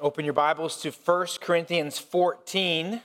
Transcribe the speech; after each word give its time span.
Open 0.00 0.24
your 0.24 0.32
Bibles 0.32 0.80
to 0.82 0.92
1 0.92 1.26
Corinthians 1.40 1.98
14. 1.98 3.00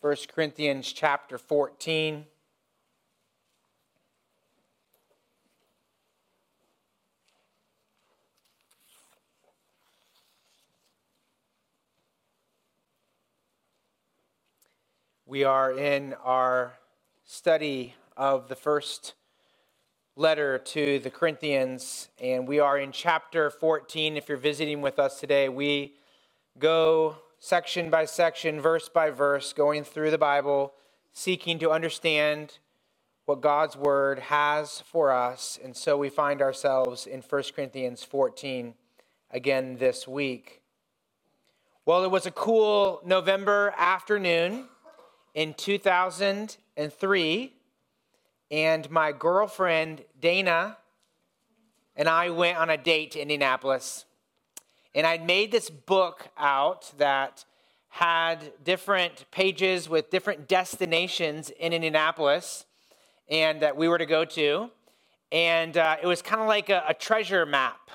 1 0.00 0.16
Corinthians 0.34 0.92
chapter 0.92 1.38
14. 1.38 2.26
We 15.26 15.44
are 15.44 15.70
in 15.70 16.14
our 16.24 16.72
study 17.24 17.94
of 18.16 18.48
the 18.48 18.56
first 18.56 19.14
letter 20.18 20.56
to 20.56 20.98
the 21.00 21.10
Corinthians, 21.10 22.08
and 22.18 22.48
we 22.48 22.58
are 22.58 22.78
in 22.78 22.90
chapter 22.90 23.50
14. 23.50 24.16
If 24.16 24.30
you're 24.30 24.38
visiting 24.38 24.80
with 24.80 24.98
us 24.98 25.20
today, 25.20 25.50
we 25.50 25.92
go 26.58 27.16
section 27.38 27.90
by 27.90 28.06
section, 28.06 28.58
verse 28.58 28.88
by 28.88 29.10
verse, 29.10 29.52
going 29.52 29.84
through 29.84 30.10
the 30.10 30.16
Bible, 30.16 30.72
seeking 31.12 31.58
to 31.58 31.70
understand 31.70 32.60
what 33.26 33.42
God's 33.42 33.76
word 33.76 34.20
has 34.20 34.82
for 34.90 35.12
us. 35.12 35.58
And 35.62 35.76
so 35.76 35.98
we 35.98 36.08
find 36.08 36.40
ourselves 36.40 37.06
in 37.06 37.20
1 37.20 37.42
Corinthians 37.54 38.02
14 38.02 38.72
again 39.30 39.76
this 39.76 40.08
week. 40.08 40.62
Well, 41.84 42.04
it 42.04 42.10
was 42.10 42.24
a 42.24 42.30
cool 42.30 43.02
November 43.04 43.74
afternoon 43.76 44.64
in 45.34 45.52
2003 45.52 47.52
and 48.50 48.90
my 48.90 49.12
girlfriend 49.12 50.04
Dana 50.20 50.76
and 51.96 52.08
I 52.08 52.30
went 52.30 52.58
on 52.58 52.70
a 52.70 52.76
date 52.76 53.12
to 53.12 53.20
Indianapolis. 53.20 54.04
And 54.94 55.06
I'd 55.06 55.26
made 55.26 55.50
this 55.50 55.70
book 55.70 56.28
out 56.38 56.92
that 56.98 57.44
had 57.88 58.52
different 58.62 59.24
pages 59.30 59.88
with 59.88 60.10
different 60.10 60.48
destinations 60.48 61.50
in 61.50 61.72
Indianapolis 61.72 62.66
and 63.28 63.60
that 63.62 63.76
we 63.76 63.88
were 63.88 63.98
to 63.98 64.06
go 64.06 64.24
to. 64.24 64.70
And 65.32 65.76
uh, 65.76 65.96
it 66.02 66.06
was 66.06 66.22
kind 66.22 66.40
of 66.40 66.46
like 66.46 66.68
a, 66.68 66.84
a 66.88 66.94
treasure 66.94 67.46
map. 67.46 67.90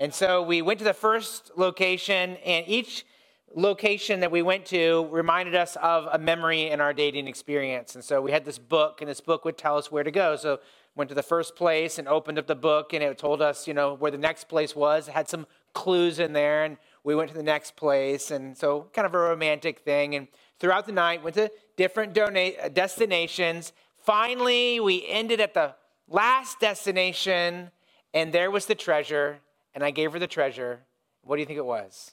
And 0.00 0.12
so 0.12 0.42
we 0.42 0.62
went 0.62 0.78
to 0.78 0.84
the 0.84 0.94
first 0.94 1.50
location, 1.56 2.36
and 2.44 2.64
each 2.68 3.04
location 3.54 4.20
that 4.20 4.30
we 4.30 4.42
went 4.42 4.66
to 4.66 5.08
reminded 5.10 5.54
us 5.54 5.76
of 5.76 6.08
a 6.12 6.18
memory 6.18 6.70
in 6.70 6.80
our 6.80 6.92
dating 6.92 7.26
experience. 7.26 7.94
And 7.94 8.04
so 8.04 8.20
we 8.20 8.30
had 8.30 8.44
this 8.44 8.58
book, 8.58 9.00
and 9.00 9.08
this 9.08 9.20
book 9.20 9.44
would 9.44 9.56
tell 9.56 9.76
us 9.76 9.90
where 9.90 10.04
to 10.04 10.10
go. 10.10 10.36
So 10.36 10.60
went 10.94 11.08
to 11.08 11.14
the 11.14 11.22
first 11.22 11.56
place 11.56 11.98
and 11.98 12.08
opened 12.08 12.38
up 12.38 12.46
the 12.46 12.56
book, 12.56 12.92
and 12.92 13.02
it 13.02 13.18
told 13.18 13.40
us, 13.40 13.66
you 13.66 13.74
know, 13.74 13.94
where 13.94 14.10
the 14.10 14.18
next 14.18 14.48
place 14.48 14.74
was. 14.74 15.08
It 15.08 15.14
had 15.14 15.28
some 15.28 15.46
clues 15.72 16.18
in 16.18 16.32
there, 16.32 16.64
and 16.64 16.76
we 17.04 17.14
went 17.14 17.30
to 17.30 17.36
the 17.36 17.42
next 17.42 17.76
place. 17.76 18.30
And 18.30 18.56
so 18.56 18.88
kind 18.92 19.06
of 19.06 19.14
a 19.14 19.18
romantic 19.18 19.80
thing. 19.80 20.14
And 20.14 20.28
throughout 20.58 20.86
the 20.86 20.92
night, 20.92 21.22
went 21.22 21.36
to 21.36 21.50
different 21.76 22.14
donate, 22.14 22.74
destinations. 22.74 23.72
Finally, 23.96 24.80
we 24.80 25.06
ended 25.06 25.40
at 25.40 25.54
the 25.54 25.74
last 26.08 26.60
destination, 26.60 27.70
and 28.12 28.32
there 28.32 28.50
was 28.50 28.66
the 28.66 28.74
treasure, 28.74 29.40
and 29.74 29.84
I 29.84 29.90
gave 29.90 30.12
her 30.12 30.18
the 30.18 30.26
treasure. 30.26 30.80
What 31.22 31.36
do 31.36 31.40
you 31.40 31.46
think 31.46 31.58
it 31.58 31.66
was? 31.66 32.12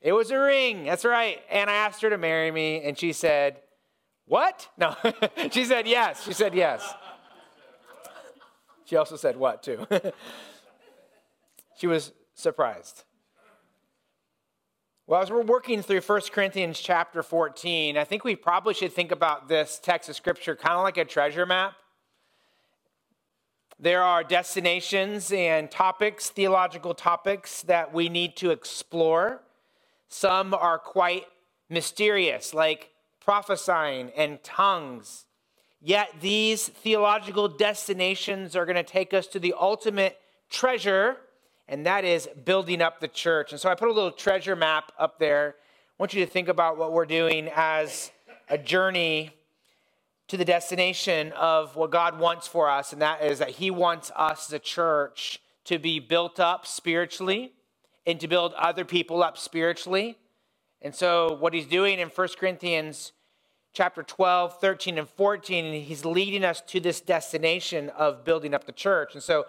It 0.00 0.12
was 0.12 0.30
a 0.30 0.38
ring. 0.38 0.84
That's 0.84 1.04
right. 1.04 1.40
And 1.50 1.68
I 1.68 1.74
asked 1.74 2.00
her 2.02 2.10
to 2.10 2.18
marry 2.18 2.50
me, 2.50 2.82
and 2.82 2.98
she 2.98 3.12
said, 3.12 3.60
What? 4.26 4.68
No. 4.78 4.96
she 5.50 5.64
said 5.64 5.86
yes. 5.86 6.24
She 6.24 6.32
said 6.32 6.54
yes. 6.54 6.82
She 8.86 8.96
also 8.96 9.16
said 9.16 9.36
what, 9.36 9.62
too. 9.62 9.86
she 11.78 11.86
was 11.86 12.12
surprised. 12.34 13.04
Well, 15.06 15.22
as 15.22 15.30
we're 15.30 15.42
working 15.42 15.82
through 15.82 16.00
1 16.00 16.20
Corinthians 16.32 16.80
chapter 16.80 17.22
14, 17.22 17.96
I 17.96 18.04
think 18.04 18.24
we 18.24 18.36
probably 18.36 18.74
should 18.74 18.92
think 18.92 19.12
about 19.12 19.48
this 19.48 19.80
text 19.82 20.08
of 20.08 20.16
scripture 20.16 20.56
kind 20.56 20.76
of 20.76 20.82
like 20.82 20.96
a 20.96 21.04
treasure 21.04 21.46
map. 21.46 21.74
There 23.78 24.02
are 24.02 24.22
destinations 24.22 25.32
and 25.32 25.70
topics, 25.70 26.30
theological 26.30 26.94
topics, 26.94 27.62
that 27.62 27.94
we 27.94 28.08
need 28.08 28.36
to 28.36 28.50
explore. 28.50 29.40
Some 30.10 30.52
are 30.54 30.78
quite 30.78 31.24
mysterious, 31.68 32.52
like 32.52 32.90
prophesying 33.20 34.10
and 34.16 34.42
tongues. 34.42 35.24
Yet 35.80 36.10
these 36.20 36.68
theological 36.68 37.48
destinations 37.48 38.54
are 38.56 38.66
going 38.66 38.76
to 38.76 38.82
take 38.82 39.14
us 39.14 39.28
to 39.28 39.38
the 39.38 39.54
ultimate 39.58 40.18
treasure, 40.50 41.16
and 41.68 41.86
that 41.86 42.04
is 42.04 42.28
building 42.44 42.82
up 42.82 43.00
the 43.00 43.08
church. 43.08 43.52
And 43.52 43.60
so 43.60 43.70
I 43.70 43.76
put 43.76 43.88
a 43.88 43.92
little 43.92 44.10
treasure 44.10 44.56
map 44.56 44.92
up 44.98 45.18
there. 45.20 45.54
I 45.58 46.02
want 46.02 46.12
you 46.12 46.24
to 46.24 46.30
think 46.30 46.48
about 46.48 46.76
what 46.76 46.92
we're 46.92 47.06
doing 47.06 47.48
as 47.54 48.10
a 48.48 48.58
journey 48.58 49.30
to 50.26 50.36
the 50.36 50.44
destination 50.44 51.32
of 51.32 51.76
what 51.76 51.92
God 51.92 52.18
wants 52.18 52.48
for 52.48 52.68
us, 52.68 52.92
and 52.92 53.00
that 53.00 53.22
is 53.22 53.38
that 53.38 53.50
He 53.50 53.70
wants 53.70 54.10
us 54.16 54.52
a 54.52 54.58
church 54.58 55.38
to 55.64 55.78
be 55.78 56.00
built 56.00 56.40
up 56.40 56.66
spiritually 56.66 57.52
and 58.06 58.18
to 58.20 58.28
build 58.28 58.52
other 58.54 58.84
people 58.84 59.22
up 59.22 59.36
spiritually. 59.36 60.16
And 60.82 60.94
so 60.94 61.36
what 61.38 61.54
he's 61.54 61.66
doing 61.66 61.98
in 61.98 62.08
1 62.08 62.28
Corinthians 62.38 63.12
chapter 63.72 64.02
12, 64.02 64.60
13, 64.60 64.98
and 64.98 65.08
14, 65.08 65.82
he's 65.82 66.04
leading 66.04 66.44
us 66.44 66.60
to 66.68 66.80
this 66.80 67.00
destination 67.00 67.90
of 67.90 68.24
building 68.24 68.54
up 68.54 68.64
the 68.64 68.72
church. 68.72 69.14
And 69.14 69.22
so 69.22 69.44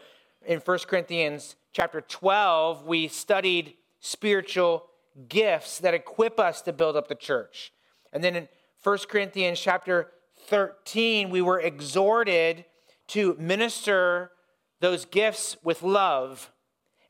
in 0.45 0.59
1 0.59 0.79
Corinthians 0.87 1.55
chapter 1.73 2.01
12, 2.01 2.85
we 2.85 3.07
studied 3.07 3.75
spiritual 3.99 4.87
gifts 5.27 5.79
that 5.79 5.93
equip 5.93 6.39
us 6.39 6.61
to 6.63 6.73
build 6.73 6.95
up 6.95 7.07
the 7.07 7.15
church. 7.15 7.71
And 8.13 8.23
then 8.23 8.35
in 8.35 8.47
1 8.83 8.97
Corinthians 9.09 9.59
chapter 9.59 10.11
13, 10.47 11.29
we 11.29 11.41
were 11.41 11.59
exhorted 11.59 12.65
to 13.07 13.35
minister 13.39 14.31
those 14.79 15.05
gifts 15.05 15.57
with 15.63 15.83
love 15.83 16.51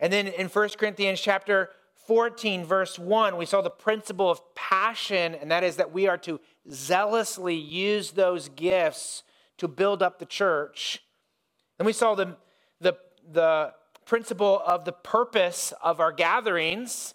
and 0.02 0.12
then 0.12 0.28
in 0.28 0.48
1 0.48 0.70
Corinthians 0.80 1.22
chapter 1.22 1.70
14, 2.08 2.66
verse 2.66 2.98
1, 2.98 3.38
we 3.38 3.46
saw 3.46 3.62
the 3.62 3.70
principle 3.70 4.32
of 4.32 4.42
passion, 4.56 5.36
and 5.36 5.52
that 5.52 5.64
is 5.64 5.76
that 5.76 5.94
we 5.94 6.08
are 6.08 6.18
to 6.18 6.40
zealously 6.70 7.56
use 7.56 8.12
those 8.12 8.50
gifts 8.50 9.22
to 9.60 9.68
build 9.68 10.02
up 10.02 10.18
the 10.18 10.26
church. 10.26 11.04
Then 11.78 11.86
we 11.86 11.94
saw 11.94 12.16
the, 12.16 12.36
the, 12.82 12.98
the 13.32 13.74
principle 14.06 14.64
of 14.66 14.86
the 14.86 14.92
purpose 14.92 15.72
of 15.84 16.00
our 16.00 16.12
gatherings, 16.12 17.14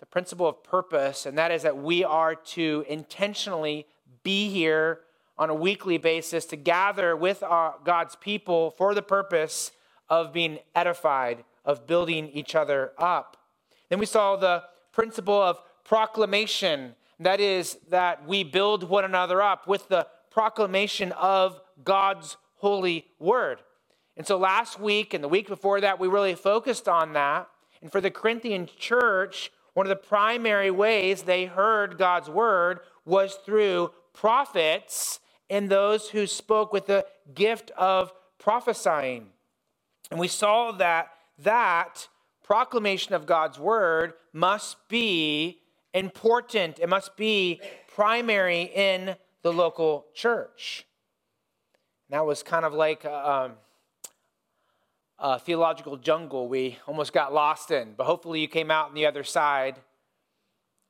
the 0.00 0.06
principle 0.06 0.48
of 0.48 0.64
purpose, 0.64 1.26
and 1.26 1.36
that 1.36 1.50
is 1.50 1.62
that 1.62 1.76
we 1.76 2.02
are 2.02 2.34
to 2.34 2.84
intentionally 2.88 3.86
be 4.22 4.48
here 4.48 5.00
on 5.36 5.50
a 5.50 5.54
weekly 5.54 5.98
basis 5.98 6.46
to 6.46 6.56
gather 6.56 7.14
with 7.14 7.42
our, 7.42 7.74
God's 7.84 8.16
people 8.16 8.70
for 8.70 8.94
the 8.94 9.02
purpose 9.02 9.70
of 10.08 10.32
being 10.32 10.58
edified 10.74 11.44
of 11.64 11.86
building 11.86 12.28
each 12.28 12.54
other 12.54 12.92
up. 12.98 13.36
Then 13.88 13.98
we 13.98 14.06
saw 14.06 14.36
the 14.36 14.64
principle 14.92 15.40
of 15.40 15.58
proclamation. 15.84 16.94
That 17.20 17.40
is, 17.40 17.78
that 17.90 18.26
we 18.26 18.44
build 18.44 18.84
one 18.84 19.04
another 19.04 19.42
up 19.42 19.66
with 19.66 19.88
the 19.88 20.06
proclamation 20.30 21.12
of 21.12 21.60
God's 21.84 22.36
holy 22.56 23.06
word. 23.18 23.60
And 24.16 24.26
so 24.26 24.36
last 24.36 24.78
week 24.80 25.14
and 25.14 25.22
the 25.22 25.28
week 25.28 25.48
before 25.48 25.80
that, 25.80 25.98
we 25.98 26.08
really 26.08 26.34
focused 26.34 26.88
on 26.88 27.12
that. 27.14 27.48
And 27.80 27.90
for 27.90 28.00
the 28.00 28.10
Corinthian 28.10 28.68
church, 28.78 29.50
one 29.74 29.86
of 29.86 29.90
the 29.90 29.96
primary 29.96 30.70
ways 30.70 31.22
they 31.22 31.46
heard 31.46 31.98
God's 31.98 32.28
word 32.28 32.80
was 33.04 33.34
through 33.44 33.90
prophets 34.12 35.20
and 35.48 35.68
those 35.68 36.10
who 36.10 36.26
spoke 36.26 36.72
with 36.72 36.86
the 36.86 37.06
gift 37.34 37.70
of 37.76 38.12
prophesying. 38.38 39.26
And 40.10 40.20
we 40.20 40.28
saw 40.28 40.72
that 40.72 41.10
that 41.42 42.08
proclamation 42.42 43.14
of 43.14 43.26
God's 43.26 43.58
word 43.58 44.14
must 44.32 44.76
be 44.88 45.60
important, 45.94 46.78
it 46.78 46.88
must 46.88 47.16
be 47.16 47.60
primary 47.94 48.62
in 48.74 49.16
the 49.42 49.52
local 49.52 50.06
church. 50.14 50.86
And 52.08 52.18
that 52.18 52.26
was 52.26 52.42
kind 52.42 52.64
of 52.64 52.72
like 52.72 53.04
a, 53.04 53.30
um, 53.30 53.52
a 55.18 55.38
theological 55.38 55.96
jungle 55.96 56.48
we 56.48 56.78
almost 56.86 57.12
got 57.12 57.32
lost 57.32 57.70
in, 57.70 57.94
but 57.96 58.04
hopefully 58.04 58.40
you 58.40 58.48
came 58.48 58.70
out 58.70 58.88
on 58.88 58.94
the 58.94 59.06
other 59.06 59.24
side. 59.24 59.76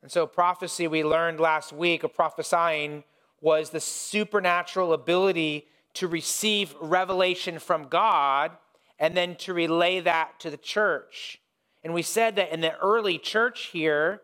And 0.01 0.11
so, 0.11 0.27
prophecy 0.27 0.87
we 0.87 1.03
learned 1.03 1.39
last 1.39 1.71
week 1.71 2.03
of 2.03 2.13
prophesying 2.13 3.03
was 3.39 3.69
the 3.69 3.79
supernatural 3.79 4.93
ability 4.93 5.67
to 5.93 6.07
receive 6.07 6.73
revelation 6.81 7.59
from 7.59 7.87
God 7.87 8.51
and 9.03 9.17
then 9.17 9.35
to 9.35 9.53
relay 9.53 9.99
that 9.99 10.39
to 10.39 10.49
the 10.49 10.55
church. 10.55 11.41
And 11.83 11.93
we 11.93 12.01
said 12.01 12.37
that 12.37 12.53
in 12.53 12.61
the 12.61 12.77
early 12.77 13.17
church 13.17 13.65
here, 13.73 14.21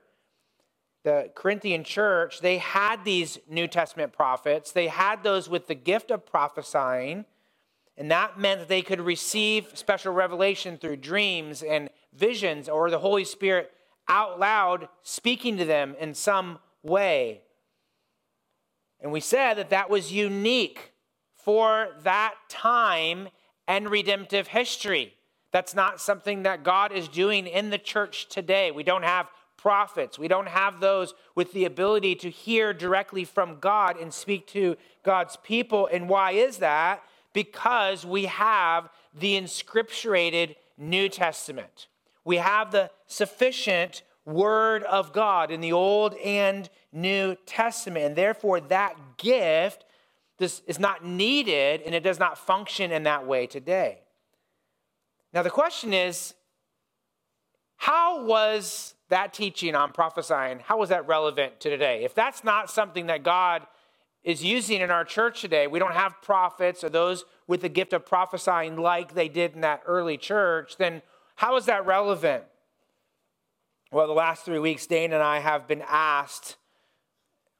the 1.03 1.31
Corinthian 1.35 1.83
church, 1.83 2.39
they 2.39 2.59
had 2.59 3.03
these 3.03 3.39
New 3.49 3.67
Testament 3.67 4.13
prophets. 4.13 4.71
They 4.71 4.87
had 4.87 5.21
those 5.21 5.49
with 5.49 5.67
the 5.67 5.75
gift 5.75 6.11
of 6.11 6.25
prophesying. 6.25 7.25
And 7.97 8.09
that 8.09 8.39
meant 8.39 8.61
that 8.61 8.69
they 8.69 8.81
could 8.81 9.01
receive 9.01 9.67
special 9.77 10.13
revelation 10.13 10.77
through 10.77 10.95
dreams 10.95 11.61
and 11.61 11.89
visions, 12.13 12.69
or 12.69 12.89
the 12.89 12.99
Holy 12.99 13.25
Spirit 13.25 13.73
out 14.07 14.39
loud 14.39 14.87
speaking 15.03 15.57
to 15.57 15.65
them 15.65 15.93
in 15.99 16.13
some 16.13 16.57
way. 16.83 17.41
And 19.01 19.11
we 19.11 19.19
said 19.19 19.55
that 19.55 19.71
that 19.71 19.89
was 19.89 20.13
unique 20.13 20.93
for 21.35 21.89
that 22.03 22.35
time 22.47 23.27
and 23.69 23.89
redemptive 23.89 24.48
history. 24.48 25.13
That's 25.51 25.75
not 25.75 26.01
something 26.01 26.44
that 26.44 26.63
God 26.63 26.92
is 26.92 27.07
doing 27.07 27.48
in 27.48 27.69
the 27.69 27.77
church 27.77 28.27
today. 28.27 28.71
We 28.71 28.83
don't 28.83 29.04
have 29.04 29.30
prophets. 29.57 30.18
We 30.18 30.27
don't 30.27 30.48
have 30.48 30.80
those 30.80 31.13
with 31.36 31.54
the 31.54 31.66
ability 31.66 32.16
to 32.16 32.30
hear 32.30 32.74
directly 32.74 33.24
from 33.24 33.60
God 33.60 33.98
and 33.98 34.12
speak 34.12 34.48
to 34.48 34.75
God's 35.04 35.38
people. 35.38 35.88
And 35.92 36.10
why 36.10 36.31
is 36.31 36.57
that? 36.57 37.04
Because 37.31 38.06
we 38.06 38.25
have 38.25 38.89
the 39.18 39.39
inscripturated 39.39 40.56
New 40.77 41.07
Testament. 41.07 41.88
We 42.25 42.38
have 42.38 42.72
the 42.72 42.89
sufficient 43.06 44.01
Word 44.25 44.83
of 44.83 45.13
God 45.13 45.51
in 45.51 45.62
the 45.62 45.74
Old 45.74 46.15
and 46.15 46.69
New 46.92 47.36
Testament. 47.45 48.06
And 48.06 48.15
therefore, 48.15 48.62
that 48.62 48.95
gift 49.18 49.86
this 50.39 50.62
is 50.65 50.80
not 50.80 51.06
needed 51.06 51.81
and 51.86 51.94
it 51.94 52.01
does 52.01 52.18
not 52.18 52.38
function 52.38 52.91
in 52.91 53.03
that 53.03 53.27
way 53.27 53.45
today. 53.45 54.00
Now, 55.33 55.44
the 55.44 55.50
question 55.50 55.94
is 55.94 56.33
how 57.77 58.25
was 58.25 58.95
that 59.09 59.33
teaching 59.33 59.75
on 59.75 59.91
prophesying, 59.91 60.59
how 60.59 60.77
was 60.77 60.89
that 60.89 61.07
relevant 61.07 61.59
to 61.62 61.69
today? 61.69 62.03
If 62.03 62.13
that's 62.13 62.44
not 62.44 62.69
something 62.69 63.07
that 63.07 63.24
God 63.24 63.65
is 64.24 64.44
using 64.44 64.81
in 64.81 64.91
our 64.91 65.06
church 65.06 65.41
today, 65.41 65.68
we 65.68 65.80
don't 65.80 65.94
have 65.94 66.21
prophets 66.21 66.83
or 66.83 66.89
those 66.89 67.24
with 67.47 67.62
the 67.62 67.69
gift 67.69 67.94
of 67.94 68.06
prophesying 68.06 68.75
like 68.75 69.13
they 69.13 69.30
did 69.30 69.56
in 69.56 69.62
that 69.62 69.81
early 69.86 70.18
church, 70.18 70.77
then 70.77 71.01
how 71.36 71.56
is 71.56 71.65
that 71.65 71.86
relevant? 71.86 72.44
Well, 73.91 74.07
the 74.07 74.13
last 74.13 74.44
three 74.44 74.59
weeks, 74.59 74.86
Dane 74.86 75.13
and 75.13 75.24
I 75.24 75.39
have 75.39 75.68
been 75.68 75.83
asked, 75.88 76.57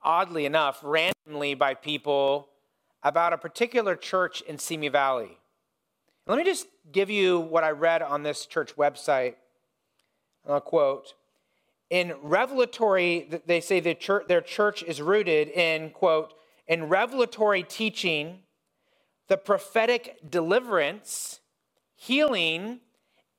oddly 0.04 0.46
enough, 0.46 0.80
randomly 0.84 1.54
by 1.54 1.74
people 1.74 2.49
about 3.04 3.34
a 3.34 3.38
particular 3.38 3.96
church 3.96 4.42
in 4.42 4.58
Simi 4.60 4.90
Valley. 4.90 5.38
Let 6.28 6.38
me 6.38 6.44
just 6.44 6.68
give 6.92 7.10
you 7.10 7.40
what 7.40 7.64
I 7.64 7.72
read 7.72 8.02
on 8.02 8.24
this 8.24 8.46
church 8.46 8.76
website. 8.76 9.36
I'll 10.48 10.62
quote 10.62 11.14
In 11.90 12.14
revelatory, 12.22 13.42
they 13.46 13.62
say 13.62 13.80
the 13.80 13.96
church, 13.96 14.28
their 14.28 14.42
church 14.42 14.84
is 14.84 15.02
rooted 15.02 15.50
in, 15.50 15.90
quote, 15.92 16.34
in 16.68 16.88
revelatory 16.88 17.64
teaching, 17.64 18.40
the 19.28 19.38
prophetic 19.38 20.18
deliverance, 20.30 21.40
healing, 21.96 22.80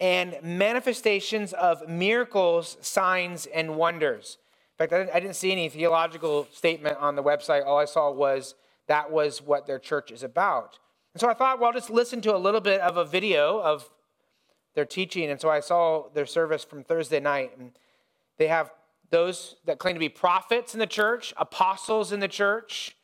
and 0.01 0.37
manifestations 0.43 1.53
of 1.53 1.89
miracles, 1.89 2.79
signs, 2.81 3.47
and 3.47 3.77
wonders. 3.77 4.39
In 4.79 4.89
fact, 4.89 5.11
I 5.15 5.21
didn't 5.21 5.37
see 5.37 5.53
any 5.53 5.69
theological 5.69 6.49
statement 6.53 6.97
on 6.99 7.15
the 7.15 7.23
website. 7.23 7.67
All 7.67 7.79
I 7.79 7.85
saw 7.85 8.11
was 8.11 8.55
that 8.91 9.13
was 9.13 9.41
what 9.41 9.69
their 9.69 9.79
church 9.79 10.11
is 10.11 10.25
about. 10.25 10.81
And 11.15 11.21
so 11.21 11.29
I 11.29 11.35
thought, 11.35 11.61
well, 11.61 11.69
I'll 11.69 11.73
just 11.73 11.91
listen 11.91 12.21
to 12.23 12.35
a 12.35 12.39
little 12.39 12.61
bit 12.61 12.81
of 12.81 12.97
a 12.97 13.05
video 13.05 13.61
of 13.61 13.89
their 14.75 14.85
teaching. 14.85 15.31
And 15.31 15.41
so 15.41 15.49
I 15.49 15.61
saw 15.61 16.09
their 16.13 16.27
service 16.27 16.65
from 16.65 16.83
Thursday 16.83 17.21
night. 17.21 17.53
And 17.57 17.71
they 18.37 18.49
have 18.49 18.73
those 19.11 19.55
that 19.65 19.79
claim 19.79 19.95
to 19.95 20.01
be 20.01 20.09
prophets 20.09 20.75
in 20.75 20.81
the 20.81 20.89
church, 20.89 21.33
apostles 21.37 22.11
in 22.11 22.19
the 22.19 22.27
church. 22.27 22.97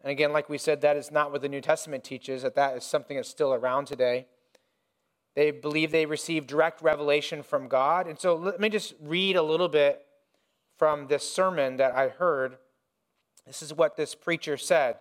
And 0.00 0.12
again, 0.12 0.32
like 0.32 0.48
we 0.48 0.58
said, 0.58 0.80
that 0.82 0.96
is 0.96 1.10
not 1.10 1.32
what 1.32 1.42
the 1.42 1.48
New 1.48 1.60
Testament 1.60 2.04
teaches, 2.04 2.42
that 2.42 2.54
that 2.54 2.76
is 2.76 2.84
something 2.84 3.16
that's 3.16 3.28
still 3.28 3.52
around 3.52 3.86
today. 3.86 4.28
They 5.34 5.50
believe 5.50 5.90
they 5.90 6.06
receive 6.06 6.46
direct 6.46 6.82
revelation 6.82 7.42
from 7.42 7.66
God. 7.66 8.06
And 8.06 8.16
so 8.16 8.36
let 8.36 8.60
me 8.60 8.68
just 8.68 8.94
read 9.00 9.34
a 9.34 9.42
little 9.42 9.68
bit 9.68 10.06
from 10.78 11.08
this 11.08 11.28
sermon 11.28 11.78
that 11.78 11.96
I 11.96 12.10
heard 12.10 12.58
this 13.46 13.62
is 13.62 13.72
what 13.72 13.96
this 13.96 14.14
preacher 14.14 14.56
said. 14.56 14.96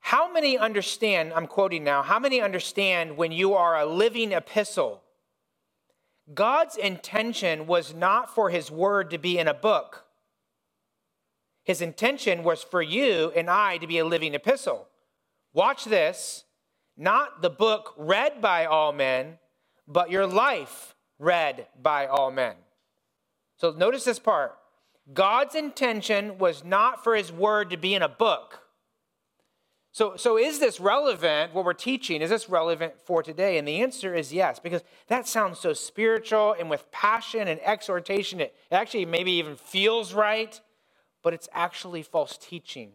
How 0.00 0.32
many 0.32 0.56
understand, 0.56 1.32
I'm 1.34 1.46
quoting 1.46 1.84
now, 1.84 2.02
how 2.02 2.18
many 2.18 2.40
understand 2.40 3.16
when 3.16 3.32
you 3.32 3.54
are 3.54 3.76
a 3.76 3.86
living 3.86 4.32
epistle? 4.32 5.02
God's 6.32 6.76
intention 6.76 7.66
was 7.66 7.94
not 7.94 8.34
for 8.34 8.50
his 8.50 8.70
word 8.70 9.10
to 9.10 9.18
be 9.18 9.38
in 9.38 9.48
a 9.48 9.54
book. 9.54 10.04
His 11.64 11.82
intention 11.82 12.44
was 12.44 12.62
for 12.62 12.80
you 12.80 13.32
and 13.36 13.50
I 13.50 13.78
to 13.78 13.86
be 13.86 13.98
a 13.98 14.04
living 14.04 14.34
epistle. 14.34 14.88
Watch 15.52 15.84
this 15.84 16.44
not 16.96 17.42
the 17.42 17.50
book 17.50 17.94
read 17.96 18.40
by 18.40 18.64
all 18.64 18.92
men, 18.92 19.38
but 19.86 20.10
your 20.10 20.26
life 20.26 20.96
read 21.18 21.66
by 21.80 22.06
all 22.06 22.30
men. 22.30 22.54
So 23.56 23.70
notice 23.70 24.04
this 24.04 24.18
part. 24.18 24.56
God's 25.12 25.54
intention 25.54 26.38
was 26.38 26.64
not 26.64 27.02
for 27.02 27.16
his 27.16 27.32
word 27.32 27.70
to 27.70 27.76
be 27.76 27.94
in 27.94 28.02
a 28.02 28.08
book. 28.08 28.60
So, 29.90 30.16
so 30.16 30.36
is 30.38 30.60
this 30.60 30.78
relevant, 30.78 31.54
what 31.54 31.64
we're 31.64 31.72
teaching, 31.72 32.22
is 32.22 32.30
this 32.30 32.48
relevant 32.48 32.94
for 33.04 33.22
today? 33.22 33.58
And 33.58 33.66
the 33.66 33.80
answer 33.80 34.14
is 34.14 34.32
yes, 34.32 34.58
because 34.58 34.82
that 35.08 35.26
sounds 35.26 35.58
so 35.58 35.72
spiritual 35.72 36.54
and 36.58 36.68
with 36.70 36.90
passion 36.92 37.48
and 37.48 37.58
exhortation. 37.62 38.40
It 38.40 38.54
actually 38.70 39.06
maybe 39.06 39.32
even 39.32 39.56
feels 39.56 40.12
right, 40.12 40.60
but 41.22 41.34
it's 41.34 41.48
actually 41.52 42.02
false 42.02 42.38
teaching. 42.38 42.92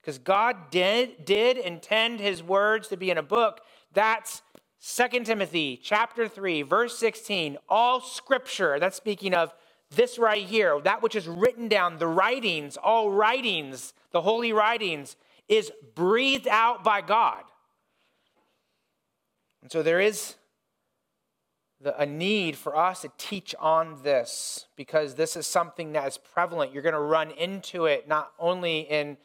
Because 0.00 0.18
God 0.18 0.70
did, 0.70 1.24
did 1.24 1.58
intend 1.58 2.20
his 2.20 2.42
words 2.42 2.88
to 2.88 2.96
be 2.96 3.10
in 3.10 3.18
a 3.18 3.22
book. 3.22 3.60
That's 3.92 4.42
2 4.80 5.24
Timothy 5.24 5.80
chapter 5.82 6.28
3, 6.28 6.62
verse 6.62 6.96
16. 6.96 7.58
All 7.68 8.00
scripture, 8.00 8.78
that's 8.78 8.96
speaking 8.96 9.34
of 9.34 9.52
this 9.90 10.18
right 10.18 10.44
here, 10.44 10.80
that 10.80 11.02
which 11.02 11.14
is 11.14 11.28
written 11.28 11.68
down, 11.68 11.98
the 11.98 12.06
writings, 12.06 12.76
all 12.76 13.10
writings, 13.10 13.94
the 14.10 14.22
holy 14.22 14.52
writings, 14.52 15.16
is 15.48 15.70
breathed 15.94 16.48
out 16.48 16.82
by 16.82 17.00
God. 17.00 17.44
And 19.62 19.70
so 19.70 19.82
there 19.82 20.00
is 20.00 20.34
the, 21.80 21.98
a 22.00 22.06
need 22.06 22.56
for 22.56 22.76
us 22.76 23.02
to 23.02 23.10
teach 23.18 23.54
on 23.58 24.02
this 24.02 24.66
because 24.76 25.14
this 25.14 25.36
is 25.36 25.46
something 25.46 25.92
that 25.92 26.06
is 26.08 26.18
prevalent. 26.18 26.72
You're 26.72 26.82
going 26.82 26.94
to 26.94 27.00
run 27.00 27.30
into 27.32 27.86
it 27.86 28.08
not 28.08 28.32
only 28.38 28.80
in, 28.80 29.16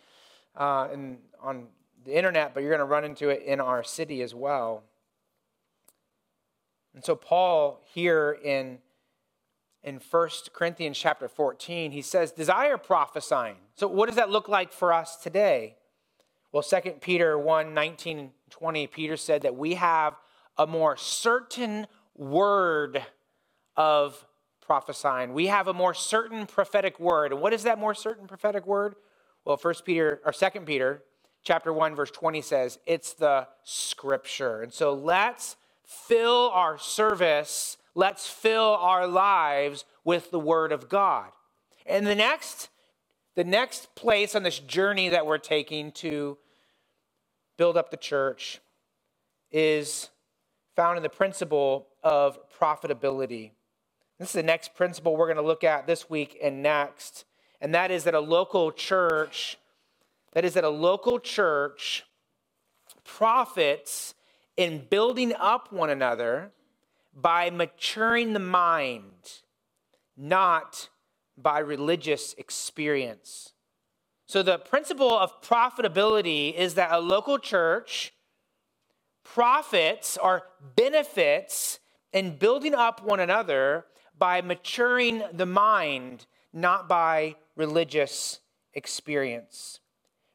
uh, 0.55 0.89
in 0.93 1.17
on 1.41 1.67
the 2.05 2.15
internet, 2.15 2.53
but 2.53 2.61
you're 2.61 2.71
going 2.71 2.79
to 2.79 2.85
run 2.85 3.03
into 3.03 3.29
it 3.29 3.43
in 3.43 3.59
our 3.59 3.83
city 3.83 4.21
as 4.21 4.33
well. 4.35 4.83
And 6.93 7.03
so 7.03 7.15
Paul 7.15 7.81
here 7.93 8.37
in 8.43 8.79
in 9.83 9.99
1 10.09 10.29
Corinthians 10.53 10.97
chapter 10.97 11.27
14, 11.27 11.91
he 11.91 12.01
says, 12.01 12.31
desire 12.31 12.77
prophesying. 12.77 13.57
So, 13.75 13.87
what 13.87 14.07
does 14.07 14.15
that 14.15 14.29
look 14.29 14.47
like 14.47 14.71
for 14.71 14.93
us 14.93 15.15
today? 15.17 15.75
Well, 16.51 16.63
2 16.63 16.95
Peter 17.01 17.37
1 17.37 17.73
19 17.73 18.31
20, 18.49 18.87
Peter 18.87 19.17
said 19.17 19.41
that 19.43 19.55
we 19.55 19.75
have 19.75 20.15
a 20.57 20.67
more 20.67 20.97
certain 20.97 21.87
word 22.15 23.03
of 23.75 24.25
prophesying. 24.59 25.33
We 25.33 25.47
have 25.47 25.67
a 25.67 25.73
more 25.73 25.93
certain 25.93 26.45
prophetic 26.45 26.99
word. 26.99 27.31
And 27.31 27.41
what 27.41 27.53
is 27.53 27.63
that 27.63 27.79
more 27.79 27.95
certain 27.95 28.27
prophetic 28.27 28.67
word? 28.67 28.95
Well, 29.45 29.57
1 29.61 29.73
Peter 29.85 30.21
or 30.23 30.31
2 30.31 30.61
Peter 30.61 31.03
chapter 31.43 31.73
1 31.73 31.95
verse 31.95 32.11
20 32.11 32.41
says, 32.41 32.79
it's 32.85 33.13
the 33.13 33.47
scripture. 33.63 34.61
And 34.61 34.71
so 34.73 34.93
let's 34.93 35.55
fill 35.83 36.51
our 36.53 36.77
service 36.77 37.77
Let's 37.93 38.27
fill 38.27 38.75
our 38.75 39.05
lives 39.05 39.85
with 40.03 40.31
the 40.31 40.39
Word 40.39 40.71
of 40.71 40.87
God. 40.87 41.29
And 41.85 42.07
the 42.07 42.15
next, 42.15 42.69
the 43.35 43.43
next 43.43 43.95
place 43.95 44.35
on 44.35 44.43
this 44.43 44.59
journey 44.59 45.09
that 45.09 45.25
we're 45.25 45.37
taking 45.37 45.91
to 45.93 46.37
build 47.57 47.75
up 47.75 47.91
the 47.91 47.97
church 47.97 48.61
is 49.51 50.09
found 50.75 50.97
in 50.97 51.03
the 51.03 51.09
principle 51.09 51.87
of 52.01 52.39
profitability. 52.57 53.51
This 54.19 54.29
is 54.29 54.33
the 54.33 54.43
next 54.43 54.73
principle 54.73 55.17
we're 55.17 55.27
going 55.27 55.37
to 55.37 55.43
look 55.43 55.63
at 55.63 55.85
this 55.85 56.09
week 56.09 56.37
and 56.41 56.63
next. 56.63 57.25
And 57.59 57.75
that 57.75 57.91
is 57.91 58.05
that 58.05 58.15
a 58.15 58.19
local 58.19 58.71
church, 58.71 59.57
that 60.33 60.45
is 60.45 60.53
that 60.53 60.63
a 60.63 60.69
local 60.69 61.19
church 61.19 62.05
profits 63.03 64.13
in 64.55 64.85
building 64.89 65.33
up 65.33 65.73
one 65.73 65.89
another 65.89 66.51
by 67.13 67.49
maturing 67.49 68.33
the 68.33 68.39
mind, 68.39 69.41
not 70.15 70.89
by 71.37 71.59
religious 71.59 72.33
experience. 72.37 73.53
So, 74.27 74.43
the 74.43 74.59
principle 74.59 75.17
of 75.17 75.41
profitability 75.41 76.53
is 76.53 76.75
that 76.75 76.91
a 76.91 76.99
local 76.99 77.37
church 77.37 78.13
profits 79.23 80.17
or 80.17 80.43
benefits 80.75 81.79
in 82.13 82.37
building 82.37 82.73
up 82.73 83.03
one 83.03 83.19
another 83.19 83.85
by 84.17 84.41
maturing 84.41 85.23
the 85.33 85.45
mind, 85.45 86.27
not 86.53 86.87
by 86.87 87.35
religious 87.55 88.39
experience. 88.73 89.79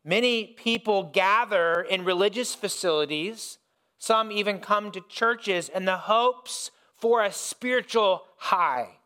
Many 0.05 0.47
people 0.47 1.05
gather 1.05 1.81
in 1.81 2.05
religious 2.05 2.55
facilities 2.55 3.59
some 3.99 4.31
even 4.31 4.59
come 4.59 4.91
to 4.93 5.01
churches 5.09 5.69
in 5.69 5.85
the 5.85 5.97
hopes 5.97 6.71
for 6.97 7.23
a 7.23 7.33
spiritual 7.33 8.23
high. 8.37 8.99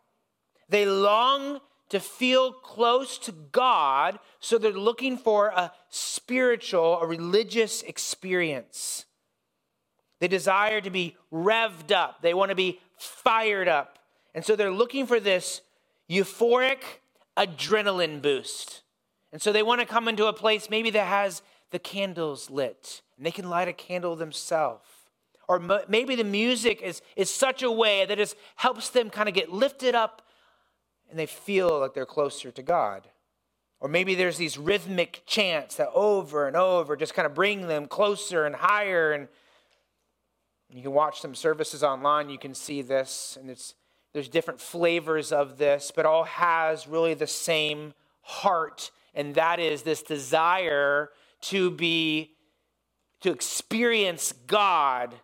They 0.69 0.87
long 0.87 1.61
to 1.91 1.99
feel 1.99 2.53
close 2.53 3.19
to 3.19 3.33
God, 3.33 4.19
so 4.39 4.59
they're 4.59 4.73
looking 4.73 5.19
for 5.19 5.49
a 5.49 5.73
spiritual, 5.89 7.01
a 7.01 7.07
religious 7.07 7.83
experience. 7.83 9.05
They 10.21 10.29
desire 10.29 10.81
to 10.81 10.91
be 10.91 11.17
revved 11.33 11.91
up, 11.93 12.23
they 12.23 12.35
want 12.35 12.51
to 12.51 12.55
be 12.55 12.81
fired 12.97 13.69
up. 13.69 13.99
And 14.35 14.45
so 14.45 14.55
they're 14.55 14.71
looking 14.71 15.07
for 15.07 15.19
this 15.19 15.63
euphoric 16.09 16.83
adrenaline 17.37 18.23
boost. 18.23 18.83
And 19.33 19.43
so 19.43 19.53
they 19.53 19.63
want 19.63 19.81
to 19.81 19.87
come 19.87 20.07
into 20.07 20.27
a 20.27 20.33
place 20.33 20.71
maybe 20.71 20.91
that 20.91 21.07
has 21.07 21.43
the 21.71 21.79
candles 21.79 22.51
lit 22.51 23.03
and 23.17 23.27
they 23.27 23.31
can 23.31 23.49
light 23.49 23.69
a 23.69 23.73
candle 23.73 24.17
themselves. 24.17 24.87
Or 25.49 25.59
maybe 25.89 26.15
the 26.15 26.25
music 26.25 26.81
is, 26.81 27.03
is 27.17 27.29
such 27.29 27.63
a 27.63 27.71
way 27.71 28.07
that 28.07 28.21
it 28.21 28.35
helps 28.57 28.91
them 28.91 29.11
kind 29.11 29.29
of 29.29 29.35
get 29.35 29.53
lifted 29.53 29.95
up 29.95 30.23
and 31.11 31.19
they 31.19 31.27
feel 31.27 31.81
like 31.81 31.93
they're 31.93 32.07
closer 32.07 32.51
to 32.53 32.63
God. 32.63 33.09
Or 33.81 33.89
maybe 33.89 34.15
there's 34.15 34.37
these 34.37 34.59
rhythmic 34.59 35.23
chants 35.27 35.77
that 35.77 35.89
over 35.95 36.47
and 36.47 36.57
over 36.57 36.97
just 36.97 37.15
kind 37.15 37.27
of 37.27 37.35
bring 37.35 37.67
them 37.67 37.87
closer 37.87 38.45
and 38.45 38.55
higher. 38.55 39.13
And 39.13 39.27
you 40.71 40.83
can 40.83 40.93
watch 40.93 41.21
some 41.21 41.35
services 41.35 41.83
online, 41.83 42.29
you 42.29 42.39
can 42.39 42.55
see 42.55 42.83
this, 42.83 43.37
and 43.41 43.51
it's 43.51 43.75
there's 44.13 44.29
different 44.29 44.61
flavors 44.61 45.31
of 45.31 45.59
this, 45.59 45.93
but 45.95 46.05
all 46.05 46.25
has 46.25 46.89
really 46.89 47.15
the 47.15 47.29
same 47.29 47.95
heart, 48.23 48.91
and 49.15 49.35
that 49.37 49.61
is 49.61 49.83
this 49.83 50.03
desire 50.03 51.11
to 51.43 51.71
be 51.71 52.33
to 53.21 53.31
experience 53.31 54.33
God 54.47 55.15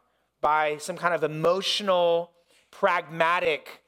by 0.41 0.77
some 0.77 0.97
kind 0.97 1.15
of 1.15 1.25
emotional, 1.25 2.31
pragmatic 2.71 3.83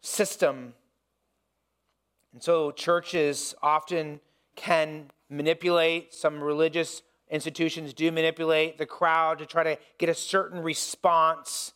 system. 0.00 0.74
And 2.32 2.42
so 2.42 2.70
churches 2.70 3.54
often 3.62 4.20
can 4.56 5.10
manipulate, 5.30 6.12
some 6.12 6.40
religious 6.40 7.02
institutions 7.30 7.92
do 7.92 8.10
manipulate 8.12 8.78
the 8.78 8.86
crowd 8.86 9.38
to 9.38 9.46
try 9.46 9.62
to 9.62 9.78
get 9.98 10.08
a 10.08 10.14
certain 10.14 10.62
response. 10.62 11.72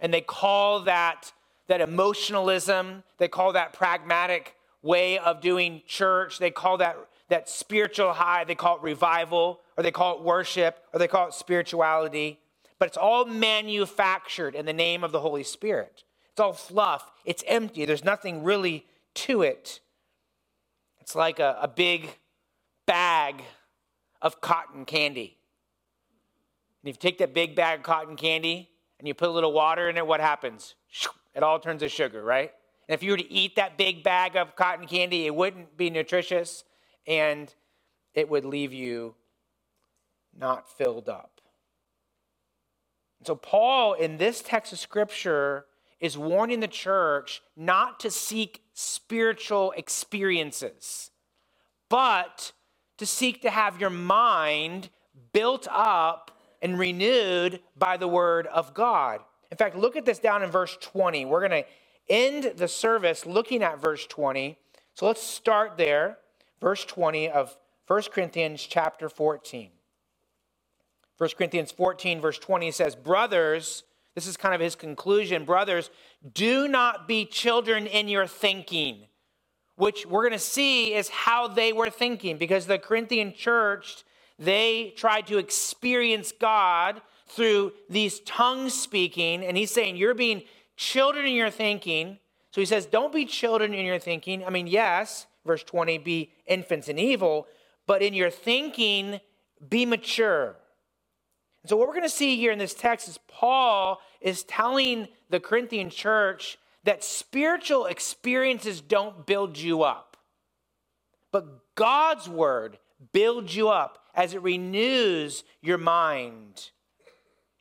And 0.00 0.12
they 0.12 0.20
call 0.20 0.80
that, 0.82 1.32
that 1.68 1.80
emotionalism, 1.80 3.02
they 3.18 3.28
call 3.28 3.52
that 3.52 3.72
pragmatic 3.72 4.54
way 4.82 5.18
of 5.18 5.40
doing 5.40 5.82
church, 5.86 6.38
they 6.38 6.50
call 6.50 6.78
that, 6.78 6.96
that 7.28 7.48
spiritual 7.48 8.12
high, 8.12 8.44
they 8.44 8.54
call 8.54 8.76
it 8.76 8.82
revival, 8.82 9.60
or 9.76 9.82
they 9.82 9.90
call 9.90 10.16
it 10.16 10.22
worship, 10.22 10.84
or 10.92 10.98
they 10.98 11.08
call 11.08 11.28
it 11.28 11.34
spirituality. 11.34 12.38
But 12.78 12.88
it's 12.88 12.96
all 12.96 13.24
manufactured 13.24 14.54
in 14.54 14.66
the 14.66 14.72
name 14.72 15.02
of 15.02 15.12
the 15.12 15.20
Holy 15.20 15.42
Spirit. 15.42 16.04
It's 16.30 16.40
all 16.40 16.52
fluff, 16.52 17.10
it's 17.24 17.42
empty, 17.46 17.84
there's 17.84 18.04
nothing 18.04 18.44
really 18.44 18.86
to 19.14 19.42
it. 19.42 19.80
It's 21.00 21.14
like 21.14 21.38
a, 21.38 21.58
a 21.62 21.68
big 21.68 22.10
bag 22.84 23.42
of 24.20 24.40
cotton 24.40 24.84
candy. 24.84 25.38
And 26.82 26.90
if 26.90 26.96
you 26.96 27.10
take 27.10 27.18
that 27.18 27.32
big 27.32 27.54
bag 27.54 27.78
of 27.78 27.84
cotton 27.84 28.16
candy 28.16 28.68
and 28.98 29.08
you 29.08 29.14
put 29.14 29.28
a 29.28 29.32
little 29.32 29.52
water 29.52 29.88
in 29.88 29.96
it, 29.96 30.06
what 30.06 30.20
happens? 30.20 30.74
It 31.34 31.42
all 31.42 31.58
turns 31.58 31.80
to 31.80 31.88
sugar, 31.88 32.22
right? 32.22 32.52
And 32.88 32.94
if 32.94 33.02
you 33.02 33.10
were 33.10 33.16
to 33.16 33.32
eat 33.32 33.56
that 33.56 33.76
big 33.76 34.02
bag 34.02 34.36
of 34.36 34.56
cotton 34.56 34.86
candy, 34.86 35.26
it 35.26 35.34
wouldn't 35.34 35.76
be 35.76 35.90
nutritious 35.90 36.64
and 37.06 37.52
it 38.14 38.28
would 38.28 38.44
leave 38.44 38.72
you 38.72 39.14
not 40.36 40.68
filled 40.68 41.08
up. 41.08 41.40
So, 43.24 43.34
Paul, 43.34 43.94
in 43.94 44.18
this 44.18 44.42
text 44.42 44.72
of 44.72 44.78
scripture, 44.78 45.66
is 46.00 46.18
warning 46.18 46.60
the 46.60 46.68
church 46.68 47.42
not 47.56 47.98
to 48.00 48.10
seek 48.10 48.62
spiritual 48.74 49.72
experiences, 49.76 51.10
but 51.88 52.52
to 52.98 53.06
seek 53.06 53.42
to 53.42 53.50
have 53.50 53.80
your 53.80 53.90
mind 53.90 54.90
built 55.32 55.66
up 55.70 56.30
and 56.62 56.78
renewed 56.78 57.60
by 57.76 57.96
the 57.96 58.08
word 58.08 58.46
of 58.48 58.74
God. 58.74 59.20
In 59.50 59.56
fact, 59.56 59.76
look 59.76 59.96
at 59.96 60.04
this 60.04 60.18
down 60.18 60.42
in 60.42 60.50
verse 60.50 60.76
20. 60.80 61.24
We're 61.24 61.46
going 61.46 61.62
to 61.62 61.68
end 62.08 62.52
the 62.56 62.68
service 62.68 63.26
looking 63.26 63.62
at 63.62 63.80
verse 63.80 64.06
20. 64.06 64.58
So 64.94 65.06
let's 65.06 65.22
start 65.22 65.76
there, 65.76 66.18
verse 66.60 66.84
20 66.84 67.28
of 67.28 67.56
1 67.86 68.02
Corinthians 68.12 68.62
chapter 68.62 69.08
14. 69.08 69.70
1 71.18 71.30
Corinthians 71.36 71.72
14, 71.72 72.20
verse 72.20 72.38
20 72.38 72.70
says, 72.70 72.94
Brothers, 72.94 73.84
this 74.14 74.26
is 74.26 74.36
kind 74.36 74.54
of 74.54 74.60
his 74.60 74.74
conclusion. 74.74 75.44
Brothers, 75.44 75.90
do 76.34 76.68
not 76.68 77.06
be 77.06 77.24
children 77.24 77.86
in 77.86 78.08
your 78.08 78.26
thinking, 78.26 79.06
which 79.76 80.04
we're 80.06 80.22
going 80.22 80.32
to 80.32 80.38
see 80.38 80.94
is 80.94 81.08
how 81.08 81.48
they 81.48 81.72
were 81.72 81.90
thinking 81.90 82.36
because 82.38 82.66
the 82.66 82.78
Corinthian 82.78 83.32
church, 83.34 84.04
they 84.38 84.92
tried 84.96 85.26
to 85.28 85.38
experience 85.38 86.32
God 86.38 87.00
through 87.28 87.72
these 87.88 88.20
tongues 88.20 88.74
speaking. 88.74 89.44
And 89.44 89.56
he's 89.56 89.70
saying, 89.70 89.96
You're 89.96 90.14
being 90.14 90.42
children 90.76 91.26
in 91.26 91.34
your 91.34 91.50
thinking. 91.50 92.18
So 92.50 92.60
he 92.60 92.66
says, 92.66 92.86
Don't 92.86 93.12
be 93.12 93.24
children 93.24 93.74
in 93.74 93.84
your 93.84 93.98
thinking. 93.98 94.44
I 94.44 94.50
mean, 94.50 94.66
yes, 94.66 95.26
verse 95.46 95.62
20, 95.62 95.98
be 95.98 96.32
infants 96.46 96.88
in 96.88 96.98
evil, 96.98 97.46
but 97.86 98.02
in 98.02 98.14
your 98.14 98.30
thinking, 98.30 99.20
be 99.68 99.86
mature. 99.86 100.56
So, 101.64 101.76
what 101.76 101.88
we're 101.88 101.94
going 101.94 102.04
to 102.04 102.08
see 102.08 102.36
here 102.36 102.52
in 102.52 102.58
this 102.58 102.74
text 102.74 103.08
is 103.08 103.18
Paul 103.26 104.00
is 104.20 104.44
telling 104.44 105.08
the 105.30 105.40
Corinthian 105.40 105.90
church 105.90 106.58
that 106.84 107.02
spiritual 107.02 107.86
experiences 107.86 108.80
don't 108.80 109.26
build 109.26 109.58
you 109.58 109.82
up, 109.82 110.16
but 111.32 111.74
God's 111.74 112.28
word 112.28 112.78
builds 113.12 113.56
you 113.56 113.68
up 113.68 113.98
as 114.14 114.32
it 114.32 114.42
renews 114.42 115.44
your 115.60 115.78
mind. 115.78 116.70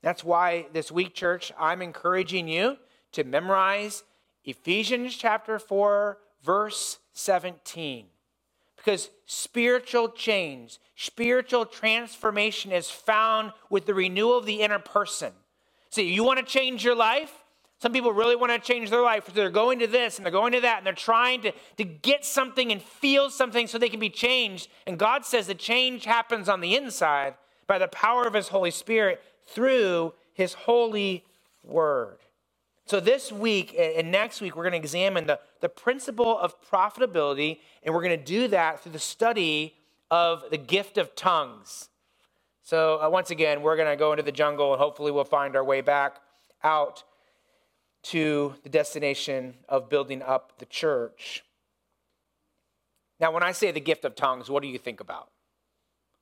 That's 0.03 0.23
why 0.23 0.67
this 0.71 0.91
week, 0.91 1.15
church, 1.15 1.51
I'm 1.59 1.81
encouraging 1.81 2.47
you 2.47 2.77
to 3.13 3.23
memorize 3.23 4.03
Ephesians 4.43 5.15
chapter 5.15 5.57
4, 5.57 6.19
verse 6.43 6.99
17. 7.15 8.05
Because 8.77 9.09
spiritual 9.25 10.09
change, 10.09 10.79
spiritual 10.95 11.65
transformation 11.65 12.71
is 12.71 12.89
found 12.89 13.51
with 13.69 13.87
the 13.87 13.95
renewal 13.95 14.37
of 14.37 14.45
the 14.45 14.61
inner 14.61 14.77
person. 14.77 15.33
See, 15.89 16.13
you 16.13 16.23
want 16.23 16.39
to 16.39 16.45
change 16.45 16.83
your 16.83 16.95
life? 16.95 17.31
Some 17.79 17.93
people 17.93 18.13
really 18.13 18.35
want 18.35 18.51
to 18.51 18.59
change 18.59 18.89
their 18.89 19.01
life. 19.01 19.25
They're 19.33 19.49
going 19.49 19.79
to 19.79 19.87
this 19.87 20.17
and 20.17 20.25
they're 20.25 20.31
going 20.31 20.53
to 20.53 20.61
that 20.61 20.77
and 20.77 20.85
they're 20.85 20.93
trying 20.93 21.41
to, 21.41 21.51
to 21.77 21.83
get 21.83 22.23
something 22.23 22.71
and 22.71 22.81
feel 22.81 23.29
something 23.29 23.67
so 23.67 23.77
they 23.77 23.89
can 23.89 23.99
be 23.99 24.09
changed. 24.09 24.69
And 24.85 24.99
God 24.99 25.25
says 25.25 25.47
the 25.47 25.55
change 25.55 26.05
happens 26.05 26.47
on 26.47 26.61
the 26.61 26.75
inside 26.75 27.35
by 27.67 27.77
the 27.79 27.87
power 27.87 28.27
of 28.27 28.33
His 28.33 28.49
Holy 28.49 28.71
Spirit 28.71 29.23
through 29.47 30.13
His 30.33 30.53
holy 30.53 31.25
word. 31.63 32.17
So, 32.87 32.99
this 32.99 33.31
week 33.31 33.75
and 33.77 34.11
next 34.11 34.41
week, 34.41 34.55
we're 34.55 34.63
going 34.63 34.73
to 34.73 34.77
examine 34.77 35.25
the, 35.25 35.39
the 35.59 35.69
principle 35.69 36.37
of 36.37 36.53
profitability, 36.69 37.57
and 37.81 37.95
we're 37.95 38.03
going 38.03 38.17
to 38.17 38.23
do 38.23 38.47
that 38.49 38.81
through 38.81 38.91
the 38.91 38.99
study 38.99 39.73
of 40.11 40.43
the 40.51 40.57
gift 40.57 40.99
of 40.99 41.15
tongues. 41.15 41.89
So, 42.61 43.01
uh, 43.01 43.09
once 43.09 43.31
again, 43.31 43.63
we're 43.63 43.75
going 43.75 43.89
to 43.89 43.95
go 43.95 44.11
into 44.11 44.21
the 44.21 44.31
jungle 44.31 44.71
and 44.73 44.79
hopefully 44.79 45.11
we'll 45.11 45.23
find 45.23 45.55
our 45.55 45.63
way 45.63 45.81
back 45.81 46.17
out 46.63 47.03
to 48.03 48.53
the 48.61 48.69
destination 48.69 49.55
of 49.67 49.89
building 49.89 50.21
up 50.21 50.59
the 50.59 50.65
church. 50.65 51.43
Now, 53.19 53.31
when 53.31 53.41
I 53.41 53.51
say 53.51 53.71
the 53.71 53.79
gift 53.79 54.05
of 54.05 54.15
tongues, 54.15 54.47
what 54.47 54.61
do 54.61 54.69
you 54.69 54.77
think 54.77 54.99
about? 54.99 55.29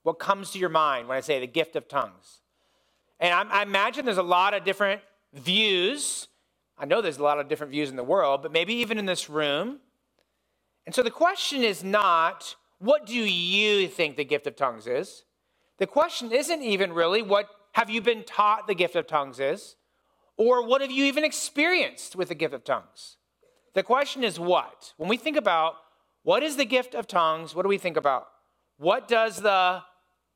What 0.03 0.13
comes 0.13 0.51
to 0.51 0.59
your 0.59 0.69
mind 0.69 1.09
when 1.09 1.17
I 1.17 1.21
say 1.21 1.41
the 1.41 1.47
gift 1.47 1.75
of 1.75 1.89
tongues? 1.89 2.39
And 3.19 3.33
I, 3.33 3.59
I 3.59 3.63
imagine 3.63 4.05
there's 4.05 4.17
a 4.17 4.23
lot 4.23 4.53
of 4.53 4.63
different 4.63 5.01
views 5.33 6.27
I 6.77 6.85
know 6.85 7.01
there's 7.01 7.17
a 7.17 7.23
lot 7.23 7.39
of 7.39 7.47
different 7.47 7.71
views 7.71 7.89
in 7.89 7.95
the 7.95 8.03
world, 8.03 8.41
but 8.41 8.51
maybe 8.51 8.73
even 8.75 8.97
in 8.97 9.05
this 9.05 9.29
room. 9.29 9.79
And 10.85 10.93
so 10.93 11.03
the 11.03 11.11
question 11.11 11.63
is 11.63 11.83
not, 11.83 12.55
what 12.79 13.05
do 13.05 13.13
you 13.13 13.87
think 13.87 14.17
the 14.17 14.25
gift 14.25 14.47
of 14.47 14.55
tongues 14.55 14.87
is? 14.87 15.23
The 15.77 15.87
question 15.87 16.31
isn't 16.31 16.61
even 16.61 16.93
really, 16.93 17.21
what 17.21 17.47
have 17.73 17.89
you 17.89 18.01
been 18.01 18.23
taught 18.23 18.67
the 18.67 18.75
gift 18.75 18.95
of 18.95 19.07
tongues 19.07 19.39
is? 19.39 19.75
Or 20.37 20.65
what 20.65 20.81
have 20.81 20.91
you 20.91 21.05
even 21.05 21.23
experienced 21.23 22.15
with 22.15 22.29
the 22.29 22.35
gift 22.35 22.53
of 22.53 22.63
tongues? 22.63 23.17
The 23.73 23.83
question 23.83 24.23
is 24.23 24.39
what? 24.39 24.93
When 24.97 25.09
we 25.09 25.17
think 25.17 25.37
about 25.37 25.75
what 26.23 26.43
is 26.43 26.57
the 26.57 26.65
gift 26.65 26.95
of 26.95 27.07
tongues, 27.07 27.55
what 27.55 27.63
do 27.63 27.69
we 27.69 27.77
think 27.77 27.97
about? 27.97 28.27
What 28.77 29.07
does 29.07 29.37
the 29.37 29.81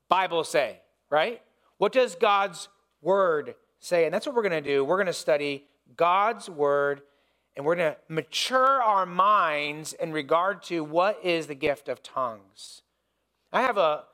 Bible 0.08 0.44
say, 0.44 0.80
right? 1.10 1.42
What 1.78 1.92
does 1.92 2.14
God's 2.14 2.68
word 3.00 3.54
say? 3.80 4.04
And 4.04 4.14
that's 4.14 4.26
what 4.26 4.34
we're 4.34 4.42
going 4.42 4.62
to 4.62 4.68
do. 4.68 4.84
We're 4.84 4.96
going 4.96 5.06
to 5.06 5.12
study 5.12 5.64
God's 5.96 6.48
word, 6.48 7.02
and 7.56 7.64
we're 7.64 7.76
going 7.76 7.92
to 7.92 7.98
mature 8.08 8.82
our 8.82 9.06
minds 9.06 9.92
in 9.94 10.12
regard 10.12 10.62
to 10.64 10.84
what 10.84 11.18
is 11.24 11.46
the 11.46 11.54
gift 11.54 11.88
of 11.88 12.02
tongues. 12.02 12.82
I 13.52 13.62
have 13.62 13.78
a 13.78 14.04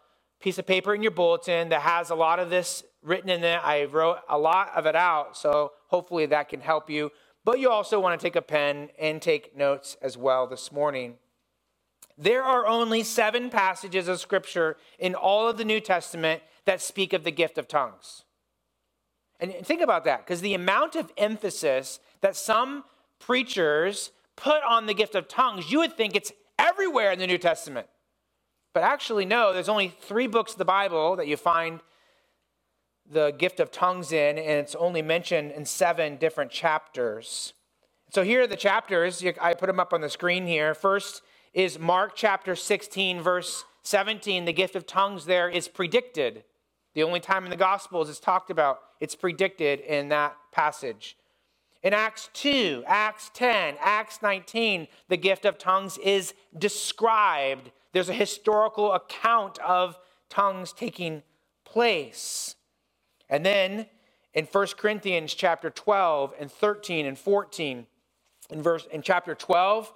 piece 0.41 0.59
of 0.59 0.67
paper 0.67 0.95
in 0.95 1.03
your 1.03 1.11
bulletin 1.11 1.71
that 1.71 1.83
has 1.83 2.11
a 2.11 2.15
lot 2.15 2.39
of 2.39 2.51
this 2.51 2.85
written 3.03 3.31
in 3.31 3.45
it. 3.45 3.61
I 3.63 3.85
wrote 3.85 4.19
a 4.29 4.39
lot 4.39 4.71
of 4.75 4.87
it 4.87 4.97
out, 4.97 5.37
so 5.37 5.73
hopefully 5.89 6.27
that 6.27 6.49
can 6.49 6.61
help 6.61 6.89
you. 6.89 7.11
but 7.45 7.61
you 7.61 7.71
also 7.71 8.01
want 8.01 8.19
to 8.19 8.27
take 8.27 8.37
a 8.37 8.43
pen 8.43 8.89
and 8.99 9.21
take 9.21 9.57
notes 9.57 9.97
as 10.01 10.17
well 10.17 10.47
this 10.47 10.73
morning. 10.73 11.17
There 12.17 12.43
are 12.43 12.67
only 12.67 13.03
seven 13.03 13.51
passages 13.51 14.09
of 14.09 14.21
Scripture 14.21 14.77
in 14.99 15.15
all 15.15 15.49
of 15.49 15.59
the 15.59 15.65
New 15.65 15.81
Testament 15.81 16.43
that 16.65 16.81
speak 16.81 17.13
of 17.13 17.25
the 17.25 17.31
gift 17.31 17.59
of 17.59 17.69
tongues. 17.69 18.25
And 19.53 19.67
think 19.67 19.83
about 19.83 20.05
that, 20.05 20.25
because 20.25 20.41
the 20.41 20.55
amount 20.55 20.97
of 20.97 21.13
emphasis 21.19 22.01
that 22.23 22.35
some 22.35 22.85
preachers 23.19 24.11
put 24.37 24.63
on 24.67 24.87
the 24.87 24.95
gift 24.95 25.15
of 25.15 25.29
tongues, 25.29 25.71
you 25.71 25.79
would 25.79 25.97
think 25.97 26.17
it's 26.17 26.33
everywhere 26.59 27.13
in 27.13 27.19
the 27.19 27.27
New 27.27 27.39
Testament. 27.39 27.87
But 28.73 28.85
actually, 28.85 29.25
no, 29.27 29.53
there's 29.53 29.69
only 29.69 29.89
three 30.01 30.27
books 30.27 30.53
of 30.53 30.59
the 30.59 30.65
Bible 30.65 31.17
that 31.17 31.27
you 31.27 31.37
find 31.37 31.81
the 33.11 33.33
gift 33.33 33.61
of 33.61 33.71
tongues 33.71 34.13
in, 34.13 34.39
and 34.39 34.49
it's 34.61 34.75
only 34.75 35.03
mentioned 35.03 35.53
in 35.53 35.67
seven 35.67 36.17
different 36.17 36.51
chapters. 36.51 37.53
So 38.11 38.23
here 38.23 38.43
are 38.43 38.47
the 38.47 38.57
chapters. 38.57 39.23
I 39.41 39.53
put 39.53 39.67
them 39.67 39.79
up 39.79 39.93
on 39.93 40.01
the 40.01 40.09
screen 40.09 40.47
here. 40.47 40.75
First 40.75 41.23
is 41.53 41.79
Mark 41.79 42.13
chapter 42.17 42.57
16, 42.57 43.21
verse 43.21 43.65
17. 43.83 44.47
The 44.47 44.55
gift 44.55 44.75
of 44.75 44.87
tongues 44.87 45.27
there 45.27 45.51
is 45.51 45.69
predicted. 45.69 46.45
The 46.95 47.03
only 47.03 47.21
time 47.21 47.45
in 47.45 47.51
the 47.51 47.57
Gospels 47.57 48.09
it's 48.09 48.21
talked 48.21 48.51
about, 48.51 48.79
it's 49.05 49.15
predicted 49.15 49.81
in 49.81 50.09
that 50.09 50.35
passage. 50.51 51.19
In 51.83 51.93
Acts 51.93 52.31
2, 52.33 52.85
Acts 52.87 53.31
10, 53.35 53.75
Acts 53.79 54.23
19, 54.23 54.89
the 55.09 55.19
gift 55.19 55.45
of 55.45 55.59
tongues 55.59 55.99
is 55.99 56.33
described. 56.57 57.71
There's 57.93 58.09
a 58.09 58.15
historical 58.15 58.95
account 58.95 59.59
of 59.59 59.99
tongues 60.31 60.73
taking 60.73 61.23
place. 61.67 62.57
And 63.29 63.45
then 63.45 63.87
in 64.33 64.47
1 64.47 64.67
Corinthians 64.79 65.35
chapter 65.35 65.69
12 65.69 66.33
and 66.41 66.51
13 66.51 67.05
and 67.05 67.19
14, 67.19 67.87
in 68.49 68.63
verse 68.63 68.87
in 68.91 69.03
chapter 69.03 69.35
12 69.35 69.93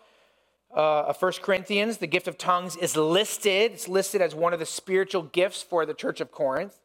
uh, 0.77 0.81
of 1.05 1.23
1 1.23 1.33
Corinthians, 1.41 1.97
the 1.97 2.07
gift 2.07 2.29
of 2.29 2.37
tongues 2.37 2.77
is 2.77 2.95
listed. 2.95 3.73
It's 3.73 3.89
listed 3.89 4.21
as 4.21 4.35
one 4.35 4.53
of 4.53 4.59
the 4.59 4.67
spiritual 4.67 5.23
gifts 5.23 5.63
for 5.63 5.87
the 5.87 5.95
church 5.95 6.21
of 6.21 6.31
Corinth. 6.31 6.79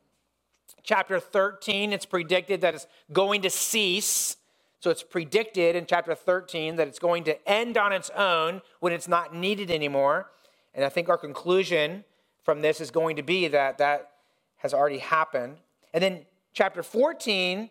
Chapter 0.83 1.19
13, 1.19 1.93
it's 1.93 2.05
predicted 2.05 2.61
that 2.61 2.75
it's 2.75 2.87
going 3.11 3.41
to 3.41 3.49
cease. 3.49 4.37
So 4.79 4.89
it's 4.89 5.03
predicted 5.03 5.75
in 5.75 5.85
chapter 5.85 6.13
13 6.13 6.75
that 6.75 6.87
it's 6.87 6.99
going 6.99 7.23
to 7.25 7.49
end 7.49 7.77
on 7.77 7.93
its 7.93 8.09
own 8.11 8.61
when 8.81 8.91
it's 8.91 9.07
not 9.07 9.33
needed 9.33 9.71
anymore. 9.71 10.29
And 10.73 10.83
I 10.83 10.89
think 10.89 11.07
our 11.07 11.17
conclusion 11.17 12.03
from 12.43 12.61
this 12.61 12.81
is 12.81 12.91
going 12.91 13.15
to 13.15 13.23
be 13.23 13.47
that 13.47 13.77
that 13.77 14.09
has 14.57 14.73
already 14.73 14.97
happened. 14.97 15.57
And 15.93 16.03
then 16.03 16.25
chapter 16.53 16.83
14, 16.83 17.69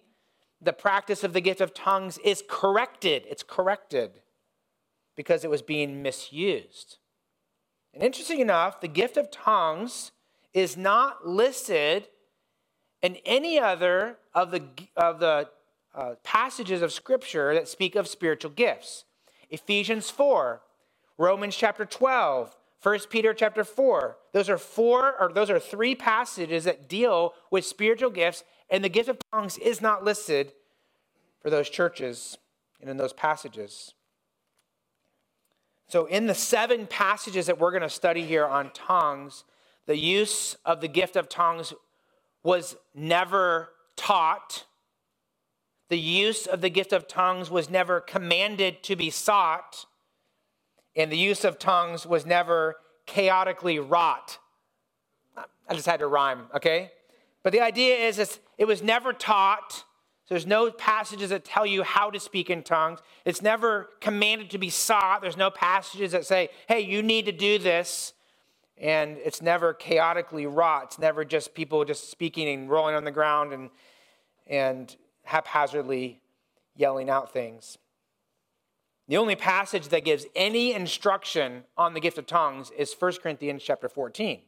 the 0.62 0.72
practice 0.72 1.24
of 1.24 1.32
the 1.32 1.40
gift 1.40 1.60
of 1.60 1.74
tongues 1.74 2.18
is 2.24 2.42
corrected. 2.48 3.24
It's 3.28 3.42
corrected 3.42 4.22
because 5.16 5.44
it 5.44 5.50
was 5.50 5.60
being 5.60 6.02
misused. 6.02 6.98
And 7.92 8.02
interesting 8.02 8.40
enough, 8.40 8.80
the 8.80 8.88
gift 8.88 9.16
of 9.16 9.30
tongues 9.30 10.12
is 10.54 10.76
not 10.76 11.26
listed 11.26 12.08
in 13.02 13.16
any 13.26 13.58
other 13.58 14.16
of 14.34 14.50
the, 14.50 14.62
of 14.96 15.20
the 15.20 15.48
uh, 15.94 16.14
passages 16.22 16.82
of 16.82 16.92
Scripture 16.92 17.52
that 17.54 17.68
speak 17.68 17.96
of 17.96 18.08
spiritual 18.08 18.50
gifts. 18.50 19.04
Ephesians 19.50 20.08
4, 20.08 20.62
Romans 21.18 21.56
chapter 21.56 21.84
12, 21.84 22.56
1 22.82 22.98
Peter 23.10 23.34
chapter 23.34 23.64
4. 23.64 24.16
Those 24.32 24.48
are 24.48 24.58
four 24.58 25.14
or 25.20 25.32
those 25.32 25.50
are 25.50 25.60
three 25.60 25.94
passages 25.94 26.64
that 26.64 26.88
deal 26.88 27.34
with 27.50 27.64
spiritual 27.64 28.10
gifts 28.10 28.44
and 28.70 28.82
the 28.82 28.88
gift 28.88 29.08
of 29.08 29.18
tongues 29.32 29.58
is 29.58 29.80
not 29.80 30.02
listed 30.02 30.52
for 31.42 31.50
those 31.50 31.68
churches 31.68 32.38
and 32.80 32.88
in 32.88 32.96
those 32.96 33.12
passages. 33.12 33.94
So, 35.88 36.06
in 36.06 36.26
the 36.26 36.34
seven 36.34 36.86
passages 36.86 37.46
that 37.46 37.58
we're 37.58 37.70
going 37.70 37.82
to 37.82 37.90
study 37.90 38.22
here 38.22 38.46
on 38.46 38.70
tongues, 38.72 39.44
the 39.86 39.98
use 39.98 40.56
of 40.64 40.80
the 40.80 40.88
gift 40.88 41.16
of 41.16 41.28
tongues 41.28 41.74
was 42.42 42.76
never 42.94 43.70
taught. 43.96 44.64
The 45.88 45.98
use 45.98 46.46
of 46.46 46.60
the 46.60 46.70
gift 46.70 46.92
of 46.92 47.06
tongues 47.06 47.50
was 47.50 47.68
never 47.68 48.00
commanded 48.00 48.82
to 48.84 48.96
be 48.96 49.10
sought. 49.10 49.86
And 50.96 51.10
the 51.10 51.18
use 51.18 51.44
of 51.44 51.58
tongues 51.58 52.06
was 52.06 52.26
never 52.26 52.76
chaotically 53.06 53.78
wrought. 53.78 54.38
I 55.68 55.74
just 55.74 55.86
had 55.86 56.00
to 56.00 56.06
rhyme, 56.06 56.46
okay? 56.54 56.92
But 57.42 57.52
the 57.52 57.60
idea 57.60 57.96
is, 57.96 58.40
it 58.58 58.64
was 58.64 58.82
never 58.82 59.12
taught. 59.12 59.84
So 60.24 60.34
there's 60.34 60.46
no 60.46 60.70
passages 60.70 61.30
that 61.30 61.44
tell 61.44 61.66
you 61.66 61.82
how 61.82 62.10
to 62.10 62.20
speak 62.20 62.50
in 62.50 62.62
tongues. 62.62 63.00
It's 63.24 63.42
never 63.42 63.88
commanded 64.00 64.50
to 64.50 64.58
be 64.58 64.70
sought. 64.70 65.20
There's 65.22 65.36
no 65.36 65.50
passages 65.50 66.12
that 66.12 66.24
say, 66.24 66.50
hey, 66.68 66.80
you 66.80 67.02
need 67.02 67.26
to 67.26 67.32
do 67.32 67.58
this. 67.58 68.12
And 68.82 69.16
it's 69.18 69.40
never 69.40 69.72
chaotically 69.72 70.44
wrought. 70.44 70.84
It's 70.84 70.98
never 70.98 71.24
just 71.24 71.54
people 71.54 71.84
just 71.84 72.10
speaking 72.10 72.48
and 72.48 72.68
rolling 72.68 72.96
on 72.96 73.04
the 73.04 73.12
ground 73.12 73.52
and, 73.52 73.70
and 74.48 74.94
haphazardly 75.22 76.20
yelling 76.76 77.08
out 77.08 77.32
things. 77.32 77.78
The 79.06 79.16
only 79.16 79.36
passage 79.36 79.88
that 79.88 80.04
gives 80.04 80.26
any 80.34 80.72
instruction 80.74 81.62
on 81.76 81.94
the 81.94 82.00
gift 82.00 82.18
of 82.18 82.26
tongues 82.26 82.72
is 82.76 82.94
1 82.98 83.12
Corinthians 83.22 83.62
chapter 83.62 83.88
14. 83.88 84.40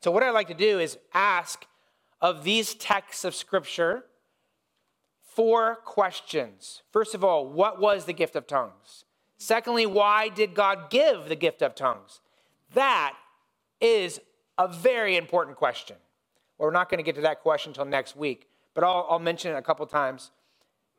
So 0.00 0.10
what 0.10 0.22
I'd 0.22 0.30
like 0.30 0.48
to 0.48 0.54
do 0.54 0.78
is 0.78 0.98
ask 1.12 1.66
of 2.20 2.44
these 2.44 2.74
texts 2.74 3.24
of 3.24 3.34
Scripture 3.34 4.04
four 5.20 5.76
questions. 5.84 6.82
First 6.92 7.14
of 7.14 7.24
all, 7.24 7.46
what 7.46 7.80
was 7.80 8.04
the 8.04 8.12
gift 8.12 8.36
of 8.36 8.46
tongues? 8.46 9.04
Secondly, 9.36 9.84
why 9.84 10.28
did 10.28 10.54
God 10.54 10.90
give 10.90 11.28
the 11.28 11.36
gift 11.36 11.60
of 11.60 11.74
tongues? 11.74 12.20
That 12.74 13.14
is 13.80 14.20
a 14.58 14.68
very 14.68 15.16
important 15.16 15.56
question. 15.56 15.96
Well, 16.58 16.68
we're 16.68 16.72
not 16.72 16.88
going 16.88 16.98
to 16.98 17.04
get 17.04 17.14
to 17.16 17.22
that 17.22 17.40
question 17.40 17.70
until 17.70 17.84
next 17.84 18.16
week, 18.16 18.48
but 18.74 18.84
I'll, 18.84 19.06
I'll 19.10 19.18
mention 19.18 19.52
it 19.52 19.58
a 19.58 19.62
couple 19.62 19.86
times 19.86 20.30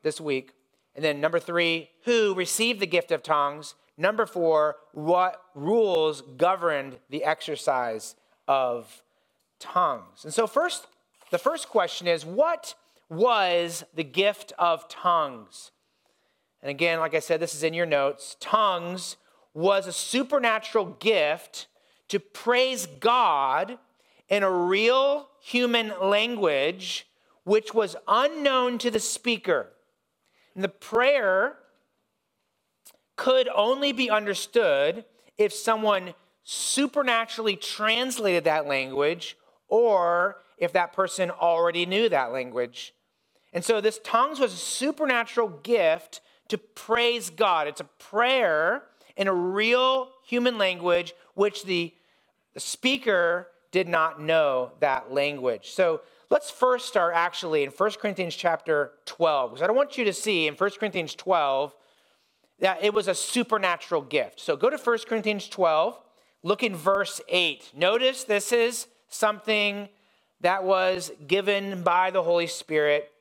this 0.02 0.20
week. 0.20 0.52
And 0.94 1.04
then 1.04 1.20
number 1.20 1.38
three, 1.38 1.90
who 2.04 2.34
received 2.34 2.80
the 2.80 2.86
gift 2.86 3.10
of 3.10 3.22
tongues? 3.22 3.74
Number 3.98 4.26
four, 4.26 4.76
what 4.92 5.42
rules 5.54 6.22
governed 6.22 6.98
the 7.10 7.24
exercise 7.24 8.14
of 8.46 9.02
tongues? 9.58 10.24
And 10.24 10.32
so, 10.32 10.46
first, 10.46 10.86
the 11.30 11.38
first 11.38 11.68
question 11.68 12.06
is 12.06 12.24
what 12.24 12.74
was 13.08 13.84
the 13.94 14.04
gift 14.04 14.52
of 14.58 14.88
tongues? 14.88 15.70
And 16.62 16.70
again, 16.70 16.98
like 16.98 17.14
I 17.14 17.20
said, 17.20 17.40
this 17.40 17.54
is 17.54 17.62
in 17.62 17.74
your 17.74 17.86
notes. 17.86 18.36
Tongues 18.40 19.16
was 19.54 19.86
a 19.86 19.92
supernatural 19.92 20.96
gift 20.98 21.66
to 22.08 22.20
praise 22.20 22.86
God 23.00 23.78
in 24.28 24.42
a 24.42 24.50
real 24.50 25.28
human 25.40 25.92
language 26.00 27.06
which 27.44 27.72
was 27.72 27.94
unknown 28.08 28.78
to 28.78 28.90
the 28.90 29.00
speaker. 29.00 29.68
And 30.54 30.64
the 30.64 30.68
prayer 30.68 31.56
could 33.14 33.48
only 33.54 33.92
be 33.92 34.10
understood 34.10 35.04
if 35.38 35.52
someone 35.52 36.14
supernaturally 36.42 37.56
translated 37.56 38.44
that 38.44 38.66
language 38.66 39.36
or 39.68 40.38
if 40.58 40.72
that 40.72 40.92
person 40.92 41.30
already 41.30 41.86
knew 41.86 42.08
that 42.08 42.32
language. 42.32 42.94
And 43.52 43.64
so 43.64 43.80
this 43.80 44.00
tongues 44.02 44.38
was 44.38 44.52
a 44.52 44.56
supernatural 44.56 45.48
gift 45.48 46.20
to 46.48 46.58
praise 46.58 47.30
God. 47.30 47.66
It's 47.68 47.80
a 47.80 47.84
prayer 47.84 48.84
in 49.16 49.28
a 49.28 49.34
real 49.34 50.10
human 50.24 50.58
language, 50.58 51.14
which 51.34 51.64
the, 51.64 51.94
the 52.56 52.60
speaker 52.60 53.48
did 53.70 53.86
not 53.86 54.18
know 54.18 54.72
that 54.80 55.12
language. 55.12 55.72
So 55.72 56.00
let's 56.30 56.50
first 56.50 56.88
start 56.88 57.12
actually 57.14 57.64
in 57.64 57.70
1 57.70 57.90
Corinthians 58.00 58.34
chapter 58.34 58.92
12, 59.04 59.50
because 59.50 59.62
I 59.62 59.66
don't 59.66 59.76
want 59.76 59.98
you 59.98 60.06
to 60.06 60.12
see 60.14 60.46
in 60.46 60.54
1 60.54 60.70
Corinthians 60.80 61.14
12 61.14 61.74
that 62.60 62.82
it 62.82 62.94
was 62.94 63.08
a 63.08 63.14
supernatural 63.14 64.00
gift. 64.00 64.40
So 64.40 64.56
go 64.56 64.70
to 64.70 64.78
1 64.78 64.98
Corinthians 65.06 65.50
12, 65.50 66.00
look 66.42 66.62
in 66.62 66.74
verse 66.74 67.20
8. 67.28 67.72
Notice 67.76 68.24
this 68.24 68.52
is 68.52 68.86
something 69.08 69.90
that 70.40 70.64
was 70.64 71.12
given 71.26 71.82
by 71.82 72.10
the 72.10 72.22
Holy 72.22 72.46
Spirit. 72.46 73.12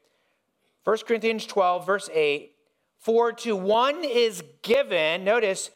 1 0.85 0.99
Corinthians 1.05 1.45
12, 1.45 1.85
verse 1.85 2.09
8 2.13 2.53
For 2.99 3.33
to 3.33 3.53
one 3.57 4.05
is 4.05 4.45
given, 4.61 5.25
notice, 5.25 5.71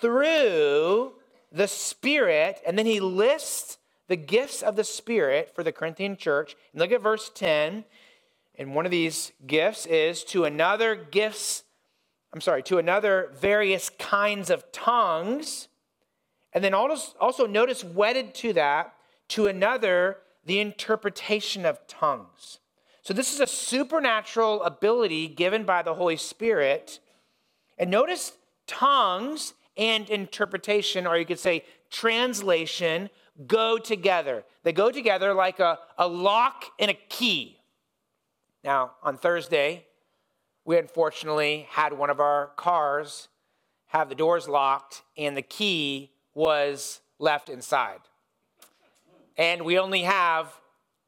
through 0.00 1.12
the 1.52 1.68
Spirit, 1.68 2.60
and 2.66 2.78
then 2.78 2.86
he 2.86 3.00
lists 3.00 3.78
the 4.08 4.16
gifts 4.16 4.62
of 4.62 4.76
the 4.76 4.84
Spirit 4.84 5.52
for 5.54 5.62
the 5.62 5.72
Corinthian 5.72 6.16
church. 6.16 6.56
And 6.72 6.80
look 6.80 6.92
at 6.92 7.02
verse 7.02 7.30
10. 7.34 7.84
And 8.58 8.74
one 8.74 8.84
of 8.84 8.90
these 8.90 9.32
gifts 9.46 9.86
is 9.86 10.24
to 10.24 10.44
another 10.44 10.94
gifts, 10.94 11.64
I'm 12.32 12.40
sorry, 12.40 12.62
to 12.64 12.78
another 12.78 13.30
various 13.38 13.90
kinds 13.90 14.50
of 14.50 14.70
tongues. 14.72 15.68
And 16.52 16.64
then 16.64 16.72
also, 16.74 17.46
notice 17.46 17.84
wedded 17.84 18.34
to 18.36 18.52
that, 18.54 18.94
to 19.28 19.46
another 19.46 20.18
the 20.44 20.60
interpretation 20.60 21.66
of 21.66 21.86
tongues. 21.86 22.60
So, 23.02 23.12
this 23.12 23.34
is 23.34 23.40
a 23.40 23.46
supernatural 23.46 24.62
ability 24.62 25.28
given 25.28 25.64
by 25.64 25.82
the 25.82 25.94
Holy 25.94 26.16
Spirit 26.16 27.00
And 27.78 27.90
notice 27.90 28.32
tongues 28.66 29.54
and 29.76 30.08
interpretation, 30.08 31.06
or 31.06 31.16
you 31.18 31.26
could 31.26 31.38
say 31.38 31.64
translation, 31.90 33.10
go 33.46 33.78
together. 33.78 34.44
They 34.62 34.72
go 34.72 34.90
together 34.90 35.34
like 35.34 35.60
a, 35.60 35.78
a 35.98 36.08
lock 36.08 36.64
and 36.78 36.90
a 36.90 36.94
key. 37.08 37.58
Now, 38.64 38.92
on 39.02 39.16
Thursday, 39.16 39.84
we 40.64 40.78
unfortunately 40.78 41.66
had 41.70 41.92
one 41.92 42.10
of 42.10 42.20
our 42.20 42.50
cars 42.56 43.28
have 43.86 44.08
the 44.08 44.14
doors 44.14 44.48
locked 44.48 45.02
and 45.16 45.36
the 45.36 45.42
key 45.42 46.10
was 46.34 47.00
left 47.18 47.48
inside. 47.48 48.00
And 49.38 49.62
we 49.64 49.78
only 49.78 50.02
have 50.02 50.52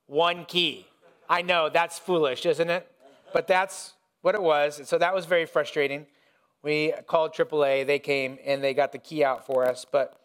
one 0.07 0.44
key. 0.44 0.87
I 1.28 1.42
know 1.42 1.68
that's 1.68 1.98
foolish, 1.98 2.46
isn't 2.46 2.70
it? 2.70 2.90
But 3.33 3.46
that's 3.46 3.94
what 4.22 4.35
it 4.35 4.42
was. 4.42 4.78
And 4.78 4.87
So 4.87 4.98
that 4.98 5.14
was 5.14 5.26
very 5.26 5.44
frustrating. 5.44 6.07
We 6.62 6.92
called 7.07 7.33
AAA, 7.33 7.87
they 7.87 7.99
came 7.99 8.38
and 8.44 8.62
they 8.62 8.75
got 8.75 8.92
the 8.92 8.99
key 8.99 9.25
out 9.25 9.47
for 9.47 9.66
us. 9.66 9.87
But, 9.90 10.18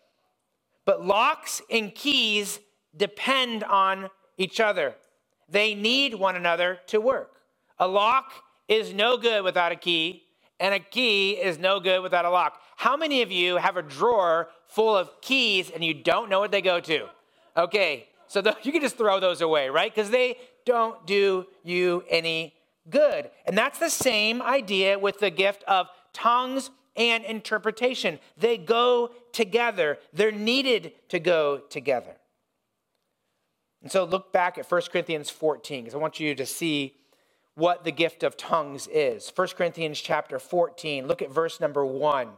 but 0.86 1.06
locks 1.06 1.62
and 1.70 1.94
keys 1.94 2.60
depend 2.96 3.64
on 3.64 4.10
each 4.38 4.60
other, 4.60 4.96
they 5.50 5.76
need 5.76 6.16
one 6.16 6.36
another 6.36 6.80
to 6.88 7.00
work. 7.00 7.42
A 7.80 7.88
lock 7.88 8.32
is 8.68 8.94
no 8.94 9.18
good 9.18 9.44
without 9.44 9.72
a 9.72 9.76
key, 9.76 10.24
and 10.60 10.74
a 10.74 10.80
key 10.80 11.32
is 11.32 11.60
no 11.60 11.80
good 11.80 12.02
without 12.02 12.26
a 12.26 12.30
lock. 12.30 12.60
How 12.78 12.98
many 12.98 13.22
of 13.22 13.32
you 13.32 13.58
have 13.58 13.78
a 13.78 13.82
drawer 13.82 14.50
full 14.68 14.96
of 14.96 15.10
keys 15.22 15.70
and 15.70 15.84
you 15.84 15.94
don't 15.94 16.30
know 16.30 16.40
what 16.40 16.52
they 16.52 16.62
go 16.62 16.80
to? 16.80 17.08
Okay, 17.56 18.08
so 18.28 18.42
the, 18.42 18.56
you 18.64 18.72
can 18.72 18.82
just 18.82 18.98
throw 18.98 19.20
those 19.20 19.42
away, 19.42 19.70
right? 19.70 19.94
Because 19.94 20.10
they 20.10 20.38
don't 20.66 21.06
do 21.06 21.46
you 21.64 22.04
any 22.10 22.54
good. 22.90 23.30
And 23.46 23.58
that's 23.58 23.80
the 23.80 23.90
same 23.90 24.42
idea 24.42 24.98
with 24.98 25.20
the 25.20 25.30
gift 25.30 25.64
of 25.68 25.88
tongues 26.14 26.70
and 26.96 27.24
interpretation. 27.26 28.20
They 28.38 28.58
go 28.58 29.12
together, 29.32 29.98
they're 30.14 30.32
needed 30.32 30.94
to 31.10 31.20
go 31.20 31.60
together. 31.70 32.16
And 33.82 33.92
so 33.92 34.06
look 34.06 34.32
back 34.32 34.58
at 34.58 34.70
1 34.70 34.82
Corinthians 34.92 35.30
14 35.30 35.84
because 35.84 35.96
I 35.96 35.98
want 35.98 36.20
you 36.20 36.36
to 36.36 36.46
see 36.46 36.96
what 37.56 37.84
the 37.84 37.92
gift 37.92 38.24
of 38.24 38.38
tongues 38.38 38.88
is. 38.88 39.32
1 39.36 39.48
Corinthians 39.50 40.00
chapter 40.00 40.40
14, 40.40 41.08
look 41.08 41.22
at 41.22 41.32
verse 41.32 41.60
number 41.60 41.86
1. 41.86 42.30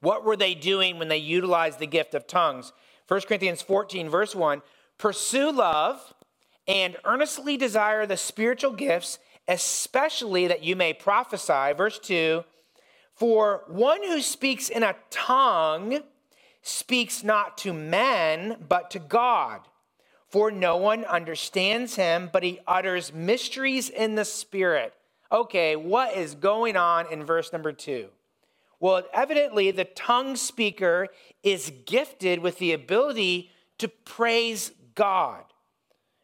What 0.00 0.24
were 0.24 0.36
they 0.36 0.54
doing 0.54 0.98
when 0.98 1.08
they 1.08 1.16
utilized 1.16 1.78
the 1.78 1.86
gift 1.86 2.14
of 2.14 2.26
tongues? 2.26 2.72
1 3.08 3.22
Corinthians 3.22 3.62
14, 3.62 4.08
verse 4.08 4.34
1 4.34 4.62
Pursue 4.98 5.50
love 5.50 6.14
and 6.68 6.96
earnestly 7.04 7.56
desire 7.56 8.06
the 8.06 8.16
spiritual 8.16 8.72
gifts, 8.72 9.18
especially 9.48 10.46
that 10.46 10.62
you 10.62 10.76
may 10.76 10.92
prophesy. 10.92 11.72
Verse 11.76 11.98
2 11.98 12.44
For 13.14 13.64
one 13.68 14.02
who 14.02 14.20
speaks 14.20 14.68
in 14.68 14.82
a 14.82 14.96
tongue 15.10 16.00
speaks 16.62 17.22
not 17.22 17.56
to 17.58 17.72
men, 17.72 18.64
but 18.68 18.90
to 18.92 18.98
God 18.98 19.60
for 20.34 20.50
no 20.50 20.76
one 20.76 21.04
understands 21.04 21.94
him, 21.94 22.28
but 22.32 22.42
he 22.42 22.58
utters 22.66 23.12
mysteries 23.12 23.88
in 23.88 24.16
the 24.16 24.24
Spirit. 24.24 24.92
Okay, 25.30 25.76
what 25.76 26.16
is 26.16 26.34
going 26.34 26.76
on 26.76 27.06
in 27.12 27.22
verse 27.22 27.52
number 27.52 27.70
two? 27.70 28.08
Well, 28.80 29.04
evidently, 29.12 29.70
the 29.70 29.84
tongue 29.84 30.34
speaker 30.34 31.06
is 31.44 31.70
gifted 31.86 32.40
with 32.40 32.58
the 32.58 32.72
ability 32.72 33.52
to 33.78 33.86
praise 33.86 34.72
God. 34.96 35.44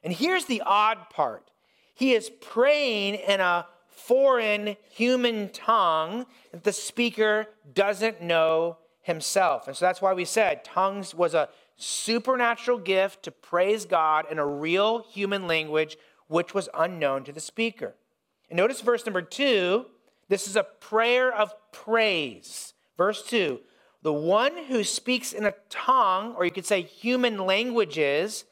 And 0.02 0.12
here's 0.12 0.46
the 0.46 0.62
odd 0.66 1.08
part 1.10 1.48
he 1.94 2.12
is 2.12 2.32
praying 2.40 3.14
in 3.14 3.38
a 3.38 3.64
foreign 4.04 4.76
human 4.90 5.48
tongue 5.50 6.26
that 6.52 6.64
the 6.64 6.72
speaker 6.72 7.46
doesn't 7.72 8.22
know 8.22 8.78
himself. 9.02 9.66
And 9.66 9.76
so 9.76 9.84
that's 9.84 10.02
why 10.02 10.12
we 10.12 10.24
said 10.24 10.64
tongues 10.64 11.14
was 11.14 11.34
a 11.34 11.48
supernatural 11.76 12.78
gift 12.78 13.22
to 13.24 13.30
praise 13.30 13.84
God 13.86 14.26
in 14.30 14.38
a 14.38 14.46
real 14.46 15.04
human 15.10 15.46
language 15.46 15.96
which 16.28 16.54
was 16.54 16.68
unknown 16.74 17.24
to 17.24 17.32
the 17.32 17.40
speaker. 17.40 17.94
And 18.48 18.56
notice 18.56 18.80
verse 18.80 19.06
number 19.06 19.22
two 19.22 19.86
this 20.28 20.46
is 20.46 20.54
a 20.54 20.62
prayer 20.62 21.34
of 21.34 21.54
praise. 21.72 22.74
Verse 22.96 23.22
two 23.22 23.60
the 24.02 24.12
one 24.12 24.56
who 24.68 24.82
speaks 24.82 25.32
in 25.32 25.44
a 25.44 25.54
tongue, 25.68 26.34
or 26.34 26.44
you 26.44 26.50
could 26.50 26.64
say 26.64 26.82
human 26.82 27.38
languages, 27.38 28.44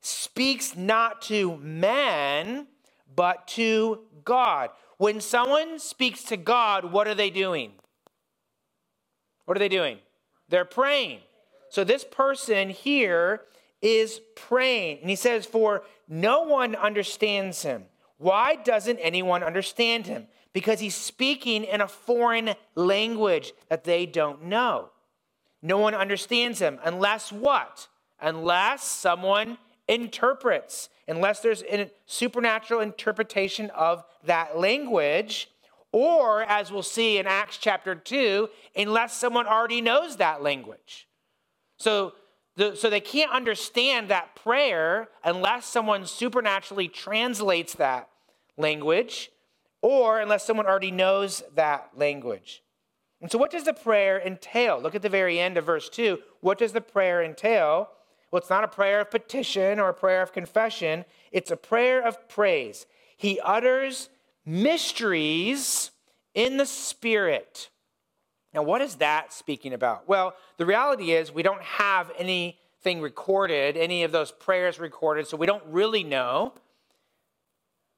speaks 0.00 0.74
not 0.74 1.20
to 1.22 1.56
man, 1.58 2.66
but 3.14 3.46
to 3.48 4.00
God. 4.24 4.70
When 4.98 5.20
someone 5.20 5.78
speaks 5.78 6.22
to 6.24 6.36
God, 6.36 6.92
what 6.92 7.06
are 7.06 7.14
they 7.14 7.30
doing? 7.30 7.72
What 9.44 9.56
are 9.56 9.60
they 9.60 9.68
doing? 9.68 9.98
They're 10.48 10.64
praying. 10.64 11.20
So 11.68 11.84
this 11.84 12.04
person 12.04 12.70
here 12.70 13.42
is 13.82 14.20
praying. 14.34 15.00
And 15.00 15.10
he 15.10 15.16
says, 15.16 15.46
For 15.46 15.82
no 16.08 16.42
one 16.42 16.74
understands 16.74 17.62
him. 17.62 17.84
Why 18.18 18.56
doesn't 18.56 18.98
anyone 18.98 19.42
understand 19.42 20.06
him? 20.06 20.26
Because 20.52 20.80
he's 20.80 20.94
speaking 20.94 21.64
in 21.64 21.80
a 21.82 21.88
foreign 21.88 22.54
language 22.74 23.52
that 23.68 23.84
they 23.84 24.06
don't 24.06 24.44
know. 24.44 24.90
No 25.60 25.78
one 25.78 25.94
understands 25.94 26.58
him 26.58 26.78
unless 26.82 27.30
what? 27.30 27.88
Unless 28.20 28.84
someone 28.84 29.58
interprets, 29.88 30.88
unless 31.08 31.40
there's 31.40 31.62
a 31.64 31.90
supernatural 32.06 32.80
interpretation 32.80 33.70
of 33.70 34.04
that 34.24 34.58
language, 34.58 35.48
or 35.92 36.42
as 36.42 36.70
we'll 36.70 36.82
see 36.82 37.18
in 37.18 37.26
Acts 37.26 37.58
chapter 37.58 37.94
2, 37.94 38.48
unless 38.74 39.16
someone 39.16 39.46
already 39.46 39.80
knows 39.80 40.16
that 40.16 40.42
language. 40.42 41.08
So, 41.78 42.14
the, 42.56 42.74
so 42.74 42.88
they 42.88 43.00
can't 43.00 43.30
understand 43.30 44.08
that 44.08 44.34
prayer 44.34 45.08
unless 45.24 45.66
someone 45.66 46.06
supernaturally 46.06 46.88
translates 46.88 47.74
that 47.74 48.08
language 48.56 49.30
or 49.82 50.20
unless 50.20 50.44
someone 50.44 50.66
already 50.66 50.90
knows 50.90 51.42
that 51.54 51.90
language. 51.94 52.62
And 53.20 53.30
so, 53.30 53.38
what 53.38 53.50
does 53.50 53.64
the 53.64 53.72
prayer 53.72 54.20
entail? 54.20 54.80
Look 54.80 54.94
at 54.94 55.02
the 55.02 55.08
very 55.08 55.38
end 55.38 55.56
of 55.56 55.64
verse 55.64 55.88
2. 55.88 56.18
What 56.40 56.58
does 56.58 56.72
the 56.72 56.80
prayer 56.80 57.22
entail? 57.22 57.88
Well, 58.30 58.40
it's 58.40 58.50
not 58.50 58.64
a 58.64 58.68
prayer 58.68 59.00
of 59.00 59.10
petition 59.10 59.78
or 59.78 59.88
a 59.88 59.94
prayer 59.94 60.22
of 60.22 60.32
confession, 60.32 61.04
it's 61.32 61.50
a 61.50 61.56
prayer 61.56 62.06
of 62.06 62.28
praise. 62.28 62.86
He 63.16 63.40
utters 63.40 64.08
mysteries 64.44 65.90
in 66.34 66.56
the 66.56 66.66
Spirit. 66.66 67.70
Now, 68.54 68.62
what 68.62 68.80
is 68.80 68.96
that 68.96 69.32
speaking 69.32 69.72
about? 69.72 70.08
Well, 70.08 70.34
the 70.56 70.66
reality 70.66 71.12
is 71.12 71.32
we 71.32 71.42
don't 71.42 71.62
have 71.62 72.10
anything 72.18 73.00
recorded, 73.00 73.76
any 73.76 74.02
of 74.04 74.12
those 74.12 74.32
prayers 74.32 74.78
recorded, 74.78 75.26
so 75.26 75.36
we 75.36 75.46
don't 75.46 75.64
really 75.66 76.04
know. 76.04 76.54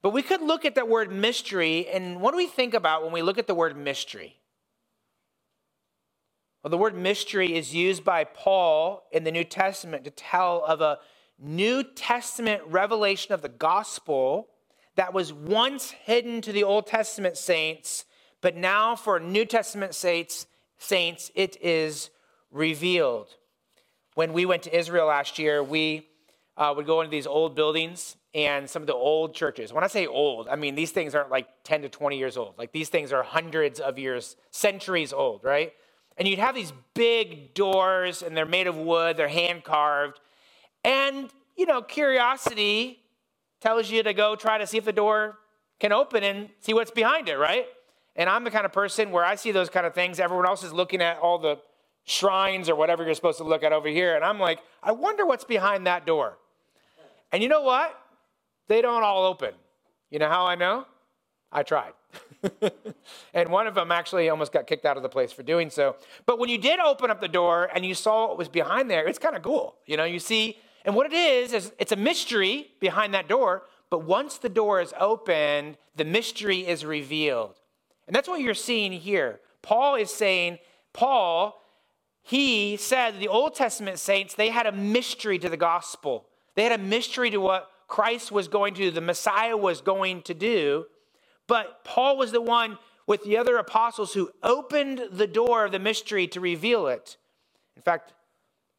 But 0.02 0.10
we 0.10 0.22
could 0.22 0.42
look 0.42 0.64
at 0.64 0.76
that 0.76 0.88
word 0.88 1.12
mystery, 1.12 1.88
and 1.88 2.20
what 2.20 2.30
do 2.30 2.36
we 2.36 2.46
think 2.46 2.74
about 2.74 3.02
when 3.02 3.12
we 3.12 3.22
look 3.22 3.38
at 3.38 3.46
the 3.46 3.54
word 3.54 3.76
mystery? 3.76 4.37
The 6.68 6.78
word 6.78 6.96
mystery 6.96 7.56
is 7.56 7.74
used 7.74 8.04
by 8.04 8.24
Paul 8.24 9.04
in 9.12 9.24
the 9.24 9.32
New 9.32 9.44
Testament 9.44 10.04
to 10.04 10.10
tell 10.10 10.64
of 10.64 10.80
a 10.80 10.98
New 11.38 11.82
Testament 11.82 12.62
revelation 12.66 13.32
of 13.32 13.42
the 13.42 13.48
gospel 13.48 14.48
that 14.96 15.14
was 15.14 15.32
once 15.32 15.90
hidden 15.90 16.40
to 16.42 16.52
the 16.52 16.64
Old 16.64 16.86
Testament 16.86 17.36
saints 17.36 18.04
but 18.40 18.56
now 18.56 18.94
for 18.96 19.18
New 19.18 19.44
Testament 19.44 19.94
saints, 19.94 20.46
saints, 20.78 21.30
it 21.34 21.56
is 21.60 22.10
revealed. 22.50 23.34
When 24.14 24.32
we 24.32 24.46
went 24.46 24.64
to 24.64 24.76
Israel 24.76 25.06
last 25.06 25.38
year, 25.38 25.62
we 25.62 26.06
uh, 26.56 26.72
would 26.76 26.86
go 26.86 27.00
into 27.00 27.10
these 27.10 27.26
old 27.26 27.54
buildings 27.54 28.16
and 28.34 28.68
some 28.68 28.82
of 28.82 28.86
the 28.86 28.94
old 28.94 29.34
churches. 29.34 29.72
When 29.72 29.84
I 29.84 29.86
say 29.86 30.06
old, 30.06 30.48
I 30.48 30.56
mean 30.56 30.74
these 30.74 30.90
things 30.90 31.14
aren't 31.14 31.30
like 31.30 31.48
10 31.64 31.82
to 31.82 31.88
20 31.88 32.18
years 32.18 32.36
old. 32.36 32.54
Like 32.58 32.72
these 32.72 32.88
things 32.88 33.12
are 33.12 33.22
hundreds 33.22 33.80
of 33.80 33.98
years, 33.98 34.36
centuries 34.50 35.12
old, 35.12 35.44
right? 35.44 35.72
And 36.18 36.26
you'd 36.26 36.40
have 36.40 36.54
these 36.54 36.72
big 36.94 37.54
doors 37.54 38.22
and 38.22 38.36
they're 38.36 38.44
made 38.44 38.66
of 38.66 38.76
wood, 38.76 39.16
they're 39.16 39.28
hand 39.28 39.64
carved. 39.64 40.20
And, 40.84 41.30
you 41.56 41.64
know, 41.64 41.80
curiosity 41.80 43.00
tells 43.60 43.90
you 43.90 44.02
to 44.02 44.12
go 44.12 44.36
try 44.36 44.58
to 44.58 44.66
see 44.66 44.78
if 44.78 44.84
the 44.84 44.92
door 44.92 45.38
can 45.78 45.92
open 45.92 46.24
and 46.24 46.50
see 46.60 46.74
what's 46.74 46.90
behind 46.90 47.28
it, 47.28 47.36
right? 47.36 47.66
And 48.16 48.28
I'm 48.28 48.42
the 48.42 48.50
kind 48.50 48.66
of 48.66 48.72
person 48.72 49.12
where 49.12 49.24
I 49.24 49.36
see 49.36 49.52
those 49.52 49.70
kind 49.70 49.86
of 49.86 49.94
things, 49.94 50.18
everyone 50.18 50.46
else 50.46 50.64
is 50.64 50.72
looking 50.72 51.00
at 51.00 51.18
all 51.18 51.38
the 51.38 51.58
shrines 52.04 52.68
or 52.68 52.74
whatever 52.74 53.04
you're 53.04 53.14
supposed 53.14 53.38
to 53.38 53.44
look 53.44 53.62
at 53.62 53.72
over 53.72 53.88
here. 53.88 54.16
And 54.16 54.24
I'm 54.24 54.40
like, 54.40 54.58
I 54.82 54.92
wonder 54.92 55.24
what's 55.24 55.44
behind 55.44 55.86
that 55.86 56.04
door. 56.04 56.38
And 57.30 57.42
you 57.42 57.48
know 57.48 57.62
what? 57.62 57.96
They 58.66 58.82
don't 58.82 59.04
all 59.04 59.24
open. 59.24 59.52
You 60.10 60.18
know 60.18 60.28
how 60.28 60.46
I 60.46 60.56
know? 60.56 60.86
I 61.52 61.62
tried. 61.62 61.92
and 63.34 63.48
one 63.48 63.66
of 63.66 63.74
them 63.74 63.90
actually 63.90 64.28
almost 64.28 64.52
got 64.52 64.66
kicked 64.66 64.84
out 64.84 64.96
of 64.96 65.02
the 65.02 65.08
place 65.08 65.32
for 65.32 65.42
doing 65.42 65.70
so. 65.70 65.96
But 66.26 66.38
when 66.38 66.48
you 66.48 66.58
did 66.58 66.80
open 66.80 67.10
up 67.10 67.20
the 67.20 67.28
door 67.28 67.68
and 67.74 67.84
you 67.84 67.94
saw 67.94 68.28
what 68.28 68.38
was 68.38 68.48
behind 68.48 68.90
there, 68.90 69.06
it's 69.06 69.18
kind 69.18 69.36
of 69.36 69.42
cool. 69.42 69.76
You 69.86 69.96
know, 69.96 70.04
you 70.04 70.18
see, 70.18 70.58
and 70.84 70.94
what 70.94 71.06
it 71.06 71.12
is, 71.12 71.52
is 71.52 71.72
it's 71.78 71.92
a 71.92 71.96
mystery 71.96 72.68
behind 72.80 73.14
that 73.14 73.28
door. 73.28 73.64
But 73.90 74.04
once 74.04 74.38
the 74.38 74.48
door 74.48 74.80
is 74.80 74.92
opened, 74.98 75.78
the 75.96 76.04
mystery 76.04 76.66
is 76.66 76.84
revealed. 76.84 77.58
And 78.06 78.14
that's 78.14 78.28
what 78.28 78.40
you're 78.40 78.54
seeing 78.54 78.92
here. 78.92 79.40
Paul 79.62 79.96
is 79.96 80.10
saying, 80.10 80.58
Paul, 80.92 81.62
he 82.22 82.76
said 82.76 83.18
the 83.18 83.28
Old 83.28 83.54
Testament 83.54 83.98
saints, 83.98 84.34
they 84.34 84.50
had 84.50 84.66
a 84.66 84.72
mystery 84.72 85.38
to 85.38 85.48
the 85.48 85.56
gospel. 85.56 86.26
They 86.54 86.64
had 86.64 86.72
a 86.72 86.82
mystery 86.82 87.30
to 87.30 87.38
what 87.38 87.70
Christ 87.86 88.30
was 88.30 88.48
going 88.48 88.74
to 88.74 88.82
do, 88.82 88.90
the 88.90 89.00
Messiah 89.00 89.56
was 89.56 89.80
going 89.80 90.22
to 90.22 90.34
do. 90.34 90.84
But 91.48 91.82
Paul 91.82 92.16
was 92.16 92.30
the 92.30 92.40
one 92.40 92.78
with 93.06 93.24
the 93.24 93.36
other 93.36 93.56
apostles 93.56 94.12
who 94.12 94.30
opened 94.42 95.02
the 95.10 95.26
door 95.26 95.64
of 95.64 95.72
the 95.72 95.78
mystery 95.80 96.28
to 96.28 96.40
reveal 96.40 96.86
it. 96.86 97.16
In 97.74 97.82
fact, 97.82 98.12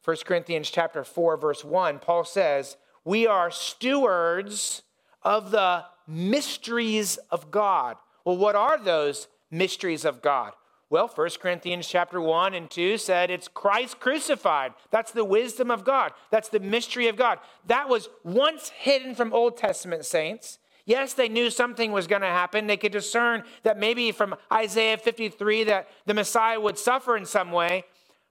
1 0.04 0.16
Corinthians 0.24 0.70
chapter 0.70 1.04
4 1.04 1.36
verse 1.36 1.62
1, 1.64 1.98
Paul 1.98 2.24
says, 2.24 2.78
"We 3.04 3.26
are 3.26 3.50
stewards 3.50 4.82
of 5.22 5.50
the 5.50 5.84
mysteries 6.06 7.18
of 7.30 7.50
God." 7.50 7.98
Well, 8.24 8.36
what 8.36 8.56
are 8.56 8.78
those 8.78 9.28
mysteries 9.50 10.04
of 10.04 10.22
God? 10.22 10.54
Well, 10.88 11.08
1 11.08 11.40
Corinthians 11.40 11.86
chapter 11.86 12.20
1 12.20 12.54
and 12.54 12.70
2 12.70 12.98
said 12.98 13.30
it's 13.30 13.48
Christ 13.48 14.00
crucified. 14.00 14.74
That's 14.90 15.12
the 15.12 15.24
wisdom 15.24 15.70
of 15.70 15.84
God. 15.84 16.12
That's 16.30 16.48
the 16.48 16.60
mystery 16.60 17.08
of 17.08 17.16
God. 17.16 17.38
That 17.66 17.88
was 17.88 18.08
once 18.24 18.70
hidden 18.70 19.14
from 19.14 19.32
Old 19.32 19.56
Testament 19.56 20.04
saints. 20.04 20.58
Yes, 20.84 21.14
they 21.14 21.28
knew 21.28 21.50
something 21.50 21.92
was 21.92 22.06
going 22.06 22.22
to 22.22 22.28
happen. 22.28 22.66
They 22.66 22.76
could 22.76 22.92
discern 22.92 23.44
that 23.62 23.78
maybe 23.78 24.12
from 24.12 24.34
Isaiah 24.52 24.98
53 24.98 25.64
that 25.64 25.88
the 26.06 26.14
Messiah 26.14 26.60
would 26.60 26.78
suffer 26.78 27.16
in 27.16 27.26
some 27.26 27.52
way. 27.52 27.84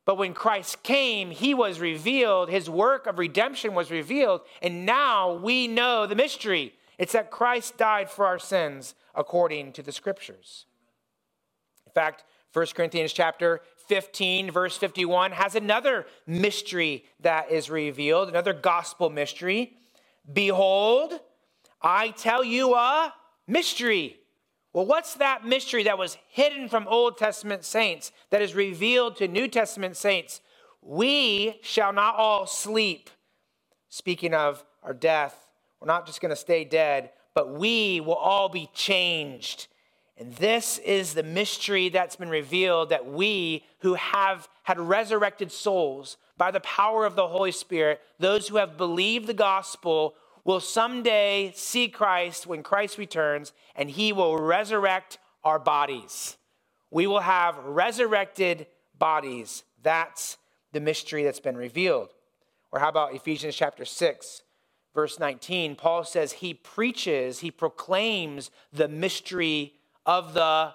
But 0.05 0.17
when 0.17 0.33
Christ 0.33 0.81
came, 0.81 1.29
he 1.29 1.53
was 1.53 1.79
revealed. 1.79 2.49
His 2.49 2.69
work 2.69 3.05
of 3.05 3.19
redemption 3.19 3.75
was 3.75 3.91
revealed. 3.91 4.41
And 4.61 4.85
now 4.85 5.33
we 5.33 5.67
know 5.67 6.07
the 6.07 6.15
mystery. 6.15 6.73
It's 6.97 7.13
that 7.13 7.31
Christ 7.31 7.77
died 7.77 8.09
for 8.09 8.25
our 8.25 8.39
sins 8.39 8.95
according 9.13 9.73
to 9.73 9.83
the 9.83 9.91
scriptures. 9.91 10.65
In 11.85 11.91
fact, 11.93 12.23
1 12.53 12.65
Corinthians 12.75 13.13
chapter 13.13 13.61
15, 13.87 14.51
verse 14.51 14.77
51, 14.77 15.31
has 15.31 15.55
another 15.55 16.05
mystery 16.25 17.05
that 17.19 17.51
is 17.51 17.69
revealed, 17.69 18.29
another 18.29 18.53
gospel 18.53 19.09
mystery. 19.09 19.73
Behold, 20.31 21.19
I 21.81 22.09
tell 22.11 22.43
you 22.43 22.75
a 22.75 23.13
mystery. 23.47 24.17
Well, 24.73 24.85
what's 24.85 25.15
that 25.15 25.45
mystery 25.45 25.83
that 25.83 25.97
was 25.97 26.17
hidden 26.29 26.69
from 26.69 26.87
Old 26.87 27.17
Testament 27.17 27.63
saints 27.65 28.11
that 28.29 28.41
is 28.41 28.53
revealed 28.53 29.17
to 29.17 29.27
New 29.27 29.47
Testament 29.47 29.97
saints? 29.97 30.41
We 30.81 31.59
shall 31.61 31.91
not 31.91 32.15
all 32.15 32.45
sleep. 32.45 33.09
Speaking 33.89 34.33
of 34.33 34.63
our 34.83 34.93
death, 34.93 35.35
we're 35.79 35.87
not 35.87 36.05
just 36.05 36.21
going 36.21 36.29
to 36.29 36.35
stay 36.35 36.63
dead, 36.63 37.11
but 37.33 37.57
we 37.57 37.99
will 38.01 38.13
all 38.13 38.49
be 38.49 38.69
changed 38.73 39.67
and 40.19 40.35
this 40.35 40.79
is 40.79 41.13
the 41.13 41.23
mystery 41.23 41.87
that's 41.87 42.17
been 42.17 42.29
revealed 42.29 42.89
that 42.89 43.09
we 43.09 43.63
who 43.79 43.93
have 43.93 44.49
had 44.63 44.77
resurrected 44.77 45.49
souls 45.49 46.17
by 46.37 46.51
the 46.51 46.59
power 46.59 47.05
of 47.05 47.15
the 47.15 47.27
Holy 47.27 47.53
Spirit, 47.53 48.01
those 48.19 48.49
who 48.49 48.57
have 48.57 48.75
believed 48.75 49.27
the 49.27 49.33
gospel, 49.33 50.15
will 50.43 50.59
someday 50.59 51.51
see 51.55 51.87
Christ 51.87 52.47
when 52.47 52.63
Christ 52.63 52.97
returns 52.97 53.53
and 53.75 53.89
he 53.89 54.13
will 54.13 54.37
resurrect 54.37 55.17
our 55.43 55.59
bodies. 55.59 56.37
We 56.91 57.07
will 57.07 57.21
have 57.21 57.57
resurrected 57.57 58.67
bodies. 58.97 59.63
That's 59.81 60.37
the 60.71 60.79
mystery 60.79 61.23
that's 61.23 61.39
been 61.39 61.57
revealed. 61.57 62.13
Or 62.71 62.79
how 62.79 62.89
about 62.89 63.15
Ephesians 63.15 63.55
chapter 63.55 63.85
6, 63.85 64.43
verse 64.93 65.19
19? 65.19 65.75
Paul 65.75 66.03
says 66.03 66.33
he 66.33 66.53
preaches, 66.53 67.39
he 67.39 67.51
proclaims 67.51 68.51
the 68.71 68.87
mystery 68.87 69.73
of 70.05 70.33
the 70.33 70.73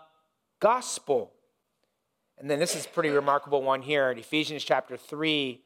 gospel. 0.60 1.32
And 2.38 2.50
then 2.50 2.58
this 2.58 2.74
is 2.74 2.86
a 2.86 2.88
pretty 2.88 3.10
remarkable 3.10 3.62
one 3.62 3.82
here 3.82 4.10
in 4.10 4.18
Ephesians 4.18 4.64
chapter 4.64 4.96
3, 4.96 5.62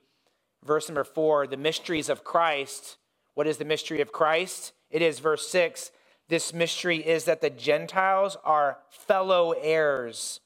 verse 0.64 0.88
number 0.88 1.04
4, 1.04 1.46
the 1.46 1.56
mysteries 1.56 2.08
of 2.08 2.24
Christ. 2.24 2.96
What 3.38 3.46
is 3.46 3.58
the 3.58 3.64
mystery 3.64 4.00
of 4.00 4.10
Christ? 4.10 4.72
It 4.90 5.00
is 5.00 5.20
verse 5.20 5.48
6. 5.48 5.92
This 6.28 6.52
mystery 6.52 6.96
is 6.96 7.22
that 7.26 7.40
the 7.40 7.50
Gentiles 7.50 8.36
are 8.42 8.78
fellow 8.90 9.52
heirs, 9.52 10.40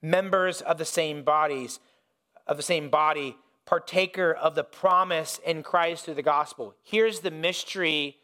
members 0.00 0.62
of 0.62 0.78
the 0.78 0.86
same 0.86 1.24
bodies, 1.24 1.78
of 2.46 2.56
the 2.56 2.62
same 2.62 2.88
body, 2.88 3.36
partaker 3.66 4.32
of 4.32 4.54
the 4.54 4.64
promise 4.64 5.40
in 5.44 5.62
Christ 5.62 6.06
through 6.06 6.14
the 6.14 6.22
gospel. 6.22 6.74
Here's 6.82 7.20
the 7.20 7.30
mystery 7.30 8.16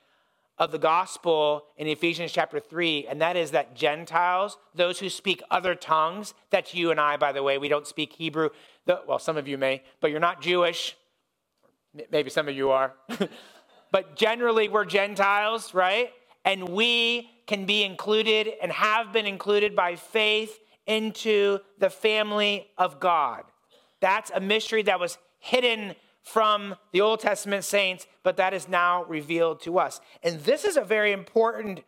of 0.56 0.72
the 0.72 0.78
gospel 0.78 1.66
in 1.76 1.86
Ephesians 1.86 2.32
chapter 2.32 2.60
3, 2.60 3.08
and 3.10 3.20
that 3.20 3.36
is 3.36 3.50
that 3.50 3.76
Gentiles, 3.76 4.56
those 4.74 5.00
who 5.00 5.10
speak 5.10 5.42
other 5.50 5.74
tongues, 5.74 6.32
that's 6.48 6.72
you 6.72 6.90
and 6.90 6.98
I, 6.98 7.18
by 7.18 7.32
the 7.32 7.42
way, 7.42 7.58
we 7.58 7.68
don't 7.68 7.86
speak 7.86 8.14
Hebrew. 8.14 8.48
Well, 8.86 9.18
some 9.18 9.36
of 9.36 9.46
you 9.46 9.58
may, 9.58 9.82
but 10.00 10.10
you're 10.10 10.18
not 10.18 10.40
Jewish. 10.40 10.96
Maybe 12.10 12.30
some 12.30 12.48
of 12.48 12.56
you 12.56 12.70
are. 12.70 12.94
but 13.90 14.16
generally, 14.16 14.68
we're 14.68 14.84
Gentiles, 14.84 15.74
right? 15.74 16.10
And 16.44 16.68
we 16.68 17.30
can 17.46 17.64
be 17.64 17.82
included 17.82 18.48
and 18.62 18.70
have 18.72 19.12
been 19.12 19.26
included 19.26 19.74
by 19.74 19.96
faith 19.96 20.58
into 20.86 21.58
the 21.78 21.90
family 21.90 22.68
of 22.76 23.00
God. 23.00 23.44
That's 24.00 24.30
a 24.30 24.40
mystery 24.40 24.82
that 24.84 25.00
was 25.00 25.18
hidden 25.38 25.94
from 26.22 26.74
the 26.92 27.00
Old 27.00 27.20
Testament 27.20 27.64
saints, 27.64 28.06
but 28.22 28.36
that 28.36 28.52
is 28.52 28.68
now 28.68 29.04
revealed 29.04 29.62
to 29.62 29.78
us. 29.78 30.00
And 30.22 30.40
this 30.40 30.64
is 30.64 30.76
a 30.76 30.82
very 30.82 31.12
important 31.12 31.80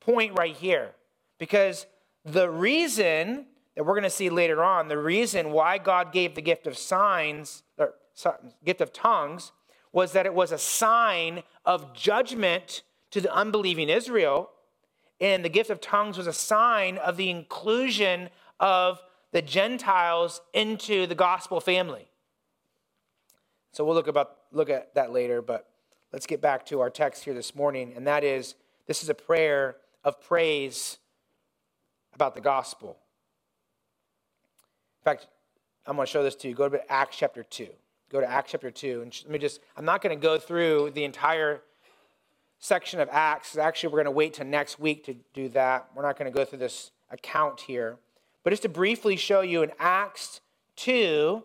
point 0.00 0.38
right 0.38 0.54
here 0.54 0.92
because 1.38 1.86
the 2.24 2.48
reason 2.48 3.46
that 3.74 3.84
we're 3.84 3.94
going 3.94 4.02
to 4.02 4.10
see 4.10 4.30
later 4.30 4.62
on, 4.62 4.88
the 4.88 4.98
reason 4.98 5.50
why 5.50 5.78
God 5.78 6.12
gave 6.12 6.34
the 6.34 6.42
gift 6.42 6.66
of 6.66 6.76
signs, 6.76 7.62
or 7.76 7.94
gift 8.64 8.80
of 8.80 8.92
tongues, 8.92 9.52
was 9.98 10.12
that 10.12 10.26
it 10.26 10.32
was 10.32 10.52
a 10.52 10.58
sign 10.58 11.42
of 11.64 11.92
judgment 11.92 12.82
to 13.10 13.20
the 13.20 13.34
unbelieving 13.34 13.88
Israel. 13.88 14.48
And 15.20 15.44
the 15.44 15.48
gift 15.48 15.70
of 15.70 15.80
tongues 15.80 16.16
was 16.16 16.28
a 16.28 16.32
sign 16.32 16.98
of 16.98 17.16
the 17.16 17.30
inclusion 17.30 18.28
of 18.60 19.02
the 19.32 19.42
Gentiles 19.42 20.40
into 20.54 21.08
the 21.08 21.16
gospel 21.16 21.60
family. 21.60 22.06
So 23.72 23.84
we'll 23.84 23.96
look 23.96 24.06
about 24.06 24.36
look 24.52 24.70
at 24.70 24.94
that 24.94 25.10
later, 25.10 25.42
but 25.42 25.68
let's 26.12 26.26
get 26.26 26.40
back 26.40 26.64
to 26.66 26.78
our 26.78 26.90
text 26.90 27.24
here 27.24 27.34
this 27.34 27.56
morning, 27.56 27.92
and 27.96 28.06
that 28.06 28.22
is 28.22 28.54
this 28.86 29.02
is 29.02 29.08
a 29.08 29.14
prayer 29.14 29.78
of 30.04 30.20
praise 30.20 30.98
about 32.14 32.36
the 32.36 32.40
gospel. 32.40 32.90
In 35.00 35.04
fact, 35.04 35.26
I'm 35.86 35.96
going 35.96 36.06
to 36.06 36.12
show 36.12 36.22
this 36.22 36.36
to 36.36 36.48
you. 36.48 36.54
Go 36.54 36.68
to 36.68 36.88
Acts 36.88 37.16
chapter 37.16 37.42
2. 37.42 37.66
Go 38.10 38.20
to 38.20 38.30
Acts 38.30 38.52
chapter 38.52 38.70
2. 38.70 39.02
And 39.02 39.22
let 39.24 39.32
me 39.32 39.38
just, 39.38 39.60
I'm 39.76 39.84
not 39.84 40.00
going 40.02 40.18
to 40.18 40.22
go 40.22 40.38
through 40.38 40.92
the 40.94 41.04
entire 41.04 41.60
section 42.58 43.00
of 43.00 43.08
Acts. 43.12 43.56
Actually, 43.58 43.90
we're 43.90 43.98
going 43.98 44.06
to 44.06 44.10
wait 44.10 44.34
till 44.34 44.46
next 44.46 44.80
week 44.80 45.04
to 45.04 45.14
do 45.34 45.48
that. 45.50 45.88
We're 45.94 46.02
not 46.02 46.18
going 46.18 46.30
to 46.30 46.36
go 46.36 46.44
through 46.44 46.60
this 46.60 46.90
account 47.10 47.60
here. 47.60 47.96
But 48.44 48.50
just 48.50 48.62
to 48.62 48.68
briefly 48.68 49.16
show 49.16 49.42
you 49.42 49.62
in 49.62 49.72
Acts 49.78 50.40
2 50.76 51.42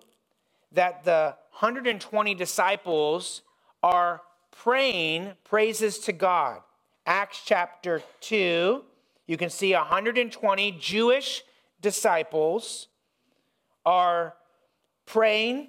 that 0.72 1.04
the 1.04 1.36
120 1.60 2.34
disciples 2.36 3.42
are 3.82 4.22
praying 4.52 5.34
praises 5.44 6.00
to 6.00 6.14
God. 6.14 6.62
Acts 7.06 7.42
chapter 7.46 8.02
2, 8.22 8.84
you 9.28 9.38
can 9.38 9.50
see 9.50 9.74
120 9.74 10.72
Jewish 10.80 11.44
disciples 11.82 12.88
are 13.86 14.36
praying 15.06 15.68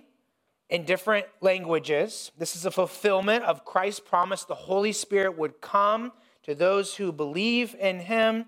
in 0.69 0.85
different 0.85 1.27
languages. 1.41 2.33
This 2.39 2.57
is 2.57 2.65
a 2.65 2.71
fulfillment 2.71 3.45
of 3.45 3.65
Christ's 3.65 4.01
promise 4.01 4.45
the 4.45 4.55
Holy 4.55 4.93
Spirit 4.93 5.39
would 5.39 5.61
come 5.61 6.13
to 6.45 6.55
those 6.55 6.97
who 6.97 7.13
believe 7.13 7.75
in 7.79 8.01
him. 8.01 8.47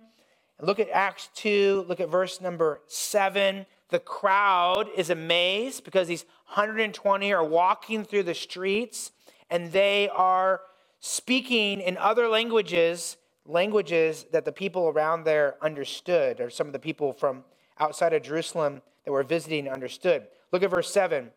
Look 0.61 0.81
at 0.81 0.89
Acts 0.91 1.29
2, 1.35 1.85
look 1.89 2.01
at 2.01 2.09
verse 2.09 2.41
number 2.41 2.81
7. 2.87 3.67
The 3.91 3.99
crowd 3.99 4.89
is 4.97 5.11
amazed 5.11 5.85
because 5.85 6.09
these 6.09 6.25
120 6.47 7.33
are 7.33 7.45
walking 7.45 8.05
through 8.05 8.25
the 8.25 8.35
streets 8.35 9.13
and 9.51 9.71
they 9.71 10.09
are 10.09 10.63
speaking 11.01 11.81
in 11.81 11.97
other 11.99 12.29
languages, 12.29 13.17
languages 13.45 14.27
that 14.33 14.45
the 14.45 14.53
people 14.53 14.89
around 14.89 15.25
there 15.25 15.57
understood, 15.63 16.41
or 16.41 16.51
some 16.51 16.67
of 16.67 16.73
the 16.73 16.79
people 16.79 17.13
from 17.13 17.45
outside 17.79 18.13
of 18.13 18.23
Jerusalem 18.23 18.83
that 19.05 19.13
were 19.13 19.23
visiting 19.23 19.69
understood. 19.69 20.27
Look 20.53 20.63
at 20.63 20.71
verse 20.71 20.91
7. 20.91 21.31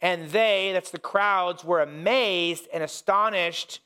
And 0.00 0.30
they, 0.30 0.70
that's 0.72 0.90
the 0.90 0.98
crowds, 0.98 1.64
were 1.64 1.80
amazed 1.80 2.68
and 2.72 2.82
astonished. 2.82 3.80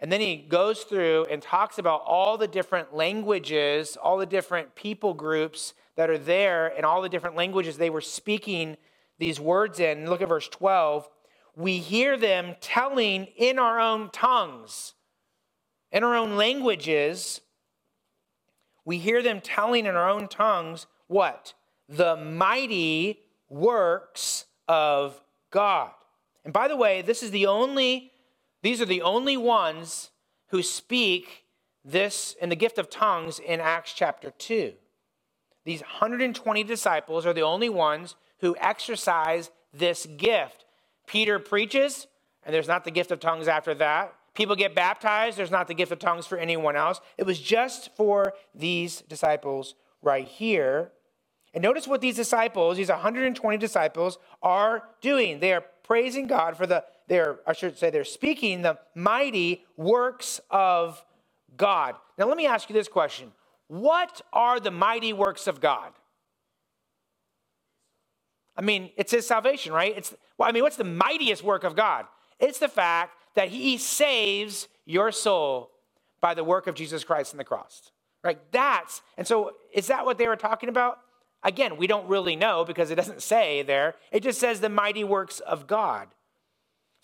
And 0.00 0.10
then 0.10 0.20
he 0.20 0.36
goes 0.36 0.82
through 0.82 1.26
and 1.30 1.42
talks 1.42 1.78
about 1.78 2.02
all 2.06 2.38
the 2.38 2.48
different 2.48 2.94
languages, 2.94 3.96
all 4.02 4.18
the 4.18 4.26
different 4.26 4.74
people 4.74 5.14
groups 5.14 5.74
that 5.96 6.10
are 6.10 6.18
there 6.18 6.68
and 6.76 6.84
all 6.84 7.02
the 7.02 7.08
different 7.08 7.36
languages 7.36 7.76
they 7.76 7.90
were 7.90 8.00
speaking 8.00 8.76
these 9.18 9.40
words 9.40 9.80
in. 9.80 10.08
Look 10.08 10.22
at 10.22 10.28
verse 10.28 10.48
12. 10.48 11.08
We 11.54 11.78
hear 11.78 12.18
them 12.18 12.56
telling 12.60 13.24
in 13.36 13.58
our 13.58 13.80
own 13.80 14.10
tongues, 14.10 14.94
in 15.90 16.04
our 16.04 16.14
own 16.14 16.36
languages. 16.36 17.40
We 18.84 18.98
hear 18.98 19.22
them 19.22 19.40
telling 19.40 19.86
in 19.86 19.96
our 19.96 20.08
own 20.08 20.28
tongues 20.28 20.86
what? 21.06 21.54
the 21.88 22.16
mighty 22.16 23.20
works 23.48 24.46
of 24.68 25.20
God. 25.50 25.90
And 26.44 26.52
by 26.52 26.68
the 26.68 26.76
way, 26.76 27.02
this 27.02 27.22
is 27.22 27.30
the 27.30 27.46
only, 27.46 28.12
these 28.62 28.80
are 28.80 28.86
the 28.86 29.02
only 29.02 29.36
ones 29.36 30.10
who 30.48 30.62
speak 30.62 31.44
this 31.84 32.34
in 32.40 32.48
the 32.48 32.56
gift 32.56 32.78
of 32.78 32.90
tongues 32.90 33.38
in 33.38 33.60
Acts 33.60 33.92
chapter 33.92 34.30
2. 34.30 34.72
These 35.64 35.80
120 35.80 36.64
disciples 36.64 37.26
are 37.26 37.32
the 37.32 37.42
only 37.42 37.68
ones 37.68 38.14
who 38.40 38.56
exercise 38.60 39.50
this 39.72 40.06
gift. 40.16 40.64
Peter 41.06 41.38
preaches, 41.38 42.06
and 42.44 42.54
there's 42.54 42.68
not 42.68 42.84
the 42.84 42.90
gift 42.90 43.10
of 43.10 43.20
tongues 43.20 43.48
after 43.48 43.74
that. 43.74 44.14
People 44.34 44.54
get 44.54 44.74
baptized, 44.74 45.38
there's 45.38 45.50
not 45.50 45.66
the 45.66 45.74
gift 45.74 45.92
of 45.92 45.98
tongues 45.98 46.26
for 46.26 46.38
anyone 46.38 46.76
else. 46.76 47.00
It 47.16 47.24
was 47.24 47.40
just 47.40 47.90
for 47.96 48.34
these 48.54 49.00
disciples 49.02 49.74
right 50.02 50.26
here. 50.26 50.92
And 51.56 51.62
notice 51.62 51.88
what 51.88 52.02
these 52.02 52.16
disciples, 52.16 52.76
these 52.76 52.90
120 52.90 53.56
disciples, 53.56 54.18
are 54.42 54.82
doing. 55.00 55.40
They 55.40 55.54
are 55.54 55.64
praising 55.84 56.26
God 56.26 56.54
for 56.54 56.66
the, 56.66 56.84
they're, 57.08 57.38
I 57.46 57.54
should 57.54 57.78
say, 57.78 57.88
they're 57.88 58.04
speaking 58.04 58.60
the 58.60 58.78
mighty 58.94 59.64
works 59.78 60.38
of 60.50 61.02
God. 61.56 61.94
Now, 62.18 62.26
let 62.26 62.36
me 62.36 62.44
ask 62.44 62.68
you 62.68 62.74
this 62.74 62.88
question 62.88 63.32
What 63.68 64.20
are 64.34 64.60
the 64.60 64.70
mighty 64.70 65.14
works 65.14 65.46
of 65.46 65.62
God? 65.62 65.92
I 68.54 68.60
mean, 68.60 68.90
it's 68.98 69.12
his 69.12 69.26
salvation, 69.26 69.72
right? 69.72 69.94
It's 69.96 70.14
well, 70.36 70.50
I 70.50 70.52
mean, 70.52 70.62
what's 70.62 70.76
the 70.76 70.84
mightiest 70.84 71.42
work 71.42 71.64
of 71.64 71.74
God? 71.74 72.04
It's 72.38 72.58
the 72.58 72.68
fact 72.68 73.14
that 73.34 73.48
he 73.48 73.78
saves 73.78 74.68
your 74.84 75.10
soul 75.10 75.70
by 76.20 76.34
the 76.34 76.44
work 76.44 76.66
of 76.66 76.74
Jesus 76.74 77.02
Christ 77.02 77.32
on 77.32 77.38
the 77.38 77.44
cross. 77.44 77.92
Right? 78.22 78.38
That's 78.52 79.00
and 79.16 79.26
so 79.26 79.52
is 79.72 79.86
that 79.86 80.04
what 80.04 80.18
they 80.18 80.28
were 80.28 80.36
talking 80.36 80.68
about? 80.68 80.98
Again, 81.46 81.76
we 81.76 81.86
don't 81.86 82.08
really 82.08 82.34
know 82.34 82.64
because 82.64 82.90
it 82.90 82.96
doesn't 82.96 83.22
say 83.22 83.62
there. 83.62 83.94
It 84.10 84.24
just 84.24 84.40
says 84.40 84.58
the 84.58 84.68
mighty 84.68 85.04
works 85.04 85.38
of 85.38 85.68
God. 85.68 86.08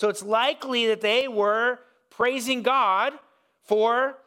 So 0.01 0.09
it's 0.09 0.25
likely 0.25 0.89
that 0.89 1.01
they 1.01 1.29
were 1.29 1.79
praising 2.11 2.63
God 2.63 3.13
for 3.63 4.19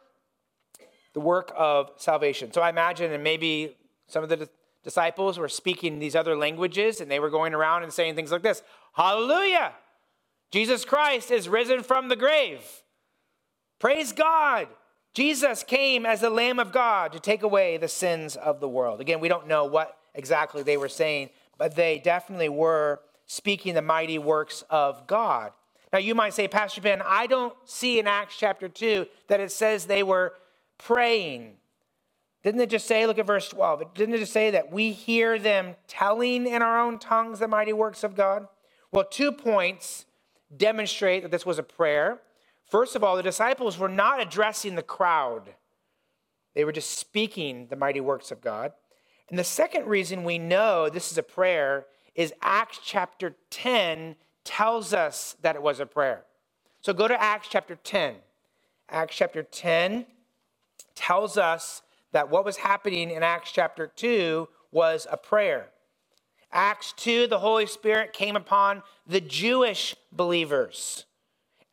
the 1.12 1.20
work 1.20 1.52
of 1.54 1.90
salvation. 1.98 2.50
So 2.50 2.62
I 2.62 2.70
imagine, 2.70 3.12
and 3.12 3.22
maybe 3.22 3.76
some 4.06 4.22
of 4.22 4.30
the 4.30 4.48
disciples 4.82 5.38
were 5.38 5.50
speaking 5.50 5.98
these 5.98 6.16
other 6.16 6.34
languages 6.34 7.02
and 7.02 7.10
they 7.10 7.20
were 7.20 7.28
going 7.28 7.52
around 7.52 7.82
and 7.82 7.92
saying 7.92 8.14
things 8.14 8.32
like 8.32 8.42
this 8.42 8.62
Hallelujah! 8.94 9.74
Jesus 10.50 10.86
Christ 10.86 11.30
is 11.30 11.46
risen 11.46 11.82
from 11.82 12.08
the 12.08 12.16
grave. 12.16 12.62
Praise 13.78 14.12
God! 14.12 14.68
Jesus 15.12 15.62
came 15.62 16.06
as 16.06 16.20
the 16.20 16.30
Lamb 16.30 16.58
of 16.58 16.72
God 16.72 17.12
to 17.12 17.20
take 17.20 17.42
away 17.42 17.76
the 17.76 17.88
sins 17.88 18.36
of 18.36 18.60
the 18.60 18.68
world. 18.68 19.02
Again, 19.02 19.20
we 19.20 19.28
don't 19.28 19.46
know 19.46 19.64
what 19.64 19.98
exactly 20.16 20.62
they 20.62 20.76
were 20.76 20.88
saying, 20.88 21.30
but 21.58 21.76
they 21.76 21.98
definitely 21.98 22.48
were 22.48 23.00
speaking 23.26 23.74
the 23.74 23.82
mighty 23.82 24.18
works 24.18 24.64
of 24.70 25.06
God. 25.06 25.52
Now, 25.92 25.98
you 26.00 26.14
might 26.14 26.34
say, 26.34 26.48
Pastor 26.48 26.80
Ben, 26.80 27.00
I 27.04 27.26
don't 27.26 27.54
see 27.64 27.98
in 27.98 28.06
Acts 28.06 28.36
chapter 28.36 28.68
2 28.68 29.06
that 29.28 29.40
it 29.40 29.52
says 29.52 29.86
they 29.86 30.02
were 30.02 30.34
praying. 30.78 31.56
Didn't 32.42 32.60
it 32.60 32.70
just 32.70 32.86
say, 32.86 33.06
look 33.06 33.18
at 33.18 33.26
verse 33.26 33.48
12, 33.48 33.94
didn't 33.94 34.14
it 34.14 34.18
just 34.18 34.32
say 34.32 34.50
that 34.52 34.70
we 34.70 34.92
hear 34.92 35.38
them 35.38 35.74
telling 35.88 36.46
in 36.46 36.62
our 36.62 36.80
own 36.80 36.98
tongues 36.98 37.38
the 37.38 37.48
mighty 37.48 37.72
works 37.72 38.04
of 38.04 38.14
God? 38.14 38.46
Well, 38.92 39.04
two 39.04 39.32
points 39.32 40.06
demonstrate 40.56 41.22
that 41.22 41.30
this 41.30 41.44
was 41.44 41.58
a 41.58 41.64
prayer. 41.64 42.20
First 42.64 42.94
of 42.94 43.02
all, 43.02 43.16
the 43.16 43.22
disciples 43.22 43.78
were 43.78 43.88
not 43.88 44.20
addressing 44.20 44.74
the 44.74 44.82
crowd, 44.82 45.54
they 46.54 46.64
were 46.64 46.72
just 46.72 46.90
speaking 46.98 47.66
the 47.68 47.76
mighty 47.76 48.00
works 48.00 48.30
of 48.30 48.40
God. 48.40 48.72
And 49.28 49.38
the 49.38 49.44
second 49.44 49.86
reason 49.86 50.24
we 50.24 50.38
know 50.38 50.88
this 50.88 51.10
is 51.10 51.18
a 51.18 51.22
prayer 51.22 51.86
is 52.14 52.32
Acts 52.40 52.78
chapter 52.84 53.34
10 53.50 54.16
tells 54.44 54.94
us 54.94 55.36
that 55.42 55.56
it 55.56 55.62
was 55.62 55.80
a 55.80 55.86
prayer. 55.86 56.24
So 56.80 56.92
go 56.92 57.08
to 57.08 57.20
Acts 57.20 57.48
chapter 57.50 57.74
10. 57.74 58.14
Acts 58.88 59.16
chapter 59.16 59.42
10 59.42 60.06
tells 60.94 61.36
us 61.36 61.82
that 62.12 62.30
what 62.30 62.44
was 62.44 62.58
happening 62.58 63.10
in 63.10 63.22
Acts 63.22 63.50
chapter 63.50 63.88
2 63.88 64.48
was 64.70 65.06
a 65.10 65.16
prayer. 65.16 65.68
Acts 66.52 66.94
2, 66.96 67.26
the 67.26 67.40
Holy 67.40 67.66
Spirit 67.66 68.12
came 68.12 68.36
upon 68.36 68.82
the 69.06 69.20
Jewish 69.20 69.96
believers. 70.12 71.04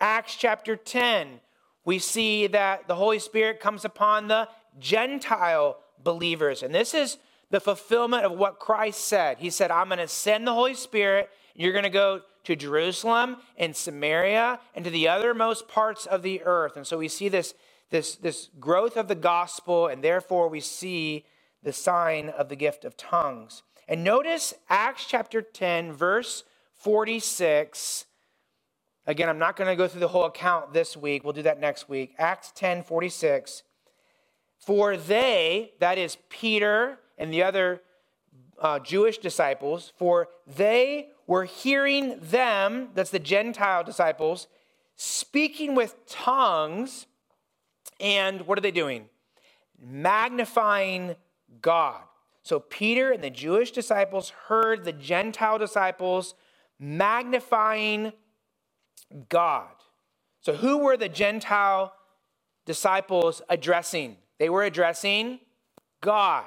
Acts 0.02 0.36
chapter 0.36 0.76
10, 0.76 1.40
we 1.86 2.00
see 2.00 2.48
that 2.48 2.88
the 2.88 2.96
Holy 2.96 3.20
Spirit 3.20 3.60
comes 3.60 3.86
upon 3.86 4.28
the 4.28 4.50
Gentile 4.80 5.78
believers. 6.04 6.64
And 6.64 6.74
this 6.74 6.94
is 6.94 7.18
the 7.54 7.60
fulfillment 7.60 8.26
of 8.26 8.32
what 8.32 8.58
Christ 8.58 9.06
said. 9.06 9.38
He 9.38 9.52
said, 9.52 9.70
I'm 9.70 9.88
going 9.88 10.00
to 10.00 10.08
send 10.08 10.48
the 10.48 10.54
Holy 10.56 10.74
Spirit. 10.74 11.30
You're 11.54 11.72
going 11.72 11.84
to 11.84 11.92
go 11.92 12.22
to 12.46 12.56
Jerusalem 12.56 13.38
and 13.58 13.76
Samaria 13.76 14.60
and 14.74 14.84
to 14.84 14.90
the 14.90 15.06
othermost 15.06 15.68
parts 15.68 16.08
of 16.08 16.24
the 16.24 16.42
earth. 16.42 16.76
And 16.78 16.88
so 16.88 16.98
we 16.98 17.08
see 17.08 17.30
this 17.30 17.54
this, 17.92 18.16
this 18.16 18.50
growth 18.60 18.98
of 18.98 19.08
the 19.08 19.14
gospel, 19.14 19.86
and 19.86 20.04
therefore 20.04 20.50
we 20.50 20.62
see 20.62 21.26
the 21.62 21.72
sign 21.72 22.30
of 22.30 22.50
the 22.50 22.56
gift 22.56 22.86
of 22.86 22.98
tongues. 22.98 23.62
And 23.88 24.04
notice 24.04 24.56
Acts 24.68 25.06
chapter 25.06 25.44
10, 25.44 25.94
verse 25.94 26.46
46. 26.74 28.06
Again, 29.06 29.30
I'm 29.30 29.38
not 29.38 29.58
going 29.58 29.70
to 29.70 29.76
go 29.76 29.88
through 29.88 30.00
the 30.00 30.08
whole 30.08 30.26
account 30.26 30.74
this 30.74 30.98
week. 30.98 31.24
We'll 31.24 31.34
do 31.34 31.44
that 31.44 31.60
next 31.60 31.88
week. 31.88 32.16
Acts 32.18 32.52
10, 32.56 32.82
46. 32.82 33.62
For 34.58 34.98
they, 34.98 35.74
that 35.80 36.00
is 36.00 36.18
Peter 36.30 36.98
and 37.18 37.34
the 37.34 37.44
other 37.44 37.82
uh, 38.60 38.80
Jewish 38.80 39.18
disciples, 39.18 39.92
for 39.98 40.30
they 40.48 41.10
were 41.28 41.46
hearing 41.46 42.20
them, 42.20 42.90
that's 42.94 43.10
the 43.10 43.20
Gentile 43.20 43.84
disciples, 43.84 44.48
speaking 44.96 45.76
with 45.76 46.06
tongues 46.08 47.08
and 48.00 48.42
what 48.48 48.58
are 48.58 48.62
they 48.62 48.72
doing? 48.72 49.10
Magnifying 49.80 51.16
God. 51.62 52.02
So 52.44 52.60
Peter 52.60 53.12
and 53.12 53.24
the 53.24 53.30
Jewish 53.30 53.72
disciples 53.72 54.32
heard 54.48 54.84
the 54.84 54.92
Gentile 54.92 55.58
disciples 55.58 56.36
magnifying 56.80 58.12
God. 59.30 59.70
So 60.42 60.54
who 60.54 60.80
were 60.80 60.98
the 60.98 61.10
Gentile 61.10 61.94
disciples 62.66 63.42
addressing? 63.48 64.18
They 64.40 64.50
were 64.50 64.64
addressing 64.64 65.40
God. 66.02 66.46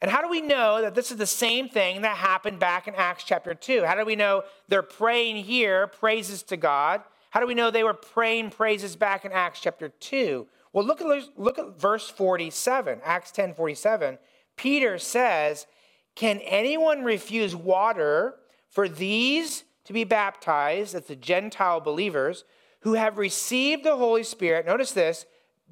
And 0.00 0.10
how 0.10 0.22
do 0.22 0.28
we 0.28 0.40
know 0.40 0.80
that 0.80 0.94
this 0.94 1.10
is 1.10 1.18
the 1.18 1.26
same 1.26 1.68
thing 1.68 2.02
that 2.02 2.16
happened 2.16 2.58
back 2.58 2.88
in 2.88 2.94
Acts 2.94 3.24
chapter 3.24 3.52
2? 3.54 3.84
How 3.84 3.94
do 3.94 4.04
we 4.04 4.16
know 4.16 4.44
they're 4.68 4.82
praying 4.82 5.44
here 5.44 5.88
praises 5.88 6.42
to 6.44 6.56
God? 6.56 7.02
How 7.30 7.40
do 7.40 7.46
we 7.46 7.54
know 7.54 7.70
they 7.70 7.84
were 7.84 7.94
praying 7.94 8.50
praises 8.50 8.96
back 8.96 9.24
in 9.24 9.32
Acts 9.32 9.60
chapter 9.60 9.90
2? 9.90 10.46
Well, 10.72 10.86
look 10.86 11.02
at, 11.02 11.28
look 11.36 11.58
at 11.58 11.78
verse 11.78 12.08
47, 12.08 13.00
Acts 13.04 13.30
10 13.32 13.54
47. 13.54 14.18
Peter 14.56 14.98
says, 14.98 15.66
Can 16.14 16.38
anyone 16.40 17.04
refuse 17.04 17.54
water 17.54 18.36
for 18.68 18.88
these 18.88 19.64
to 19.84 19.92
be 19.92 20.04
baptized, 20.04 20.94
that's 20.94 21.08
the 21.08 21.16
Gentile 21.16 21.80
believers, 21.80 22.44
who 22.80 22.94
have 22.94 23.18
received 23.18 23.84
the 23.84 23.96
Holy 23.96 24.22
Spirit? 24.22 24.64
Notice 24.64 24.92
this, 24.92 25.26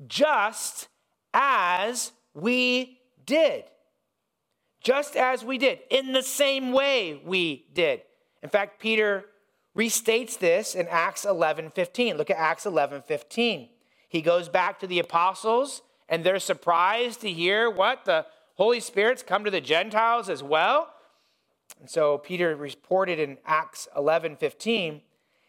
just 0.06 0.88
as 1.32 2.12
we 2.34 2.98
did. 3.24 3.64
Just 4.88 5.16
as 5.16 5.44
we 5.44 5.58
did, 5.58 5.80
in 5.90 6.14
the 6.14 6.22
same 6.22 6.72
way 6.72 7.20
we 7.22 7.66
did. 7.74 8.00
In 8.42 8.48
fact, 8.48 8.80
Peter 8.80 9.26
restates 9.76 10.38
this 10.38 10.74
in 10.74 10.88
Acts 10.88 11.26
11 11.26 11.72
15. 11.72 12.16
Look 12.16 12.30
at 12.30 12.38
Acts 12.38 12.64
11 12.64 13.02
15. 13.02 13.68
He 14.08 14.22
goes 14.22 14.48
back 14.48 14.80
to 14.80 14.86
the 14.86 14.98
apostles, 14.98 15.82
and 16.08 16.24
they're 16.24 16.38
surprised 16.38 17.20
to 17.20 17.30
hear 17.30 17.70
what? 17.70 18.06
The 18.06 18.24
Holy 18.54 18.80
Spirit's 18.80 19.22
come 19.22 19.44
to 19.44 19.50
the 19.50 19.60
Gentiles 19.60 20.30
as 20.30 20.42
well. 20.42 20.88
And 21.78 21.90
so 21.90 22.16
Peter 22.16 22.56
reported 22.56 23.18
in 23.18 23.36
Acts 23.44 23.88
11 23.94 24.36
15. 24.36 25.02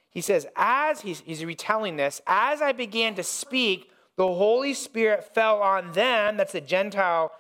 He 0.10 0.20
says, 0.20 0.48
as 0.58 1.00
he's, 1.00 1.22
he's 1.22 1.46
retelling 1.46 1.96
this, 1.96 2.22
as 2.28 2.62
I 2.62 2.74
began 2.74 3.16
to 3.16 3.24
speak, 3.24 3.90
the 4.18 4.28
Holy 4.28 4.74
Spirit 4.74 5.34
fell 5.34 5.62
on 5.62 5.94
them, 5.94 6.36
that's 6.36 6.52
the 6.52 6.60
Gentile 6.60 7.32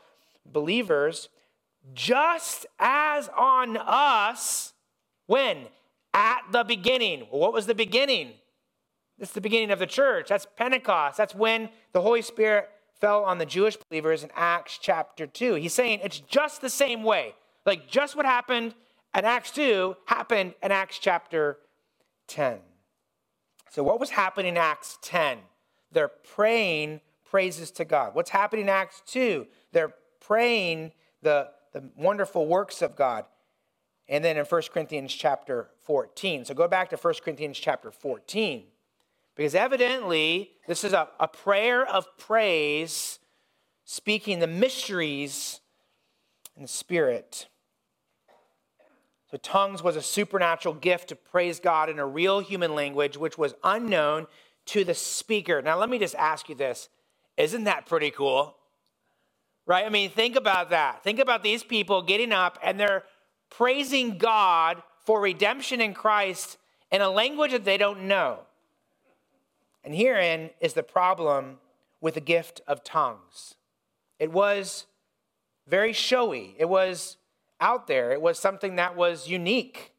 believers, 0.46 1.28
just 1.94 2.66
as 2.80 3.30
on 3.30 3.78
us, 3.78 4.74
when? 5.28 5.68
at 6.14 6.42
the 6.52 6.64
beginning. 6.64 7.22
What 7.30 7.54
was 7.54 7.66
the 7.66 7.76
beginning? 7.76 8.34
It's 9.20 9.32
the 9.32 9.42
beginning 9.42 9.72
of 9.72 9.80
the 9.80 9.88
church. 9.88 10.30
That's 10.30 10.48
Pentecost. 10.56 11.18
That's 11.18 11.36
when 11.36 11.70
the 11.94 12.02
Holy 12.02 12.22
Spirit 12.22 12.70
fell 13.00 13.24
on 13.24 13.38
the 13.38 13.46
Jewish 13.46 13.78
believers 13.78 14.24
in 14.24 14.30
Acts 14.36 14.78
chapter 14.82 15.28
2. 15.28 15.56
He's 15.56 15.74
saying 15.74 16.00
it's 16.04 16.20
just 16.20 16.62
the 16.62 16.70
same 16.70 17.04
way. 17.04 17.36
Like 17.66 17.88
just 17.88 18.16
what 18.16 18.26
happened 18.26 18.74
in 19.16 19.26
Acts 19.26 19.52
2 19.52 19.96
happened 20.06 20.54
in 20.64 20.72
Acts 20.72 21.00
chapter 21.00 21.58
10. 22.28 22.60
So, 23.72 23.84
what 23.84 24.00
was 24.00 24.10
happening 24.10 24.54
in 24.54 24.58
Acts 24.58 24.98
10? 25.04 25.38
They're 25.92 26.08
praying 26.08 27.02
praises 27.30 27.72
to 27.72 27.86
God. 27.86 28.16
What's 28.16 28.32
happening 28.32 28.64
in 28.64 28.70
Acts 28.70 29.04
2? 29.08 29.46
They're 29.72 29.94
praying 30.20 30.92
the, 31.22 31.50
the 31.74 31.90
wonderful 31.96 32.48
works 32.48 32.82
of 32.82 32.96
God. 32.96 33.26
And 34.08 34.24
then 34.24 34.38
in 34.38 34.46
1 34.46 34.62
Corinthians 34.74 35.14
chapter 35.14 35.70
14. 35.86 36.46
So 36.46 36.54
go 36.54 36.68
back 36.68 36.90
to 36.90 36.98
1 36.98 37.14
Corinthians 37.24 37.58
chapter 37.60 37.92
14. 37.92 38.64
Because 39.36 39.56
evidently, 39.56 40.52
this 40.68 40.84
is 40.84 40.94
a, 40.94 41.08
a 41.20 41.28
prayer 41.28 41.88
of 41.88 42.06
praise, 42.18 43.20
speaking 43.86 44.40
the 44.40 44.48
mysteries 44.48 45.62
in 46.58 46.64
the 46.64 46.68
Spirit. 46.68 47.48
So, 49.32 49.38
tongues 49.38 49.82
was 49.82 49.96
a 49.96 50.02
supernatural 50.02 50.76
gift 50.76 51.10
to 51.10 51.16
praise 51.16 51.60
God 51.60 51.90
in 51.90 52.00
a 52.00 52.06
real 52.06 52.40
human 52.40 52.76
language, 52.76 53.16
which 53.16 53.38
was 53.38 53.54
unknown 53.64 54.28
to 54.66 54.84
the 54.84 54.94
speaker. 54.94 55.62
Now, 55.62 55.78
let 55.78 55.90
me 55.90 56.00
just 56.00 56.16
ask 56.16 56.50
you 56.50 56.56
this 56.56 56.90
Isn't 57.38 57.64
that 57.64 57.86
pretty 57.86 58.12
cool? 58.12 58.58
Right? 59.70 59.86
I 59.86 59.90
mean, 59.90 60.10
think 60.10 60.36
about 60.36 60.72
that. 60.72 61.04
Think 61.04 61.20
about 61.20 61.44
these 61.44 61.64
people 61.64 62.02
getting 62.02 62.32
up 62.32 62.58
and 62.64 62.80
they're 62.80 63.04
praising 63.52 64.18
God 64.18 64.82
for 65.06 65.22
redemption 65.22 65.80
in 65.80 65.94
Christ 65.94 66.58
in 66.92 67.02
a 67.02 67.10
language 67.10 67.52
that 67.52 67.66
they 67.66 67.78
don't 67.78 68.08
know. 68.08 68.40
And 69.84 69.94
herein 69.94 70.50
is 70.60 70.74
the 70.74 70.82
problem 70.82 71.60
with 72.02 72.16
the 72.16 72.22
gift 72.22 72.62
of 72.68 72.84
tongues 72.84 73.56
it 74.18 74.32
was 74.32 74.88
very 75.68 75.94
showy, 75.94 76.56
it 76.58 76.68
was 76.68 77.18
out 77.62 77.86
there, 77.86 78.12
it 78.12 78.22
was 78.22 78.40
something 78.40 78.76
that 78.76 78.96
was 78.96 79.30
unique. 79.30 79.94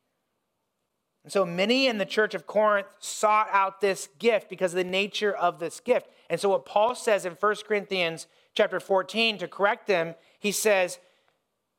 And 1.23 1.33
so 1.33 1.47
many 1.47 1.87
in 1.87 1.99
the 1.99 2.07
church 2.07 2.35
of 2.35 2.47
Corinth 2.47 2.89
sought 2.99 3.49
out 3.53 3.81
this 3.81 4.09
gift 4.18 4.49
because 4.51 4.73
of 4.73 4.79
the 4.79 4.85
nature 4.85 5.33
of 5.33 5.61
this 5.61 5.79
gift. 5.79 6.09
And 6.29 6.41
so 6.41 6.49
what 6.49 6.66
Paul 6.66 6.95
says 6.95 7.25
in 7.25 7.35
1 7.35 7.55
Corinthians 7.66 8.27
chapter 8.55 8.80
14 8.80 9.38
to 9.38 9.48
correct 9.48 9.86
them, 9.86 10.14
he 10.38 10.53
says, 10.53 10.98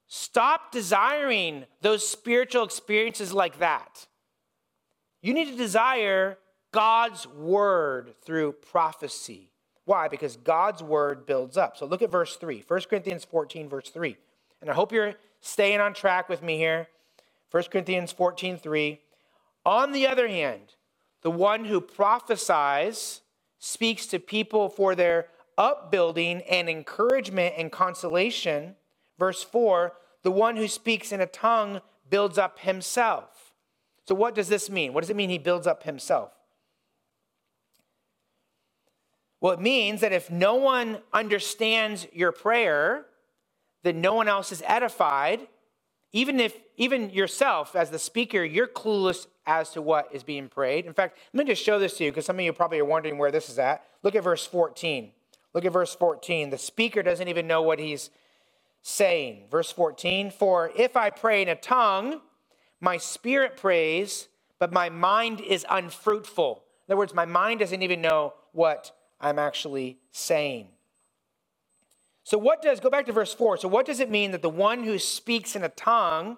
Stop 0.07 0.74
desiring 0.74 1.65
those 1.82 2.05
spiritual 2.05 2.65
experiences 2.65 3.34
like 3.34 3.59
that. 3.59 4.07
You 5.22 5.34
need 5.34 5.49
to 5.49 5.55
desire 5.55 6.38
God's 6.72 7.28
word 7.28 8.15
through 8.26 8.53
prophecy. 8.53 9.51
Why? 9.86 10.07
Because 10.07 10.36
God's 10.36 10.84
word 10.84 11.26
builds 11.26 11.57
up. 11.57 11.78
So 11.78 11.86
look 11.86 12.01
at 12.01 12.11
verse 12.11 12.36
3, 12.36 12.63
1 12.67 12.82
Corinthians 12.89 13.24
14, 13.26 13.69
verse 13.69 13.89
3. 13.89 14.17
And 14.61 14.69
I 14.69 14.74
hope 14.74 14.91
you're 14.91 15.15
staying 15.39 15.80
on 15.80 15.93
track 15.93 16.30
with 16.30 16.43
me 16.43 16.57
here. 16.57 16.88
1 17.51 17.63
Corinthians 17.72 18.11
14, 18.11 18.57
3. 18.57 18.99
On 19.65 19.91
the 19.91 20.07
other 20.07 20.28
hand, 20.28 20.76
the 21.22 21.32
one 21.32 21.65
who 21.65 21.82
prophesies 21.82 23.22
speaks 23.59 24.07
to 24.07 24.19
people 24.19 24.69
for 24.69 24.95
their 24.95 25.28
upbuilding 25.62 26.41
and 26.49 26.68
encouragement 26.70 27.53
and 27.57 27.72
consolation. 27.72 28.76
Verse 29.20 29.43
4 29.43 29.93
the 30.24 30.32
one 30.32 30.55
who 30.55 30.68
speaks 30.68 31.12
in 31.12 31.20
a 31.20 31.26
tongue 31.26 31.82
builds 32.09 32.38
up 32.38 32.59
himself. 32.59 33.53
So, 34.07 34.14
what 34.14 34.36
does 34.36 34.49
this 34.49 34.70
mean? 34.70 34.93
What 34.93 35.01
does 35.01 35.09
it 35.09 35.16
mean 35.16 35.30
he 35.30 35.39
builds 35.39 35.66
up 35.66 35.84
himself? 35.84 36.32
Well, 39.39 39.53
it 39.53 39.59
means 39.59 40.01
that 40.01 40.12
if 40.12 40.30
no 40.30 40.55
one 40.55 40.99
understands 41.12 42.05
your 42.14 42.32
prayer, 42.32 43.07
then 43.82 43.99
no 43.99 44.14
one 44.14 44.28
else 44.28 44.51
is 44.51 44.62
edified. 44.68 45.47
Even 46.14 46.39
if, 46.39 46.55
even 46.78 47.09
yourself 47.09 47.76
as 47.76 47.89
the 47.89 47.97
speaker, 47.97 48.43
you're 48.43 48.68
clueless 48.68 49.26
as 49.47 49.72
to 49.72 49.82
what 49.82 50.09
is 50.12 50.24
being 50.24 50.49
prayed. 50.49 50.86
In 50.86 50.93
fact, 50.93 51.18
let 51.34 51.45
me 51.45 51.51
just 51.51 51.64
show 51.64 51.80
this 51.80 51.97
to 51.97 52.03
you 52.03 52.12
because 52.12 52.26
some 52.26 52.38
of 52.38 52.45
you 52.45 52.53
probably 52.53 52.80
are 52.80 52.86
wondering 52.86 53.18
where 53.18 53.32
this 53.32 53.49
is 53.49 53.57
at. 53.57 53.84
Look 54.03 54.14
at 54.14 54.24
verse 54.24 54.45
14. 54.45 55.12
Look 55.54 55.66
at 55.66 55.74
verse 55.74 55.93
14. 55.95 56.49
The 56.49 56.58
speaker 56.58 57.04
doesn't 57.04 57.28
even 57.28 57.47
know 57.47 57.62
what 57.62 57.80
he's 57.80 58.10
saying. 58.82 59.47
Verse 59.49 59.72
14 59.72 60.32
For 60.32 60.72
if 60.76 60.95
I 60.95 61.10
pray 61.10 61.41
in 61.41 61.49
a 61.49 61.56
tongue, 61.56 62.22
my 62.80 62.97
spirit 62.97 63.58
prays, 63.58 64.28
but 64.60 64.72
my 64.72 64.89
mind 64.89 65.41
is 65.41 65.66
unfruitful. 65.70 66.64
In 66.88 66.93
other 66.93 66.97
words, 66.97 67.14
my 67.14 67.26
mind 67.26 67.60
doesn't 67.60 67.82
even 67.82 68.02
know 68.02 68.34
what 68.52 68.91
I'm 69.20 69.39
actually 69.39 69.99
saying. 70.12 70.68
So, 72.24 72.38
what 72.38 72.62
does, 72.62 72.80
go 72.80 72.89
back 72.89 73.06
to 73.08 73.12
verse 73.12 73.34
4. 73.34 73.58
So, 73.58 73.68
what 73.68 73.86
does 73.86 73.99
it 73.99 74.10
mean 74.10 74.32
that 74.32 74.41
the 74.41 74.49
one 74.49 74.84
who 74.84 74.99
speaks 74.99 75.56
in 75.56 75.64
a 75.64 75.70
tongue 75.70 76.38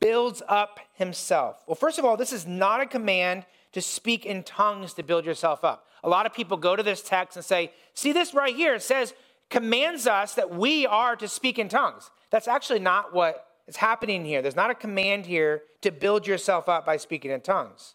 builds 0.00 0.42
up 0.48 0.80
himself? 0.94 1.62
Well, 1.66 1.76
first 1.76 1.98
of 1.98 2.04
all, 2.04 2.16
this 2.16 2.32
is 2.32 2.46
not 2.46 2.80
a 2.80 2.86
command 2.86 3.46
to 3.72 3.80
speak 3.80 4.24
in 4.24 4.42
tongues 4.42 4.94
to 4.94 5.02
build 5.02 5.24
yourself 5.24 5.64
up. 5.64 5.86
A 6.04 6.08
lot 6.08 6.26
of 6.26 6.34
people 6.34 6.56
go 6.58 6.76
to 6.76 6.82
this 6.82 7.02
text 7.02 7.36
and 7.36 7.44
say, 7.44 7.72
see 7.94 8.12
this 8.12 8.34
right 8.34 8.54
here, 8.54 8.74
it 8.74 8.82
says, 8.82 9.14
commands 9.48 10.06
us 10.06 10.34
that 10.34 10.54
we 10.54 10.86
are 10.86 11.16
to 11.16 11.26
speak 11.26 11.58
in 11.58 11.68
tongues. 11.68 12.10
That's 12.30 12.46
actually 12.46 12.80
not 12.80 13.14
what 13.14 13.46
is 13.66 13.76
happening 13.76 14.24
here. 14.24 14.42
There's 14.42 14.54
not 14.54 14.70
a 14.70 14.74
command 14.74 15.24
here 15.24 15.62
to 15.80 15.90
build 15.90 16.26
yourself 16.26 16.68
up 16.68 16.84
by 16.84 16.98
speaking 16.98 17.30
in 17.30 17.40
tongues. 17.40 17.94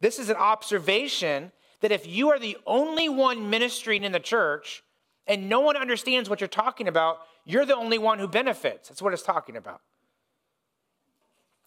This 0.00 0.18
is 0.18 0.28
an 0.28 0.36
observation 0.36 1.52
that 1.80 1.90
if 1.90 2.06
you 2.06 2.30
are 2.30 2.38
the 2.38 2.58
only 2.66 3.08
one 3.08 3.48
ministering 3.48 4.04
in 4.04 4.12
the 4.12 4.20
church 4.20 4.82
and 5.26 5.48
no 5.48 5.60
one 5.60 5.76
understands 5.76 6.28
what 6.28 6.40
you're 6.40 6.48
talking 6.48 6.86
about, 6.86 7.20
you're 7.46 7.64
the 7.64 7.76
only 7.76 7.96
one 7.96 8.18
who 8.18 8.28
benefits. 8.28 8.88
That's 8.88 9.00
what 9.00 9.14
it's 9.14 9.22
talking 9.22 9.56
about. 9.56 9.80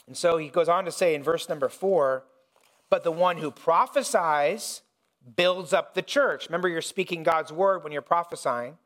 And 0.06 0.16
so 0.16 0.38
he 0.38 0.50
goes 0.50 0.70
on 0.70 0.86
to 0.86 0.92
say 0.92 1.16
in 1.16 1.24
verse 1.24 1.50
number 1.50 1.70
four, 1.70 2.26
but 2.92 3.04
the 3.04 3.12
one 3.12 3.38
who 3.38 3.50
prophesies 3.50 4.82
builds 5.36 5.74
up 5.74 5.94
the 5.94 6.02
church. 6.02 6.48
Remember, 6.48 6.68
you're 6.68 6.82
speaking 6.82 7.24
God's 7.24 7.52
word 7.52 7.84
when 7.84 7.92
you're 7.92 8.02
prophesying. 8.02 8.78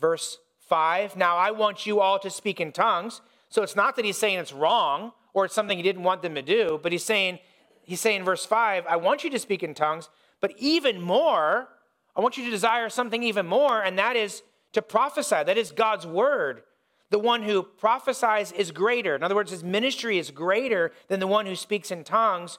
Verse 0.00 0.38
5 0.68 1.16
Now 1.16 1.36
I 1.36 1.50
want 1.50 1.86
you 1.86 2.00
all 2.00 2.18
to 2.18 2.30
speak 2.30 2.60
in 2.60 2.72
tongues. 2.72 3.20
So 3.48 3.62
it's 3.62 3.76
not 3.76 3.96
that 3.96 4.04
he's 4.04 4.16
saying 4.16 4.38
it's 4.38 4.52
wrong 4.52 5.12
or 5.34 5.44
it's 5.44 5.54
something 5.54 5.76
he 5.76 5.82
didn't 5.82 6.04
want 6.04 6.22
them 6.22 6.34
to 6.34 6.42
do, 6.42 6.78
but 6.82 6.92
he's 6.92 7.04
saying, 7.04 7.40
he's 7.82 8.00
saying, 8.00 8.24
verse 8.24 8.46
5, 8.46 8.86
I 8.86 8.96
want 8.96 9.24
you 9.24 9.30
to 9.30 9.38
speak 9.38 9.62
in 9.62 9.74
tongues, 9.74 10.08
but 10.40 10.52
even 10.56 11.00
more, 11.00 11.68
I 12.16 12.20
want 12.20 12.36
you 12.36 12.44
to 12.44 12.50
desire 12.50 12.88
something 12.88 13.22
even 13.22 13.46
more, 13.46 13.82
and 13.82 13.98
that 13.98 14.16
is 14.16 14.42
to 14.72 14.82
prophesy. 14.82 15.42
That 15.44 15.58
is 15.58 15.72
God's 15.72 16.06
word. 16.06 16.62
The 17.10 17.18
one 17.18 17.42
who 17.42 17.62
prophesies 17.62 18.52
is 18.52 18.70
greater. 18.70 19.16
In 19.16 19.22
other 19.22 19.34
words, 19.34 19.50
his 19.50 19.64
ministry 19.64 20.18
is 20.18 20.30
greater 20.30 20.92
than 21.08 21.18
the 21.18 21.26
one 21.26 21.46
who 21.46 21.56
speaks 21.56 21.90
in 21.90 22.04
tongues. 22.04 22.58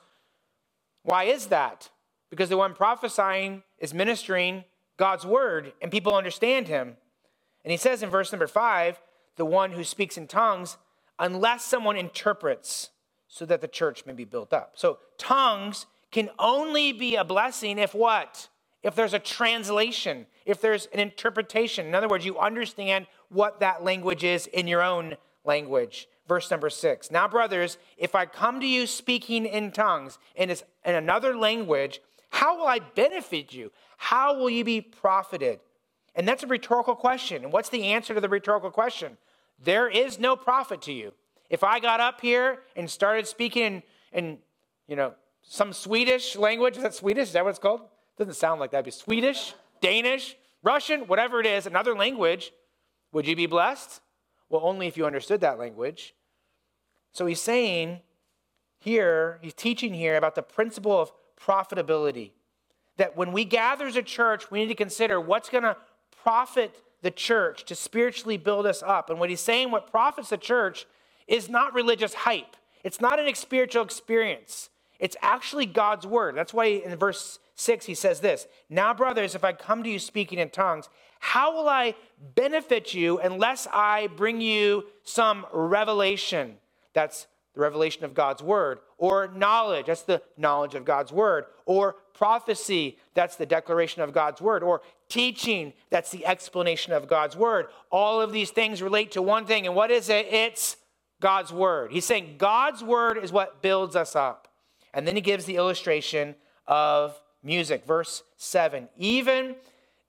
Why 1.03 1.23
is 1.23 1.47
that? 1.47 1.89
Because 2.31 2.49
the 2.49 2.57
one 2.57 2.73
prophesying 2.73 3.61
is 3.77 3.93
ministering 3.93 4.63
God's 4.97 5.25
word 5.25 5.73
and 5.81 5.91
people 5.91 6.15
understand 6.15 6.67
him. 6.67 6.97
And 7.63 7.71
he 7.71 7.77
says 7.77 8.01
in 8.01 8.09
verse 8.09 8.31
number 8.31 8.47
five, 8.47 8.99
the 9.35 9.45
one 9.45 9.73
who 9.73 9.83
speaks 9.83 10.17
in 10.17 10.27
tongues, 10.27 10.77
unless 11.19 11.63
someone 11.63 11.95
interprets 11.95 12.89
so 13.27 13.45
that 13.45 13.61
the 13.61 13.67
church 13.67 14.05
may 14.05 14.13
be 14.13 14.25
built 14.25 14.51
up. 14.51 14.73
So 14.75 14.97
tongues 15.17 15.85
can 16.09 16.29
only 16.39 16.91
be 16.91 17.15
a 17.15 17.23
blessing 17.23 17.77
if 17.77 17.93
what? 17.93 18.49
If 18.83 18.95
there's 18.95 19.13
a 19.13 19.19
translation, 19.19 20.25
if 20.45 20.59
there's 20.59 20.87
an 20.87 20.99
interpretation. 20.99 21.85
In 21.85 21.93
other 21.93 22.07
words, 22.07 22.25
you 22.25 22.39
understand 22.39 23.05
what 23.29 23.59
that 23.59 23.83
language 23.83 24.23
is 24.23 24.47
in 24.47 24.67
your 24.67 24.81
own 24.81 25.15
language. 25.45 26.07
Verse 26.27 26.49
number 26.49 26.69
six. 26.69 27.11
Now, 27.11 27.27
brothers, 27.27 27.77
if 27.97 28.15
I 28.15 28.25
come 28.25 28.59
to 28.59 28.67
you 28.67 28.87
speaking 28.87 29.45
in 29.45 29.71
tongues 29.71 30.17
in, 30.35 30.49
in 30.49 30.95
another 30.95 31.35
language, 31.35 32.01
how 32.31 32.57
will 32.57 32.65
I 32.65 32.79
benefit 32.79 33.53
you? 33.53 33.71
How 33.97 34.37
will 34.37 34.49
you 34.49 34.63
be 34.63 34.81
profited? 34.81 35.59
And 36.15 36.27
that's 36.27 36.43
a 36.43 36.47
rhetorical 36.47 36.95
question. 36.95 37.43
And 37.43 37.53
what's 37.53 37.69
the 37.69 37.83
answer 37.85 38.13
to 38.13 38.21
the 38.21 38.29
rhetorical 38.29 38.71
question? 38.71 39.17
There 39.63 39.87
is 39.87 40.17
no 40.17 40.35
profit 40.35 40.81
to 40.83 40.93
you. 40.93 41.13
If 41.49 41.63
I 41.63 41.79
got 41.79 41.99
up 41.99 42.21
here 42.21 42.59
and 42.75 42.89
started 42.89 43.27
speaking 43.27 43.63
in, 43.63 43.83
in 44.13 44.37
you 44.87 44.95
know, 44.95 45.13
some 45.43 45.73
Swedish 45.73 46.35
language, 46.35 46.77
is 46.77 46.83
that 46.83 46.95
Swedish? 46.95 47.27
Is 47.27 47.33
that 47.33 47.43
what 47.43 47.51
it's 47.51 47.59
called? 47.59 47.81
Doesn't 48.17 48.35
sound 48.35 48.59
like 48.59 48.71
that. 48.71 48.85
Be 48.85 48.91
Swedish, 48.91 49.53
Danish, 49.81 50.35
Russian, 50.63 51.01
whatever 51.01 51.39
it 51.39 51.45
is, 51.45 51.65
another 51.65 51.95
language. 51.95 52.51
Would 53.11 53.27
you 53.27 53.35
be 53.35 53.45
blessed? 53.45 54.01
Well, 54.49 54.61
only 54.63 54.87
if 54.87 54.97
you 54.97 55.05
understood 55.05 55.41
that 55.41 55.59
language. 55.59 56.13
So 57.11 57.25
he's 57.25 57.41
saying 57.41 57.99
here, 58.79 59.39
he's 59.41 59.53
teaching 59.53 59.93
here 59.93 60.15
about 60.15 60.35
the 60.35 60.41
principle 60.41 60.99
of 60.99 61.11
profitability. 61.45 62.31
That 62.97 63.17
when 63.17 63.31
we 63.31 63.45
gather 63.45 63.85
as 63.85 63.95
a 63.95 64.03
church, 64.03 64.51
we 64.51 64.59
need 64.59 64.67
to 64.67 64.75
consider 64.75 65.19
what's 65.19 65.49
going 65.49 65.63
to 65.63 65.77
profit 66.23 66.75
the 67.01 67.11
church 67.11 67.65
to 67.65 67.75
spiritually 67.75 68.37
build 68.37 68.65
us 68.65 68.83
up. 68.83 69.09
And 69.09 69.19
what 69.19 69.29
he's 69.29 69.39
saying, 69.39 69.71
what 69.71 69.89
profits 69.89 70.29
the 70.29 70.37
church, 70.37 70.85
is 71.27 71.49
not 71.49 71.73
religious 71.73 72.13
hype, 72.13 72.55
it's 72.83 73.01
not 73.01 73.19
an 73.19 73.33
spiritual 73.35 73.83
experience. 73.83 74.69
It's 74.99 75.17
actually 75.23 75.65
God's 75.65 76.05
word. 76.05 76.35
That's 76.35 76.53
why 76.53 76.65
in 76.65 76.95
verse 76.95 77.39
6 77.55 77.85
he 77.85 77.95
says 77.95 78.19
this 78.19 78.47
Now, 78.69 78.93
brothers, 78.93 79.33
if 79.33 79.43
I 79.43 79.51
come 79.51 79.83
to 79.83 79.89
you 79.89 79.97
speaking 79.97 80.37
in 80.37 80.49
tongues, 80.49 80.89
how 81.19 81.55
will 81.55 81.67
I 81.67 81.95
benefit 82.35 82.93
you 82.93 83.19
unless 83.19 83.67
I 83.71 84.07
bring 84.15 84.41
you 84.41 84.85
some 85.03 85.45
revelation? 85.51 86.57
That's 86.93 87.27
the 87.53 87.61
revelation 87.61 88.05
of 88.05 88.13
God's 88.13 88.41
word, 88.41 88.79
or 88.97 89.27
knowledge, 89.35 89.87
that's 89.87 90.03
the 90.03 90.21
knowledge 90.37 90.75
of 90.75 90.85
God's 90.85 91.11
word, 91.11 91.45
or 91.65 91.95
prophecy, 92.13 92.97
that's 93.13 93.35
the 93.35 93.45
declaration 93.45 94.01
of 94.01 94.13
God's 94.13 94.39
word, 94.39 94.63
or 94.63 94.81
teaching, 95.09 95.73
that's 95.89 96.11
the 96.11 96.25
explanation 96.25 96.93
of 96.93 97.07
God's 97.07 97.35
word. 97.35 97.67
All 97.91 98.21
of 98.21 98.31
these 98.31 98.51
things 98.51 98.81
relate 98.81 99.11
to 99.11 99.21
one 99.21 99.45
thing, 99.45 99.65
and 99.65 99.75
what 99.75 99.91
is 99.91 100.09
it? 100.09 100.27
It's 100.31 100.77
God's 101.19 101.51
word. 101.51 101.91
He's 101.91 102.05
saying 102.05 102.35
God's 102.37 102.83
word 102.83 103.17
is 103.17 103.31
what 103.31 103.61
builds 103.61 103.95
us 103.95 104.15
up. 104.15 104.47
And 104.93 105.07
then 105.07 105.15
he 105.15 105.21
gives 105.21 105.45
the 105.45 105.55
illustration 105.55 106.35
of 106.67 107.19
music. 107.43 107.85
Verse 107.85 108.23
7 108.37 108.89
Even 108.97 109.55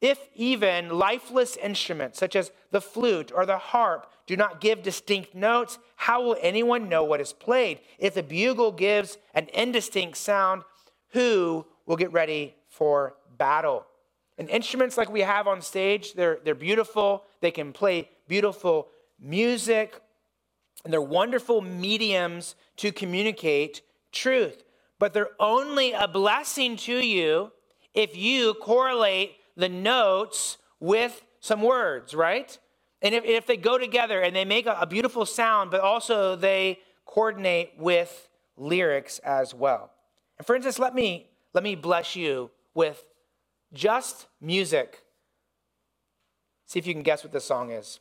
if 0.03 0.29
even 0.35 0.91
lifeless 0.91 1.57
instruments 1.57 2.19
such 2.19 2.35
as 2.35 2.51
the 2.73 2.81
flute 2.81 3.31
or 3.35 3.47
the 3.47 3.57
harp 3.57 4.11
do 4.27 4.37
not 4.37 4.61
give 4.61 4.83
distinct 4.83 5.35
notes, 5.35 5.79
how 5.95 6.23
will 6.23 6.37
anyone 6.41 6.89
know 6.89 7.05
what 7.05 7.21
is 7.21 7.33
played? 7.33 7.79
If 7.99 8.15
the 8.15 8.23
bugle 8.23 8.73
gives 8.73 9.17
an 9.33 9.49
indistinct 9.55 10.19
sound, 10.19 10.63
who 11.11 11.65
will 11.87 11.97
get 11.97 12.13
ready 12.13 12.57
for 12.69 13.15
battle? 13.39 13.87
And 14.39 14.51
instruments 14.51 14.99
like 14.99 15.11
we 15.11 15.21
have 15.21 15.47
on 15.47 15.63
stage, 15.63 16.15
they're, 16.15 16.39
they're 16.45 16.55
beautiful. 16.57 17.25
They 17.41 17.53
can 17.53 17.73
play 17.73 18.09
beautiful 18.27 18.89
music, 19.21 20.01
and 20.85 20.93
they're 20.93 21.01
wonderful 21.01 21.61
mediums 21.61 22.57
to 22.79 22.91
communicate 22.91 23.83
truth. 24.11 24.65
But 24.99 25.13
they're 25.13 25.31
only 25.39 25.93
a 25.93 26.09
blessing 26.09 26.77
to 26.79 26.95
you 26.95 27.53
if 27.95 28.17
you 28.17 28.55
correlate 28.55 29.37
the 29.57 29.69
notes 29.69 30.59
with 30.81 31.23
some 31.41 31.63
words, 31.63 32.15
right? 32.15 32.59
And 33.03 33.15
if, 33.15 33.25
if 33.25 33.47
they 33.47 33.57
go 33.57 33.79
together 33.79 34.21
and 34.21 34.35
they 34.35 34.45
make 34.45 34.67
a, 34.67 34.79
a 34.81 34.87
beautiful 34.87 35.27
sound, 35.27 35.71
but 35.71 35.81
also 35.81 36.37
they 36.37 36.79
coordinate 37.05 37.73
with 37.79 38.29
lyrics 38.57 39.19
as 39.21 39.55
well. 39.55 39.91
And 40.39 40.47
for 40.47 40.55
instance, 40.55 40.79
let 40.79 40.95
me 40.95 41.29
let 41.53 41.63
me 41.63 41.75
bless 41.75 42.17
you 42.17 42.51
with 42.75 43.05
just 43.73 44.27
music. 44.41 45.03
See 46.67 46.79
if 46.79 46.87
you 46.87 46.95
can 46.95 47.03
guess 47.03 47.23
what 47.23 47.33
this 47.33 47.45
song 47.45 47.71
is. 47.71 48.01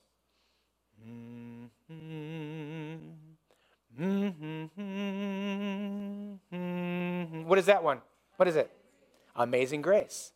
What 7.46 7.60
is 7.60 7.66
that 7.66 7.84
one? 7.84 8.02
What 8.38 8.48
is 8.48 8.56
it? 8.56 8.72
Amazing 9.36 9.82
Grace. 9.82 10.32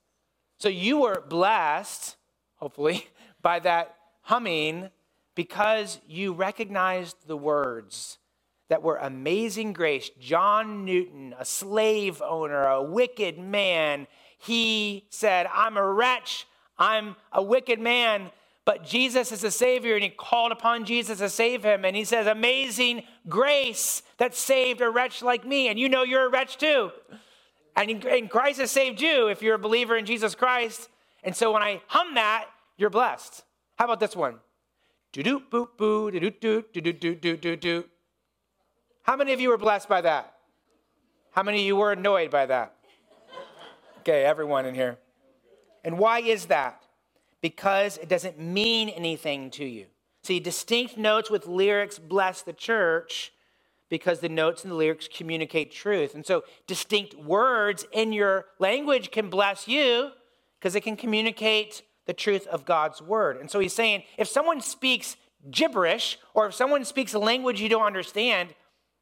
So 0.58 0.70
you 0.70 1.02
were 1.02 1.24
blessed, 1.28 2.16
hopefully, 2.56 3.08
by 3.42 3.60
that 3.60 3.96
humming 4.22 4.90
because 5.36 6.00
you 6.08 6.34
recognized 6.34 7.28
the 7.28 7.38
words 7.38 8.18
that 8.70 8.82
were 8.82 8.98
amazing 8.98 9.74
grace. 9.74 10.10
John 10.20 10.86
Newton, 10.86 11.36
a 11.38 11.46
slave 11.46 12.22
owner, 12.22 12.64
a 12.64 12.82
wicked 12.82 13.38
man, 13.38 14.08
he 14.40 15.06
said, 15.10 15.48
I'm 15.54 15.78
a 15.78 15.84
wretch, 15.84 16.48
I'm 16.78 17.16
a 17.32 17.44
wicked 17.44 17.80
man, 17.80 18.32
but 18.66 18.84
Jesus 18.84 19.32
is 19.32 19.44
a 19.44 19.52
Savior, 19.52 19.94
and 19.94 20.04
he 20.04 20.10
called 20.10 20.52
upon 20.52 20.86
Jesus 20.86 21.20
to 21.20 21.30
save 21.30 21.64
him. 21.64 21.86
And 21.86 21.96
he 21.96 22.04
says, 22.04 22.26
Amazing 22.26 23.04
grace 23.30 24.02
that 24.18 24.34
saved 24.34 24.82
a 24.82 24.90
wretch 24.90 25.22
like 25.22 25.46
me. 25.46 25.68
And 25.68 25.78
you 25.78 25.88
know 25.88 26.02
you're 26.02 26.26
a 26.26 26.30
wretch 26.30 26.58
too. 26.58 26.92
And 27.76 28.30
Christ 28.30 28.60
has 28.60 28.72
saved 28.72 29.02
you 29.02 29.28
if 29.28 29.42
you're 29.42 29.56
a 29.56 29.60
believer 29.60 29.98
in 29.98 30.06
Jesus 30.06 30.34
Christ. 30.34 30.90
And 31.24 31.36
so 31.36 31.52
when 31.52 31.62
I 31.62 31.82
hum 31.88 32.16
that, 32.16 32.46
you're 32.78 32.90
blessed. 32.90 33.44
How 33.78 33.86
about 33.86 34.00
this 34.00 34.16
one? 34.16 34.40
Do 35.12 35.24
do 35.24 35.42
boo 35.50 35.70
boo 35.78 36.12
do 36.12 36.20
do 36.20 36.30
do 36.30 36.82
do 36.82 36.94
do 36.94 37.16
do 37.16 37.38
do 37.38 37.56
do. 37.56 37.86
How 39.04 39.16
many 39.16 39.34
of 39.34 39.40
you 39.40 39.50
were 39.50 39.58
blessed 39.58 39.88
by 39.88 40.02
that? 40.02 40.34
How 41.32 41.44
many 41.44 41.60
of 41.60 41.66
you 41.66 41.76
were 41.76 41.92
annoyed 41.92 42.32
by 42.32 42.46
that? 42.46 42.76
Okay, 44.00 44.24
everyone 44.24 44.66
in 44.66 44.76
here. 44.76 44.98
And 45.84 45.98
why 45.98 46.20
is 46.20 46.46
that? 46.46 46.84
Because 47.42 47.98
it 47.98 48.10
doesn't 48.10 48.40
mean 48.40 48.90
anything 48.90 49.52
to 49.52 49.66
you. 49.66 49.86
See, 50.24 50.40
distinct 50.40 50.98
notes 50.98 51.30
with 51.30 51.46
lyrics 51.46 52.00
bless 52.00 52.42
the 52.42 52.54
church 52.54 53.32
because 53.90 54.20
the 54.20 54.30
notes 54.30 54.64
and 54.64 54.72
the 54.72 54.76
lyrics 54.76 55.08
communicate 55.08 55.72
truth. 55.72 56.16
And 56.16 56.26
so 56.26 56.44
distinct 56.68 57.16
words 57.16 57.86
in 57.92 58.14
your 58.14 58.46
language 58.60 59.12
can 59.12 59.30
bless 59.30 59.68
you 59.68 60.12
because 60.60 60.76
it 60.76 60.82
can 60.82 60.96
communicate 60.96 61.84
the 62.06 62.14
truth 62.14 62.48
of 62.48 62.66
God's 62.66 63.02
word. 63.02 63.38
And 63.38 63.50
so 63.50 63.60
he's 63.60 63.74
saying 63.74 64.04
if 64.18 64.28
someone 64.28 64.62
speaks 64.62 65.18
gibberish 65.52 66.18
or 66.34 66.48
if 66.48 66.56
someone 66.56 66.84
speaks 66.86 67.14
a 67.14 67.20
language 67.20 67.62
you 67.62 67.70
don't 67.70 67.86
understand, 67.86 68.56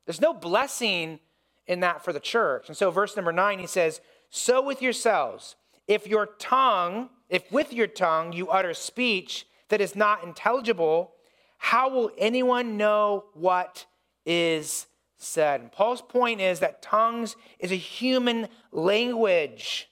there's 0.06 0.22
no 0.22 0.34
blessing 0.34 1.20
in 1.66 1.80
that 1.80 2.04
for 2.04 2.12
the 2.12 2.20
church. 2.20 2.68
And 2.68 2.76
so 2.76 2.92
verse 2.92 3.16
number 3.16 3.32
9 3.32 3.60
he 3.60 3.68
says, 3.68 4.02
"So 4.30 4.62
with 4.62 4.82
yourselves, 4.82 5.56
if 5.88 6.08
your 6.08 6.26
tongue, 6.26 7.10
if 7.30 7.50
with 7.52 7.72
your 7.72 7.88
tongue 7.88 8.34
you 8.34 8.50
utter 8.50 8.74
speech 8.74 9.48
that 9.70 9.80
is 9.80 9.96
not 9.96 10.24
intelligible, 10.24 11.14
how 11.58 11.88
will 11.88 12.12
anyone 12.18 12.76
know 12.76 13.26
what 13.34 13.86
is 14.26 14.88
said. 15.18 15.62
And 15.62 15.72
Paul's 15.72 16.02
point 16.02 16.42
is 16.42 16.60
that 16.60 16.82
tongues 16.82 17.36
is 17.60 17.72
a 17.72 17.76
human 17.76 18.48
language, 18.72 19.90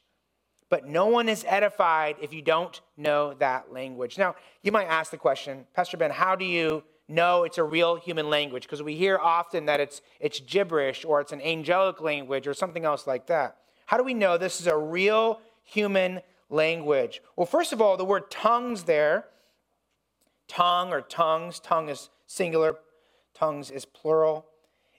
but 0.69 0.87
no 0.87 1.07
one 1.07 1.29
is 1.29 1.45
edified 1.47 2.17
if 2.21 2.33
you 2.33 2.41
don't 2.41 2.79
know 2.97 3.33
that 3.35 3.71
language. 3.71 4.17
Now, 4.17 4.35
you 4.61 4.71
might 4.71 4.85
ask 4.85 5.11
the 5.11 5.17
question, 5.17 5.65
Pastor 5.73 5.97
Ben, 5.97 6.11
how 6.11 6.35
do 6.35 6.45
you 6.45 6.83
know 7.07 7.43
it's 7.43 7.57
a 7.57 7.63
real 7.63 7.95
human 7.95 8.29
language? 8.29 8.63
Because 8.63 8.83
we 8.83 8.95
hear 8.95 9.17
often 9.17 9.65
that 9.65 9.79
it's, 9.79 10.01
it's 10.19 10.39
gibberish 10.39 11.05
or 11.05 11.21
it's 11.21 11.31
an 11.31 11.41
angelic 11.41 12.01
language 12.01 12.47
or 12.47 12.53
something 12.53 12.85
else 12.85 13.07
like 13.07 13.27
that. 13.27 13.57
How 13.85 13.97
do 13.97 14.03
we 14.03 14.13
know 14.13 14.37
this 14.37 14.61
is 14.61 14.67
a 14.67 14.77
real 14.77 15.41
human 15.63 16.21
language? 16.49 17.21
Well, 17.35 17.45
first 17.45 17.73
of 17.73 17.81
all, 17.81 17.97
the 17.97 18.05
word 18.05 18.31
tongues 18.31 18.83
there, 18.83 19.25
tongue 20.47 20.93
or 20.93 21.01
tongues, 21.01 21.59
tongue 21.59 21.89
is 21.89 22.09
singular, 22.25 22.77
tongues 23.41 23.71
is 23.71 23.85
plural. 23.85 24.45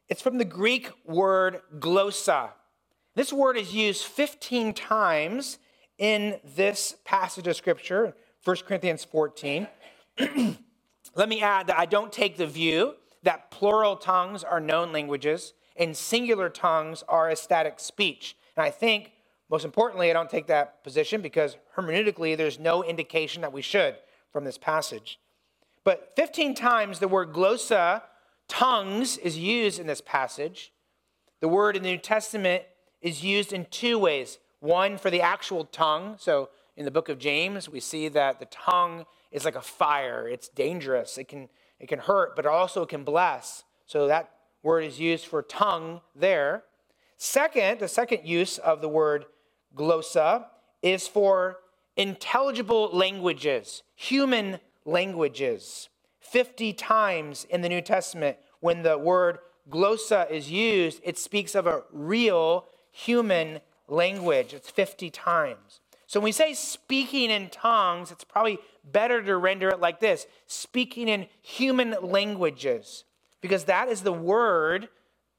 It's 0.08 0.20
from 0.20 0.36
the 0.36 0.44
Greek 0.44 0.90
word 1.06 1.60
glossa. 1.78 2.50
This 3.14 3.32
word 3.32 3.56
is 3.56 3.72
used 3.72 4.04
15 4.04 4.74
times 4.74 5.58
in 5.96 6.40
this 6.56 6.96
passage 7.04 7.46
of 7.46 7.54
scripture, 7.54 8.16
1 8.42 8.56
Corinthians 8.66 9.04
14. 9.04 9.68
Let 11.14 11.28
me 11.28 11.40
add 11.40 11.68
that 11.68 11.78
I 11.78 11.86
don't 11.86 12.12
take 12.12 12.36
the 12.36 12.48
view 12.48 12.94
that 13.22 13.52
plural 13.52 13.94
tongues 13.94 14.42
are 14.42 14.58
known 14.58 14.90
languages 14.90 15.52
and 15.76 15.96
singular 15.96 16.48
tongues 16.48 17.04
are 17.08 17.30
ecstatic 17.30 17.78
speech. 17.78 18.36
And 18.56 18.66
I 18.66 18.70
think, 18.70 19.12
most 19.50 19.64
importantly, 19.64 20.10
I 20.10 20.14
don't 20.14 20.28
take 20.28 20.48
that 20.48 20.82
position 20.82 21.22
because 21.22 21.56
hermeneutically, 21.76 22.36
there's 22.36 22.58
no 22.58 22.82
indication 22.82 23.42
that 23.42 23.52
we 23.52 23.62
should 23.62 23.94
from 24.32 24.42
this 24.42 24.58
passage. 24.58 25.20
But 25.84 26.14
15 26.16 26.56
times 26.56 26.98
the 26.98 27.06
word 27.06 27.32
glossa 27.32 28.02
Tongues 28.48 29.18
is 29.18 29.38
used 29.38 29.78
in 29.78 29.86
this 29.86 30.00
passage. 30.00 30.72
The 31.40 31.48
word 31.48 31.76
in 31.76 31.82
the 31.82 31.90
New 31.90 31.98
Testament 31.98 32.64
is 33.00 33.24
used 33.24 33.52
in 33.52 33.66
two 33.70 33.98
ways. 33.98 34.38
One 34.60 34.98
for 34.98 35.10
the 35.10 35.20
actual 35.20 35.64
tongue. 35.64 36.16
So 36.18 36.50
in 36.76 36.84
the 36.84 36.90
book 36.90 37.08
of 37.08 37.18
James, 37.18 37.68
we 37.68 37.80
see 37.80 38.08
that 38.08 38.38
the 38.38 38.46
tongue 38.46 39.06
is 39.30 39.44
like 39.44 39.56
a 39.56 39.62
fire. 39.62 40.28
It's 40.28 40.48
dangerous. 40.48 41.18
It 41.18 41.24
can, 41.28 41.48
it 41.80 41.88
can 41.88 41.98
hurt, 41.98 42.36
but 42.36 42.46
also 42.46 42.82
it 42.82 42.88
can 42.88 43.04
bless. 43.04 43.64
So 43.86 44.06
that 44.06 44.30
word 44.62 44.84
is 44.84 45.00
used 45.00 45.26
for 45.26 45.42
tongue 45.42 46.00
there. 46.14 46.64
Second, 47.16 47.80
the 47.80 47.88
second 47.88 48.26
use 48.26 48.58
of 48.58 48.80
the 48.80 48.88
word 48.88 49.26
glossa 49.76 50.46
is 50.82 51.06
for 51.06 51.58
intelligible 51.96 52.90
languages, 52.92 53.82
human 53.94 54.58
languages. 54.84 55.88
50 56.22 56.72
times 56.72 57.44
in 57.50 57.60
the 57.60 57.68
New 57.68 57.82
Testament, 57.82 58.38
when 58.60 58.82
the 58.82 58.96
word 58.96 59.38
glossa 59.70 60.30
is 60.30 60.50
used, 60.50 61.00
it 61.04 61.18
speaks 61.18 61.54
of 61.54 61.66
a 61.66 61.82
real 61.92 62.66
human 62.90 63.60
language. 63.88 64.54
It's 64.54 64.70
50 64.70 65.10
times. 65.10 65.80
So 66.06 66.20
when 66.20 66.26
we 66.26 66.32
say 66.32 66.54
speaking 66.54 67.30
in 67.30 67.48
tongues, 67.50 68.10
it's 68.10 68.24
probably 68.24 68.58
better 68.84 69.22
to 69.22 69.36
render 69.36 69.68
it 69.68 69.80
like 69.80 70.00
this 70.00 70.26
speaking 70.46 71.08
in 71.08 71.26
human 71.40 71.96
languages, 72.02 73.04
because 73.40 73.64
that 73.64 73.88
is 73.88 74.02
the 74.02 74.12
word, 74.12 74.88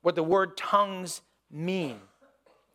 what 0.01 0.15
the 0.15 0.23
word 0.23 0.57
tongues 0.57 1.21
mean. 1.51 1.99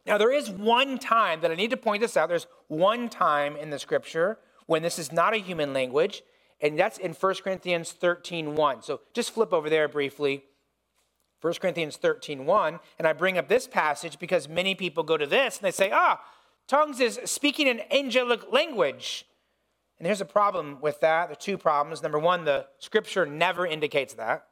Now, 0.06 0.16
there 0.16 0.32
is 0.32 0.48
one 0.48 0.98
time 0.98 1.42
that 1.42 1.50
I 1.50 1.54
need 1.54 1.70
to 1.70 1.76
point 1.76 2.00
this 2.00 2.16
out. 2.16 2.30
There's 2.30 2.46
one 2.68 3.10
time 3.10 3.56
in 3.56 3.70
the 3.70 3.78
scripture 3.78 4.38
when 4.66 4.82
this 4.82 4.98
is 4.98 5.12
not 5.12 5.34
a 5.34 5.38
human 5.38 5.72
language, 5.72 6.22
and 6.60 6.78
that's 6.78 6.98
in 6.98 7.12
1 7.12 7.34
Corinthians 7.42 7.92
13 7.92 8.54
1. 8.54 8.82
So 8.82 9.00
just 9.12 9.32
flip 9.32 9.52
over 9.52 9.70
there 9.70 9.88
briefly. 9.88 10.44
1 11.40 11.54
Corinthians 11.54 11.96
13 11.96 12.46
1. 12.46 12.80
And 12.98 13.06
I 13.06 13.12
bring 13.12 13.38
up 13.38 13.48
this 13.48 13.66
passage 13.66 14.18
because 14.18 14.48
many 14.48 14.74
people 14.74 15.04
go 15.04 15.16
to 15.16 15.26
this 15.26 15.58
and 15.58 15.64
they 15.64 15.70
say, 15.70 15.90
ah, 15.92 16.20
tongues 16.66 17.00
is 17.00 17.20
speaking 17.24 17.68
an 17.68 17.80
angelic 17.90 18.52
language. 18.52 19.24
And 19.98 20.06
there's 20.06 20.20
a 20.20 20.26
problem 20.26 20.78
with 20.80 21.00
that. 21.00 21.26
There 21.26 21.32
are 21.32 21.36
two 21.36 21.58
problems. 21.58 22.02
Number 22.02 22.18
one, 22.18 22.44
the 22.44 22.66
scripture 22.78 23.26
never 23.26 23.66
indicates 23.66 24.14
that. 24.14 24.46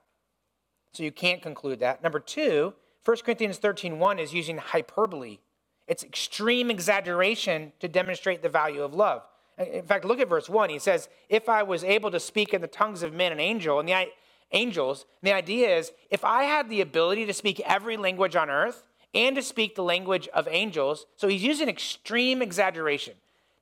So 0.93 1.03
you 1.03 1.13
can't 1.13 1.43
conclude 1.43 1.81
that. 1.81 2.03
Number 2.03 2.21
two, 2.21 2.75
1 3.05 3.17
Corinthians 3.25 3.59
13 3.59 3.99
1 3.99 4.19
is 4.19 4.33
using 4.33 4.59
hyperbole. 4.59 5.39
It's 5.87 6.03
extreme 6.03 6.71
exaggeration 6.71 7.73
to 7.81 7.87
demonstrate 7.87 8.43
the 8.43 8.49
value 8.49 8.83
of 8.83 8.95
love. 8.95 9.23
In 9.59 9.87
fact, 9.87 10.05
look 10.05 10.21
at 10.21 10.29
verse 10.29 10.49
1. 10.49 10.71
He 10.71 10.79
says, 10.79 11.09
If 11.29 11.49
I 11.49 11.63
was 11.63 11.83
able 11.83 12.11
to 12.11 12.21
speak 12.21 12.53
in 12.53 12.61
the 12.61 12.67
tongues 12.67 13.03
of 13.03 13.15
men 13.15 13.33
and 13.33 13.41
angel, 13.41 13.81
and 13.81 13.89
the 13.89 14.07
angels, 14.53 15.07
and 15.23 15.29
the 15.29 15.35
idea 15.35 15.77
is 15.77 15.93
if 16.11 16.25
I 16.25 16.45
had 16.45 16.69
the 16.69 16.81
ability 16.81 17.27
to 17.27 17.33
speak 17.33 17.61
every 17.61 17.97
language 17.97 18.37
on 18.37 18.51
earth 18.51 18.87
and 19.15 19.35
to 19.37 19.43
speak 19.43 19.75
the 19.75 19.83
language 19.83 20.29
of 20.29 20.47
angels, 20.51 21.07
so 21.17 21.27
he's 21.29 21.43
using 21.43 21.69
extreme 21.69 22.43
exaggeration. 22.43 23.15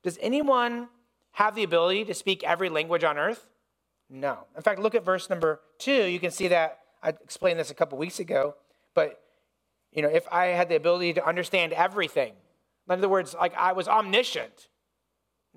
Does 0.03 0.19
anyone 0.21 0.89
have 1.33 1.55
the 1.55 1.63
ability 1.63 2.05
to 2.07 2.15
speak 2.15 2.43
every 2.43 2.69
language 2.69 3.05
on 3.05 3.17
earth? 3.17 3.47
No. 4.11 4.39
In 4.57 4.63
fact, 4.63 4.81
look 4.81 4.95
at 4.95 5.05
verse 5.05 5.31
number 5.31 5.61
two. 5.79 6.05
You 6.05 6.19
can 6.19 6.31
see 6.31 6.49
that 6.49 6.81
I 7.03 7.11
explained 7.11 7.59
this 7.59 7.71
a 7.71 7.75
couple 7.75 7.99
weeks 7.99 8.19
ago, 8.19 8.57
but 8.95 9.21
you 9.93 10.03
know, 10.03 10.09
if 10.09 10.27
I 10.33 10.47
had 10.47 10.69
the 10.69 10.77
ability 10.77 11.15
to 11.15 11.27
understand 11.27 11.73
everything, 11.73 12.33
in 12.89 12.99
other 12.99 13.09
words, 13.09 13.35
like 13.35 13.55
I 13.57 13.73
was 13.73 13.89
omniscient, 13.89 14.69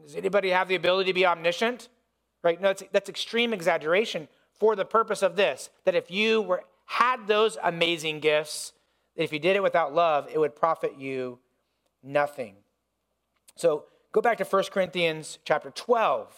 does 0.04 0.16
anybody 0.16 0.50
have 0.50 0.68
the 0.68 0.76
ability 0.76 1.12
to 1.12 1.14
be 1.14 1.26
omniscient? 1.26 1.90
Right? 2.44 2.62
No, 2.62 2.74
that's 2.92 3.10
extreme 3.10 3.54
exaggeration 3.54 4.28
for 4.60 4.76
the 4.76 4.86
purpose 4.86 5.22
of 5.22 5.36
this 5.36 5.70
that 5.86 5.96
if 5.96 6.12
you 6.12 6.42
were, 6.42 6.64
had 6.86 7.28
those 7.28 7.58
amazing 7.64 8.20
gifts, 8.20 8.74
that 9.16 9.24
if 9.24 9.34
you 9.34 9.40
did 9.40 9.56
it 9.56 9.64
without 9.64 9.94
love, 9.94 10.28
it 10.32 10.40
would 10.40 10.56
profit 10.56 10.98
you 10.98 11.40
nothing. 12.04 12.56
So 13.56 13.86
go 14.12 14.22
back 14.22 14.38
to 14.38 14.46
1 14.46 14.64
Corinthians 14.72 15.40
chapter 15.44 15.72
12. 15.72 16.34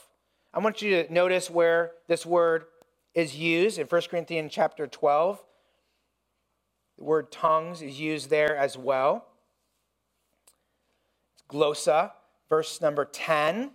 I 0.54 0.60
want 0.60 0.82
you 0.82 1.04
to 1.04 1.14
notice 1.14 1.50
where 1.50 1.92
this 2.08 2.26
word 2.26 2.66
is 3.14 3.36
used 3.36 3.78
in 3.78 3.86
1 3.86 4.02
Corinthians 4.10 4.52
chapter 4.52 4.88
12. 4.88 5.44
The 6.98 7.04
word 7.04 7.32
tongues 7.32 7.82
is 7.82 8.00
used 8.00 8.30
there 8.30 8.56
as 8.56 8.78
well. 8.78 9.26
It's 11.34 11.44
glossa 11.48 12.12
verse 12.50 12.82
number 12.82 13.06
10. 13.06 13.72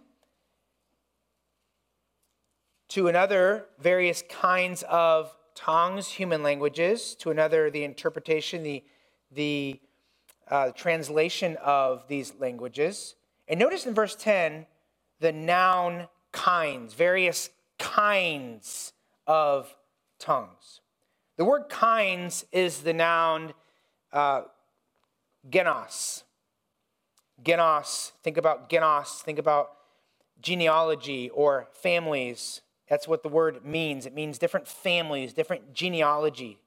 To 2.88 3.08
another, 3.08 3.66
various 3.78 4.22
kinds 4.28 4.84
of 4.88 5.34
tongues, 5.54 6.08
human 6.08 6.42
languages. 6.42 7.14
To 7.20 7.30
another, 7.30 7.70
the 7.70 7.84
interpretation, 7.84 8.62
the, 8.62 8.84
the 9.32 9.80
uh, 10.48 10.70
translation 10.72 11.56
of 11.62 12.06
these 12.08 12.34
languages. 12.38 13.14
And 13.48 13.58
notice 13.58 13.86
in 13.86 13.94
verse 13.94 14.14
10 14.16 14.66
the 15.20 15.32
noun 15.32 16.08
kinds, 16.32 16.94
various 16.94 17.50
kinds 17.78 18.92
of 19.26 19.74
tongues. 20.18 20.80
The 21.36 21.44
word 21.44 21.68
kinds 21.68 22.44
is 22.52 22.82
the 22.82 22.92
noun 22.92 23.54
uh, 24.12 24.42
genos. 25.48 26.24
Genos, 27.44 28.12
think 28.22 28.36
about 28.36 28.70
genos, 28.70 29.20
think 29.20 29.38
about 29.38 29.72
genealogy 30.40 31.30
or 31.30 31.68
families. 31.72 32.62
That's 32.88 33.06
what 33.06 33.22
the 33.22 33.28
word 33.28 33.64
means. 33.64 34.06
It 34.06 34.14
means 34.14 34.38
different 34.38 34.66
families, 34.66 35.32
different 35.32 35.74
genealogy, 35.74 36.58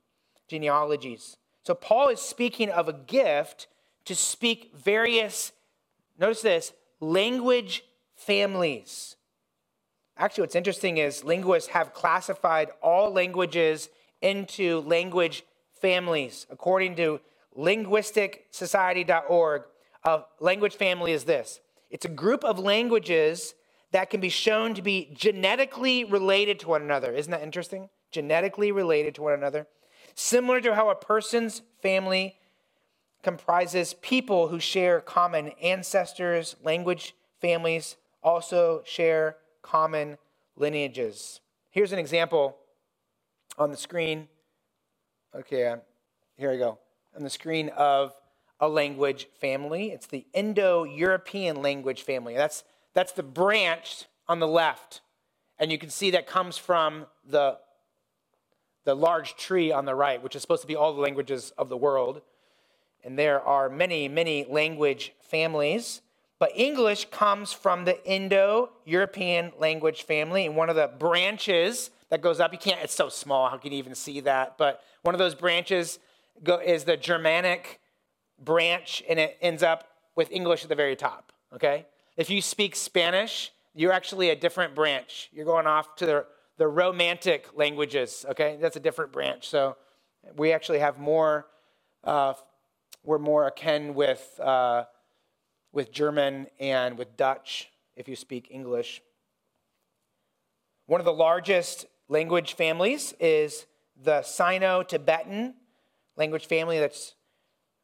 genealogies. 0.48 1.38
So 1.64 1.74
Paul 1.74 2.10
is 2.10 2.22
speaking 2.22 2.70
of 2.70 2.88
a 2.88 2.94
gift 2.94 3.68
to 4.06 4.16
speak 4.16 4.72
various, 4.76 5.52
notice 6.20 6.42
this, 6.42 6.74
language 7.00 7.84
families. 8.16 9.16
Actually, 10.18 10.44
what's 10.44 10.56
interesting 10.56 10.98
is 10.98 11.24
linguists 11.24 11.70
have 11.70 11.94
classified 11.94 12.70
all 12.82 13.12
languages 13.12 13.90
into 14.22 14.82
language 14.82 15.44
families. 15.80 16.48
According 16.50 16.96
to 16.96 17.20
linguisticsociety.org, 17.58 19.64
a 20.08 20.24
language 20.40 20.76
family 20.76 21.12
is 21.12 21.26
this 21.26 21.60
it's 21.90 22.06
a 22.06 22.10
group 22.10 22.44
of 22.44 22.58
languages 22.58 23.54
that 23.92 24.10
can 24.10 24.20
be 24.20 24.30
shown 24.30 24.74
to 24.74 24.82
be 24.82 25.12
genetically 25.14 26.04
related 26.04 26.60
to 26.60 26.68
one 26.68 26.82
another. 26.82 27.14
Isn't 27.14 27.32
that 27.32 27.42
interesting? 27.42 27.90
Genetically 28.12 28.72
related 28.72 29.16
to 29.16 29.22
one 29.22 29.34
another. 29.34 29.68
Similar 30.16 30.60
to 30.62 30.76
how 30.76 30.90
a 30.90 30.96
person's 30.96 31.62
family 31.82 32.36
comprises 33.24 33.94
people 34.02 34.50
who 34.50 34.60
share 34.60 35.00
common 35.00 35.50
ancestors, 35.62 36.56
language 36.64 37.16
families 37.40 37.96
also 38.24 38.82
share 38.86 39.38
common 39.62 40.18
lineages. 40.56 41.40
Here's 41.70 41.94
an 41.94 42.00
example 42.00 42.58
on 43.58 43.72
the 43.72 43.78
screen. 43.78 44.28
Okay, 45.34 45.68
uh, 45.68 45.78
here 46.38 46.52
we 46.52 46.58
go. 46.58 46.80
On 47.16 47.24
the 47.24 47.30
screen 47.30 47.70
of 47.70 48.14
a 48.60 48.68
language 48.68 49.28
family. 49.40 49.92
It's 49.92 50.08
the 50.08 50.26
Indo 50.34 50.84
European 50.84 51.62
language 51.62 52.02
family. 52.02 52.36
That's, 52.36 52.64
that's 52.94 53.12
the 53.12 53.24
branch 53.24 54.06
on 54.28 54.40
the 54.40 54.48
left. 54.48 55.02
And 55.60 55.72
you 55.72 55.78
can 55.78 55.90
see 55.90 56.12
that 56.12 56.28
comes 56.28 56.58
from 56.58 57.06
the, 57.28 57.58
the 58.86 58.96
large 58.96 59.36
tree 59.36 59.72
on 59.72 59.86
the 59.86 59.96
right, 59.96 60.22
which 60.22 60.36
is 60.36 60.42
supposed 60.42 60.62
to 60.62 60.68
be 60.68 60.76
all 60.76 60.94
the 60.94 61.02
languages 61.02 61.52
of 61.58 61.70
the 61.70 61.78
world. 61.78 62.22
And 63.04 63.18
there 63.18 63.42
are 63.42 63.70
many, 63.70 64.08
many 64.08 64.46
language 64.50 65.14
families. 65.20 66.02
But 66.40 66.52
English 66.56 67.10
comes 67.10 67.52
from 67.52 67.86
the 67.86 68.04
Indo 68.06 68.70
European 68.86 69.52
language 69.60 70.04
family. 70.04 70.46
And 70.46 70.56
one 70.56 70.70
of 70.70 70.76
the 70.76 70.88
branches 70.88 71.90
that 72.10 72.22
goes 72.22 72.40
up, 72.40 72.54
you 72.54 72.60
can't, 72.60 72.80
it's 72.84 72.94
so 72.94 73.10
small, 73.10 73.50
how 73.50 73.58
can 73.58 73.72
you 73.72 73.78
even 73.80 73.96
see 73.96 74.20
that? 74.22 74.58
But 74.58 74.82
one 75.02 75.16
of 75.16 75.20
those 75.20 75.36
branches 75.36 76.00
go, 76.44 76.58
is 76.58 76.84
the 76.84 76.98
Germanic 76.98 77.80
branch 78.44 79.04
and 79.10 79.20
it 79.20 79.38
ends 79.42 79.64
up 79.64 79.88
with 80.16 80.32
English 80.32 80.64
at 80.64 80.70
the 80.70 80.76
very 80.76 80.96
top, 80.96 81.32
okay? 81.54 81.86
If 82.16 82.30
you 82.30 82.42
speak 82.42 82.76
Spanish, 82.76 83.52
you're 83.76 83.92
actually 83.92 84.30
a 84.30 84.36
different 84.36 84.74
branch. 84.76 85.30
You're 85.32 85.46
going 85.46 85.68
off 85.68 85.96
to 85.98 86.06
the, 86.06 86.26
the 86.58 86.68
Romantic 86.68 87.50
languages, 87.56 88.26
okay? 88.30 88.58
That's 88.60 88.76
a 88.76 88.80
different 88.80 89.12
branch. 89.12 89.48
So 89.48 89.78
we 90.36 90.52
actually 90.52 90.80
have 90.80 90.98
more, 90.98 91.46
uh, 92.04 92.34
we're 93.04 93.20
more 93.20 93.48
akin 93.48 93.94
with, 93.94 94.40
uh, 94.44 94.86
with 95.72 95.92
German 95.92 96.48
and 96.60 96.98
with 96.98 97.16
Dutch 97.16 97.70
if 97.96 98.08
you 98.08 98.16
speak 98.16 98.48
English. 98.50 99.02
One 100.88 101.02
of 101.02 101.06
the 101.06 101.14
largest 101.14 101.86
language 102.08 102.56
families 102.56 103.14
is 103.20 103.66
the 104.02 104.22
Sino 104.22 104.84
Tibetan 104.84 105.56
language 106.16 106.48
family 106.48 106.80
that's 106.80 107.14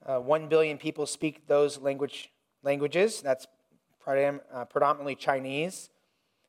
uh, 0.06 0.20
1 0.20 0.48
billion 0.48 0.78
people 0.78 1.06
speak 1.06 1.48
those 1.48 1.80
language, 1.80 2.32
languages. 2.64 3.22
That's 3.22 3.48
uh, 4.06 4.66
predominantly 4.66 5.16
Chinese. 5.16 5.90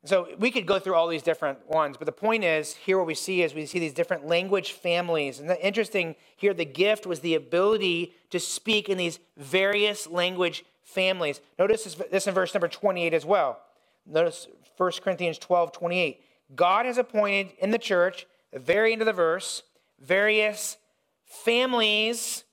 So 0.05 0.29
we 0.39 0.51
could 0.51 0.67
go 0.67 0.79
through 0.79 0.95
all 0.95 1.09
these 1.09 1.23
different 1.23 1.67
ones, 1.67 1.97
but 1.97 2.05
the 2.05 2.13
point 2.13 2.45
is 2.45 2.75
here 2.75 2.99
what 2.99 3.07
we 3.07 3.15
see 3.15 3.43
is 3.43 3.55
we 3.55 3.65
see 3.65 3.79
these 3.79 3.95
different 3.95 4.27
language 4.27 4.73
families. 4.73 5.41
And 5.41 5.49
the 5.49 5.65
interesting 5.65 6.15
here, 6.37 6.53
the 6.53 6.67
gift 6.67 7.07
was 7.07 7.21
the 7.21 7.35
ability 7.37 8.13
to 8.29 8.39
speak 8.39 8.91
in 8.91 8.99
these 8.99 9.19
various 9.39 10.07
language 10.07 10.65
families. 10.83 11.41
Notice 11.59 11.97
this 12.11 12.27
in 12.27 12.35
verse 12.35 12.53
number 12.53 12.69
28 12.69 13.15
as 13.15 13.25
well. 13.25 13.61
Notice 14.05 14.49
1 14.77 14.93
Corinthians 15.03 15.39
12, 15.39 15.73
28. 15.73 16.21
God 16.55 16.85
has 16.85 16.99
appointed 16.99 17.53
in 17.59 17.71
the 17.71 17.79
church, 17.79 18.27
the 18.53 18.59
very 18.59 18.93
end 18.93 19.01
of 19.01 19.07
the 19.07 19.13
verse, 19.15 19.63
various 19.99 20.77
families 21.25 22.45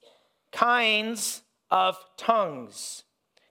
kinds 0.51 1.43
of 1.69 1.97
tongues. 2.17 3.03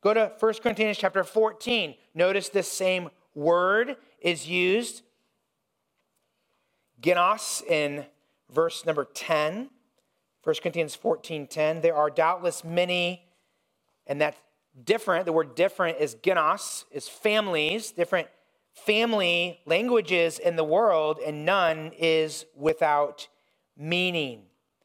Go 0.03 0.15
to 0.15 0.33
1 0.39 0.55
Corinthians 0.63 0.99
chapter 0.99 1.25
14. 1.25 1.95
Notice 2.15 2.49
this 2.49 2.69
same 2.69 3.11
word 3.35 3.97
is 4.21 4.49
used. 4.49 5.03
Genos 7.01 7.63
in 7.65 8.07
verse 8.51 8.85
number 8.87 9.05
10. 9.05 9.71
1 10.43 10.57
Corinthians 10.63 10.95
14 10.95 11.47
10. 11.47 11.81
There 11.83 11.97
are 11.97 12.11
doubtless 12.11 12.65
many, 12.65 13.27
and 14.07 14.21
that's 14.21 14.39
different. 14.85 15.27
The 15.27 15.33
word 15.33 15.55
different 15.55 15.99
is 15.99 16.15
genos, 16.15 16.85
is 16.91 17.09
families, 17.09 17.93
different 17.93 18.29
family 18.73 19.61
languages 19.67 20.39
in 20.39 20.57
the 20.57 20.65
world, 20.65 21.19
and 21.25 21.45
none 21.45 21.93
is 21.99 22.47
without 22.57 23.29
meaning. 23.77 24.45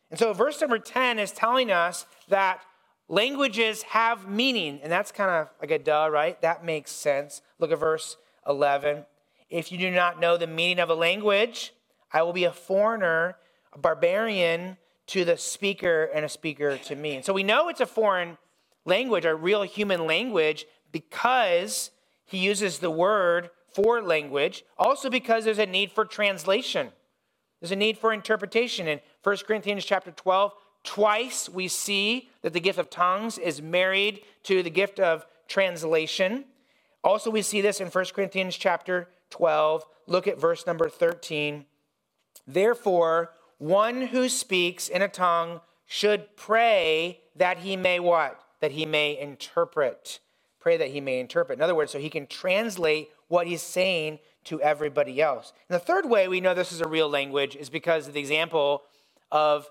And 0.10 0.20
so, 0.20 0.34
verse 0.34 0.62
number 0.62 0.80
10 0.80 1.20
is 1.20 1.32
telling 1.32 1.72
us 1.72 2.06
that 2.30 2.62
languages 3.08 3.84
have 3.84 4.28
meaning. 4.28 4.80
And 4.82 4.92
that's 4.92 5.12
kind 5.12 5.30
of 5.30 5.50
like 5.60 5.72
a 5.72 5.80
duh, 5.80 6.10
right? 6.12 6.40
That 6.42 6.64
makes 6.64 6.92
sense. 6.92 7.42
Look 7.60 7.72
at 7.72 7.80
verse 7.80 8.18
11. 8.48 9.06
If 9.50 9.72
you 9.72 9.78
do 9.78 9.92
not 9.92 10.20
know 10.20 10.38
the 10.38 10.48
meaning 10.48 10.80
of 10.80 10.90
a 10.90 10.96
language, 10.96 11.74
I 12.12 12.22
will 12.24 12.34
be 12.34 12.46
a 12.46 12.52
foreigner, 12.52 13.38
a 13.74 13.80
barbarian 13.80 14.78
to 15.08 15.24
the 15.24 15.38
speaker, 15.38 16.10
and 16.14 16.26
a 16.26 16.30
speaker 16.30 16.78
to 16.78 16.96
me. 16.96 17.16
And 17.16 17.26
so 17.26 17.34
we 17.34 17.44
know 17.44 17.70
it's 17.70 17.82
a 17.82 17.86
foreign 17.86 18.38
language, 18.86 19.26
a 19.26 19.36
real 19.36 19.64
human 19.64 20.08
language, 20.08 20.66
because 20.92 21.92
he 22.26 22.40
uses 22.40 22.80
the 22.80 22.90
word 22.90 23.50
for 23.74 24.02
language, 24.02 24.64
also 24.78 25.10
because 25.10 25.46
there's 25.46 25.60
a 25.60 25.66
need 25.66 25.92
for 25.92 26.06
translation. 26.06 26.90
There's 27.60 27.72
a 27.72 27.76
need 27.76 27.98
for 27.98 28.14
interpretation. 28.14 28.88
In 28.88 29.00
1 29.24 29.38
Corinthians 29.48 29.86
chapter 29.86 30.12
12, 30.12 30.54
twice 30.84 31.50
we 31.50 31.68
see 31.68 32.30
that 32.42 32.54
the 32.54 32.60
gift 32.60 32.80
of 32.80 32.90
tongues 32.90 33.38
is 33.38 33.62
married 33.62 34.22
to 34.44 34.62
the 34.62 34.70
gift 34.70 35.00
of 35.00 35.26
translation. 35.48 36.46
Also, 37.04 37.30
we 37.30 37.42
see 37.42 37.62
this 37.62 37.82
in 37.82 37.88
1 37.88 38.06
Corinthians 38.14 38.56
chapter 38.56 39.10
12. 39.30 39.86
Look 40.08 40.28
at 40.28 40.40
verse 40.40 40.66
number 40.68 40.90
13. 40.90 41.66
Therefore, 42.48 43.32
one 43.58 44.02
who 44.08 44.30
speaks 44.30 44.88
in 44.88 45.02
a 45.02 45.08
tongue 45.08 45.62
should 45.86 46.36
pray 46.36 47.22
that 47.36 47.60
he 47.60 47.76
may 47.76 48.00
what? 48.00 48.40
That 48.60 48.72
he 48.72 48.86
may 48.86 49.18
interpret. 49.20 50.20
Pray 50.60 50.78
that 50.78 50.90
he 50.90 51.02
may 51.02 51.20
interpret. 51.20 51.60
In 51.60 51.64
other 51.64 51.76
words, 51.76 51.92
so 51.92 52.00
he 52.00 52.10
can 52.10 52.28
translate 52.28 53.10
what 53.28 53.48
he's 53.48 53.62
saying 53.62 54.20
to 54.46 54.62
everybody 54.62 55.22
else. 55.22 55.54
And 55.70 55.76
the 55.76 55.84
third 55.84 56.10
way 56.10 56.28
we 56.28 56.42
know 56.42 56.54
this 56.54 56.72
is 56.72 56.82
a 56.82 56.88
real 56.88 57.10
language 57.10 57.56
is 57.56 57.70
because 57.70 58.08
of 58.08 58.14
the 58.14 58.20
example 58.20 58.84
of 59.32 59.70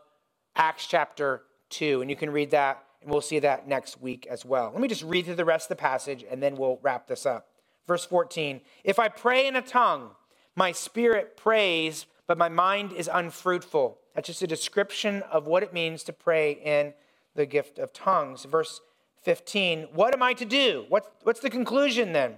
Acts 0.56 0.86
chapter 0.86 1.42
2. 1.70 2.00
And 2.00 2.10
you 2.10 2.16
can 2.16 2.30
read 2.30 2.50
that, 2.50 2.84
and 3.02 3.10
we'll 3.10 3.20
see 3.20 3.38
that 3.40 3.66
next 3.66 4.00
week 4.00 4.26
as 4.30 4.44
well. 4.44 4.70
Let 4.72 4.80
me 4.80 4.88
just 4.88 5.02
read 5.02 5.24
through 5.24 5.36
the 5.36 5.44
rest 5.44 5.70
of 5.70 5.76
the 5.76 5.82
passage, 5.82 6.24
and 6.28 6.42
then 6.42 6.56
we'll 6.56 6.78
wrap 6.82 7.06
this 7.06 7.26
up. 7.26 7.48
Verse 7.86 8.04
14 8.04 8.60
If 8.82 8.98
I 8.98 9.08
pray 9.08 9.46
in 9.46 9.56
a 9.56 9.62
tongue, 9.62 10.10
my 10.56 10.72
spirit 10.72 11.36
prays, 11.36 12.06
but 12.26 12.38
my 12.38 12.48
mind 12.48 12.92
is 12.92 13.10
unfruitful. 13.12 13.98
That's 14.14 14.28
just 14.28 14.42
a 14.42 14.46
description 14.46 15.22
of 15.22 15.46
what 15.46 15.62
it 15.62 15.72
means 15.72 16.04
to 16.04 16.12
pray 16.12 16.52
in 16.52 16.94
the 17.34 17.46
gift 17.46 17.78
of 17.78 17.92
tongues. 17.92 18.44
Verse 18.44 18.80
15 19.22 19.88
What 19.92 20.14
am 20.14 20.22
I 20.22 20.32
to 20.34 20.44
do? 20.44 20.86
What's, 20.88 21.08
what's 21.22 21.40
the 21.40 21.50
conclusion 21.50 22.12
then? 22.12 22.36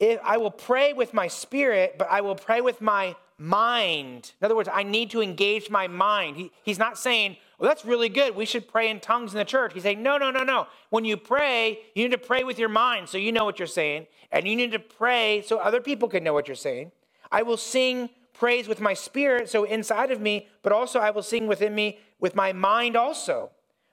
If 0.00 0.18
I 0.24 0.38
will 0.38 0.50
pray 0.50 0.92
with 0.94 1.14
my 1.14 1.28
spirit, 1.28 1.96
but 1.98 2.08
I 2.10 2.22
will 2.22 2.34
pray 2.34 2.62
with 2.62 2.80
my 2.80 3.14
mind. 3.36 4.32
In 4.40 4.44
other 4.44 4.56
words, 4.56 4.68
I 4.72 4.82
need 4.82 5.10
to 5.10 5.22
engage 5.22 5.70
my 5.70 5.88
mind. 5.88 6.36
He, 6.36 6.50
he's 6.62 6.78
not 6.78 6.98
saying, 6.98 7.36
well, 7.58 7.68
that's 7.68 7.84
really 7.84 8.08
good. 8.08 8.34
We 8.34 8.46
should 8.46 8.66
pray 8.66 8.90
in 8.90 9.00
tongues 9.00 9.32
in 9.32 9.38
the 9.38 9.44
church. 9.44 9.74
He's 9.74 9.82
saying, 9.82 10.02
no, 10.02 10.16
no, 10.16 10.30
no, 10.30 10.42
no. 10.42 10.66
When 10.88 11.04
you 11.04 11.18
pray, 11.18 11.80
you 11.94 12.02
need 12.04 12.12
to 12.12 12.18
pray 12.18 12.44
with 12.44 12.58
your 12.58 12.70
mind 12.70 13.08
so 13.08 13.18
you 13.18 13.32
know 13.32 13.44
what 13.44 13.58
you're 13.58 13.68
saying. 13.68 14.06
And 14.32 14.48
you 14.48 14.56
need 14.56 14.72
to 14.72 14.78
pray 14.78 15.42
so 15.46 15.58
other 15.58 15.80
people 15.80 16.08
can 16.08 16.24
know 16.24 16.32
what 16.32 16.48
you're 16.48 16.54
saying. 16.54 16.92
I 17.30 17.42
will 17.42 17.58
sing 17.58 18.08
praise 18.32 18.66
with 18.66 18.80
my 18.80 18.94
spirit, 18.94 19.50
so 19.50 19.64
inside 19.64 20.10
of 20.10 20.20
me, 20.20 20.48
but 20.62 20.72
also 20.72 20.98
I 20.98 21.10
will 21.10 21.22
sing 21.22 21.46
within 21.46 21.74
me 21.74 21.98
with 22.18 22.34
my 22.34 22.54
mind 22.54 22.96
also. 22.96 23.50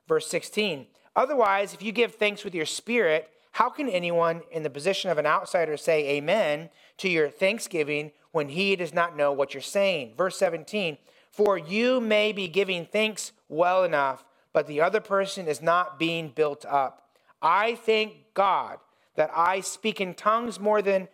Verse 0.08 0.28
16. 0.28 0.88
Otherwise, 1.18 1.74
if 1.74 1.82
you 1.82 1.92
give 1.92 2.16
thanks 2.16 2.46
with 2.46 2.56
your 2.56 2.66
spirit, 2.66 3.30
how 3.58 3.72
can 3.72 3.90
anyone 3.90 4.44
in 4.52 4.62
the 4.62 4.70
position 4.70 5.10
of 5.10 5.18
an 5.18 5.26
outsider 5.26 5.78
say 5.78 6.08
amen 6.10 6.70
to 6.98 7.10
your 7.10 7.28
thanksgiving 7.28 8.12
when 8.32 8.50
he 8.50 8.76
does 8.76 8.94
not 8.94 9.18
know 9.18 9.32
what 9.32 9.56
you're 9.56 9.62
saying? 9.62 10.14
Verse 10.16 10.38
17 10.38 11.00
For 11.32 11.58
you 11.58 12.00
may 12.00 12.32
be 12.32 12.48
giving 12.48 12.86
thanks 12.86 13.32
well 13.50 13.84
enough, 13.84 14.24
but 14.54 14.68
the 14.68 14.80
other 14.80 15.02
person 15.02 15.48
is 15.48 15.60
not 15.60 15.98
being 15.98 16.30
built 16.30 16.66
up. 16.66 17.10
I 17.42 17.74
thank 17.74 18.32
God 18.36 18.78
that 19.16 19.32
I 19.36 19.62
speak 19.62 20.00
in 20.00 20.14
tongues 20.14 20.60
more 20.60 20.84
than 20.84 21.08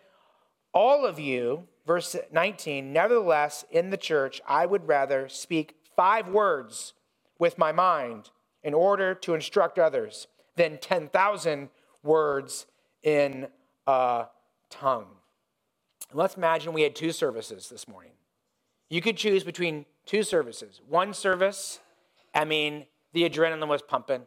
all 0.74 1.06
of 1.06 1.18
you. 1.18 1.66
Verse 1.86 2.14
19 2.30 2.92
Nevertheless, 2.92 3.64
in 3.70 3.88
the 3.88 3.96
church, 3.96 4.42
I 4.46 4.66
would 4.66 4.86
rather 4.86 5.30
speak 5.30 5.76
five 5.96 6.28
words 6.28 6.92
with 7.38 7.56
my 7.56 7.72
mind 7.72 8.32
in 8.62 8.74
order 8.74 9.14
to 9.14 9.32
instruct 9.32 9.78
others 9.78 10.26
than 10.56 10.76
10,000 10.76 11.70
words 12.04 12.66
in 13.02 13.48
a 13.86 14.26
tongue. 14.70 15.06
Let's 16.12 16.36
imagine 16.36 16.72
we 16.72 16.82
had 16.82 16.94
two 16.94 17.12
services 17.12 17.68
this 17.68 17.88
morning. 17.88 18.12
You 18.88 19.00
could 19.00 19.16
choose 19.16 19.42
between 19.42 19.86
two 20.06 20.22
services. 20.22 20.80
One 20.88 21.12
service, 21.14 21.80
I 22.34 22.44
mean, 22.44 22.86
the 23.12 23.28
adrenaline 23.28 23.66
was 23.66 23.82
pumping. 23.82 24.22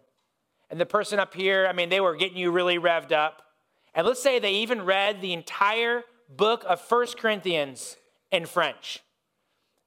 And 0.69 0.81
the 0.81 0.85
person 0.85 1.19
up 1.19 1.33
here, 1.33 1.65
I 1.67 1.73
mean, 1.73 1.89
they 1.89 2.01
were 2.01 2.15
getting 2.15 2.37
you 2.37 2.51
really 2.51 2.77
revved 2.77 3.11
up. 3.11 3.43
And 3.93 4.05
let's 4.05 4.21
say 4.21 4.39
they 4.39 4.53
even 4.53 4.83
read 4.83 5.21
the 5.21 5.33
entire 5.33 6.03
book 6.35 6.65
of 6.67 6.81
First 6.81 7.17
Corinthians 7.17 7.95
in 8.31 8.45
French. 8.45 9.01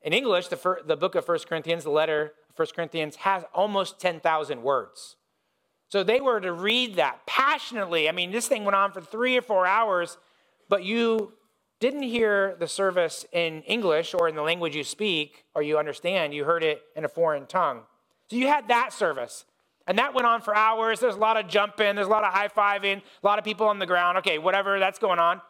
In 0.02 0.12
English, 0.12 0.48
the, 0.48 0.56
fir- 0.56 0.82
the 0.84 0.96
book 0.96 1.14
of 1.14 1.26
First 1.26 1.46
Corinthians, 1.46 1.84
the 1.84 1.90
letter 1.90 2.32
of 2.48 2.56
First 2.56 2.74
Corinthians, 2.74 3.16
has 3.16 3.44
almost 3.52 4.00
10,000 4.00 4.62
words. 4.62 5.16
So 5.90 6.04
they 6.04 6.20
were 6.20 6.40
to 6.40 6.52
read 6.52 6.96
that 6.96 7.26
passionately. 7.26 8.08
I 8.08 8.12
mean, 8.12 8.30
this 8.30 8.46
thing 8.46 8.64
went 8.64 8.76
on 8.76 8.92
for 8.92 9.00
three 9.00 9.36
or 9.36 9.42
four 9.42 9.66
hours, 9.66 10.16
but 10.68 10.84
you 10.84 11.32
didn't 11.80 12.02
hear 12.02 12.56
the 12.60 12.68
service 12.68 13.26
in 13.32 13.62
English 13.62 14.14
or 14.14 14.28
in 14.28 14.36
the 14.36 14.42
language 14.42 14.76
you 14.76 14.84
speak 14.84 15.44
or 15.52 15.62
you 15.62 15.78
understand. 15.78 16.32
You 16.32 16.44
heard 16.44 16.62
it 16.62 16.82
in 16.94 17.04
a 17.04 17.08
foreign 17.08 17.46
tongue. 17.46 17.80
So 18.30 18.36
you 18.36 18.46
had 18.46 18.68
that 18.68 18.92
service. 18.92 19.44
And 19.88 19.98
that 19.98 20.14
went 20.14 20.28
on 20.28 20.42
for 20.42 20.54
hours. 20.54 21.00
There's 21.00 21.16
a 21.16 21.18
lot 21.18 21.36
of 21.36 21.48
jumping, 21.48 21.96
there's 21.96 22.06
a 22.06 22.10
lot 22.10 22.22
of 22.22 22.32
high 22.32 22.46
fiving, 22.48 22.98
a 22.98 23.26
lot 23.26 23.40
of 23.40 23.44
people 23.44 23.66
on 23.66 23.80
the 23.80 23.86
ground. 23.86 24.18
Okay, 24.18 24.38
whatever, 24.38 24.78
that's 24.78 25.00
going 25.00 25.18
on. 25.18 25.40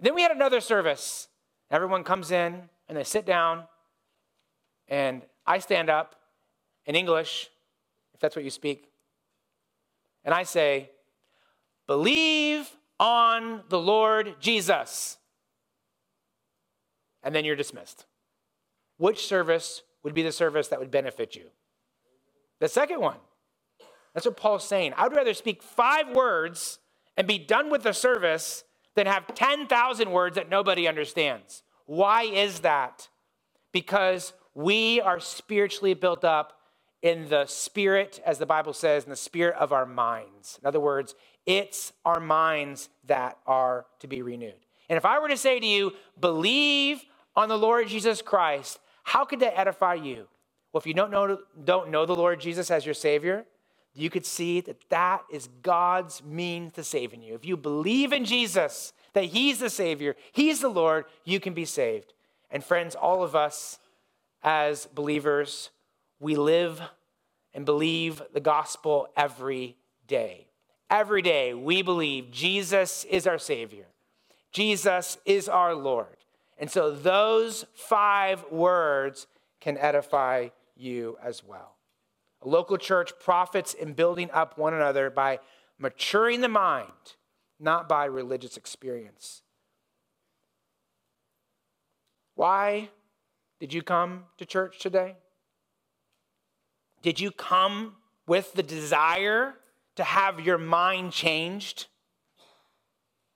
Then 0.00 0.16
we 0.16 0.22
had 0.22 0.32
another 0.32 0.60
service. 0.60 1.28
Everyone 1.70 2.02
comes 2.02 2.32
in 2.32 2.62
and 2.88 2.98
they 2.98 3.04
sit 3.04 3.24
down, 3.24 3.64
and 4.88 5.22
I 5.46 5.58
stand 5.58 5.90
up 5.90 6.16
in 6.86 6.96
English, 6.96 7.50
if 8.14 8.20
that's 8.20 8.34
what 8.34 8.44
you 8.44 8.50
speak, 8.50 8.88
and 10.26 10.34
I 10.34 10.42
say, 10.42 10.90
Believe 11.86 12.68
on 12.98 13.62
the 13.68 13.78
Lord 13.78 14.36
Jesus. 14.40 15.18
And 17.22 17.34
then 17.34 17.44
you're 17.44 17.56
dismissed. 17.56 18.04
Which 18.98 19.26
service 19.26 19.82
would 20.02 20.14
be 20.14 20.22
the 20.22 20.32
service 20.32 20.68
that 20.68 20.80
would 20.80 20.90
benefit 20.90 21.36
you? 21.36 21.44
The 22.58 22.68
second 22.68 23.00
one. 23.00 23.18
That's 24.14 24.26
what 24.26 24.36
Paul's 24.36 24.66
saying. 24.66 24.94
I 24.96 25.04
would 25.06 25.16
rather 25.16 25.34
speak 25.34 25.62
five 25.62 26.14
words 26.14 26.78
and 27.16 27.26
be 27.26 27.38
done 27.38 27.70
with 27.70 27.82
the 27.82 27.92
service 27.92 28.64
than 28.94 29.06
have 29.06 29.26
10,000 29.34 30.10
words 30.10 30.36
that 30.36 30.48
nobody 30.48 30.88
understands. 30.88 31.62
Why 31.84 32.22
is 32.22 32.60
that? 32.60 33.08
Because 33.72 34.32
we 34.54 35.00
are 35.02 35.20
spiritually 35.20 35.94
built 35.94 36.24
up 36.24 36.58
in 37.02 37.28
the 37.28 37.46
spirit, 37.46 38.20
as 38.24 38.38
the 38.38 38.46
Bible 38.46 38.72
says, 38.72 39.04
in 39.04 39.10
the 39.10 39.16
spirit 39.16 39.54
of 39.56 39.72
our 39.72 39.86
minds. 39.86 40.58
In 40.60 40.66
other 40.66 40.80
words, 40.80 41.14
it's 41.44 41.92
our 42.04 42.20
minds 42.20 42.88
that 43.06 43.38
are 43.46 43.86
to 44.00 44.06
be 44.06 44.22
renewed. 44.22 44.54
And 44.88 44.96
if 44.96 45.04
I 45.04 45.18
were 45.18 45.28
to 45.28 45.36
say 45.36 45.60
to 45.60 45.66
you, 45.66 45.92
believe 46.18 47.04
on 47.34 47.48
the 47.48 47.58
Lord 47.58 47.88
Jesus 47.88 48.22
Christ, 48.22 48.78
how 49.04 49.24
could 49.24 49.40
that 49.40 49.58
edify 49.58 49.94
you? 49.94 50.26
Well, 50.72 50.80
if 50.80 50.86
you 50.86 50.94
don't 50.94 51.10
know, 51.10 51.38
don't 51.64 51.90
know 51.90 52.06
the 52.06 52.14
Lord 52.14 52.40
Jesus 52.40 52.70
as 52.70 52.84
your 52.84 52.94
Savior, 52.94 53.46
you 53.94 54.10
could 54.10 54.26
see 54.26 54.60
that 54.60 54.88
that 54.90 55.22
is 55.32 55.48
God's 55.62 56.22
means 56.22 56.74
to 56.74 56.84
saving 56.84 57.22
you. 57.22 57.34
If 57.34 57.44
you 57.44 57.56
believe 57.56 58.12
in 58.12 58.24
Jesus, 58.24 58.92
that 59.14 59.24
He's 59.24 59.58
the 59.58 59.70
Savior, 59.70 60.16
He's 60.32 60.60
the 60.60 60.68
Lord, 60.68 61.06
you 61.24 61.40
can 61.40 61.54
be 61.54 61.64
saved. 61.64 62.12
And 62.50 62.62
friends, 62.62 62.94
all 62.94 63.22
of 63.22 63.34
us 63.34 63.78
as 64.42 64.86
believers, 64.86 65.70
we 66.18 66.36
live 66.36 66.80
and 67.54 67.64
believe 67.64 68.22
the 68.32 68.40
gospel 68.40 69.08
every 69.16 69.76
day. 70.06 70.46
Every 70.88 71.22
day 71.22 71.54
we 71.54 71.82
believe 71.82 72.30
Jesus 72.30 73.04
is 73.04 73.26
our 73.26 73.38
Savior, 73.38 73.86
Jesus 74.52 75.18
is 75.24 75.48
our 75.48 75.74
Lord. 75.74 76.16
And 76.58 76.70
so 76.70 76.90
those 76.90 77.66
five 77.74 78.50
words 78.50 79.26
can 79.60 79.76
edify 79.76 80.48
you 80.74 81.18
as 81.22 81.44
well. 81.44 81.76
A 82.42 82.48
local 82.48 82.78
church 82.78 83.12
profits 83.20 83.74
in 83.74 83.92
building 83.92 84.30
up 84.32 84.56
one 84.56 84.72
another 84.72 85.10
by 85.10 85.40
maturing 85.78 86.40
the 86.40 86.48
mind, 86.48 87.16
not 87.60 87.88
by 87.88 88.06
religious 88.06 88.56
experience. 88.56 89.42
Why 92.34 92.90
did 93.60 93.72
you 93.72 93.82
come 93.82 94.24
to 94.38 94.46
church 94.46 94.78
today? 94.78 95.16
Did 97.02 97.20
you 97.20 97.30
come 97.30 97.96
with 98.26 98.52
the 98.54 98.62
desire 98.62 99.54
to 99.96 100.04
have 100.04 100.40
your 100.40 100.58
mind 100.58 101.12
changed? 101.12 101.86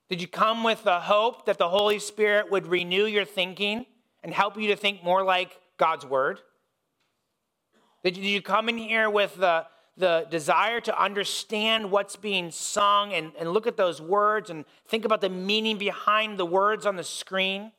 Did 0.08 0.20
you 0.20 0.28
come 0.28 0.64
with 0.64 0.82
the 0.82 1.00
hope 1.00 1.46
that 1.46 1.58
the 1.58 1.68
Holy 1.68 1.98
Spirit 1.98 2.50
would 2.50 2.66
renew 2.66 3.06
your 3.06 3.24
thinking 3.24 3.86
and 4.24 4.34
help 4.34 4.56
you 4.56 4.68
to 4.68 4.76
think 4.76 5.04
more 5.04 5.22
like 5.22 5.58
God's 5.76 6.04
Word? 6.04 6.40
Did 8.02 8.16
you 8.16 8.42
come 8.42 8.68
in 8.68 8.76
here 8.76 9.08
with 9.08 9.36
the, 9.36 9.66
the 9.96 10.26
desire 10.30 10.80
to 10.80 11.02
understand 11.02 11.90
what's 11.90 12.16
being 12.16 12.50
sung 12.50 13.12
and, 13.12 13.32
and 13.38 13.52
look 13.52 13.66
at 13.66 13.76
those 13.76 14.00
words 14.00 14.50
and 14.50 14.64
think 14.88 15.04
about 15.04 15.20
the 15.20 15.28
meaning 15.28 15.78
behind 15.78 16.38
the 16.38 16.46
words 16.46 16.86
on 16.86 16.96
the 16.96 17.04
screen? 17.04 17.72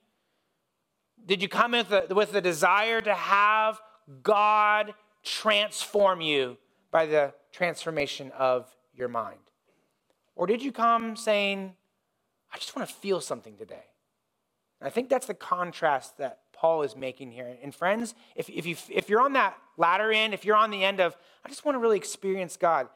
Did 1.26 1.42
you 1.42 1.50
come 1.50 1.72
with 1.72 1.90
the, 1.90 2.08
with 2.14 2.32
the 2.32 2.42
desire 2.42 3.02
to 3.02 3.14
have 3.14 3.80
God 4.24 4.94
transform 5.24 6.22
you 6.22 6.57
by 6.91 7.05
the 7.05 7.34
transformation 7.51 8.32
of 8.38 8.74
your 8.93 9.07
mind? 9.07 9.39
Or 10.36 10.47
did 10.47 10.63
you 10.63 10.72
come 10.72 11.15
saying, 11.15 11.74
I 12.53 12.57
just 12.57 12.76
want 12.76 12.88
to 12.88 12.93
feel 12.93 13.22
something 13.22 13.57
today? 13.57 13.86
And 14.80 14.88
I 14.88 14.89
think 14.89 15.09
that's 15.09 15.28
the 15.28 15.34
contrast 15.34 16.17
that 16.17 16.39
Paul 16.53 16.84
is 16.84 16.95
making 16.95 17.32
here. 17.32 17.55
And 17.61 17.74
friends, 17.74 18.15
if, 18.36 18.49
if, 18.49 18.65
you, 18.65 18.76
if 18.89 19.09
you're 19.09 19.22
on 19.22 19.34
that 19.34 19.57
latter 19.78 20.11
end, 20.11 20.34
if 20.34 20.45
you're 20.45 20.55
on 20.55 20.72
the 20.72 20.84
end 20.84 20.99
of, 20.99 21.15
I 21.45 21.49
just 21.49 21.65
want 21.65 21.76
to 21.76 21.80
really 21.80 21.97
experience 21.97 22.57
God, 22.57 22.88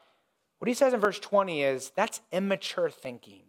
what 0.58 0.68
he 0.68 0.74
says 0.74 0.94
in 0.94 1.00
verse 1.00 1.18
20 1.18 1.62
is 1.62 1.90
that's 1.94 2.20
immature 2.32 2.90
thinking. 2.90 3.42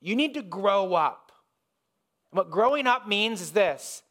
You 0.00 0.16
need 0.16 0.34
to 0.34 0.42
grow 0.42 0.94
up. 0.94 1.32
What 2.30 2.50
growing 2.50 2.86
up 2.86 3.08
means 3.08 3.40
is 3.40 3.52
this 3.52 4.02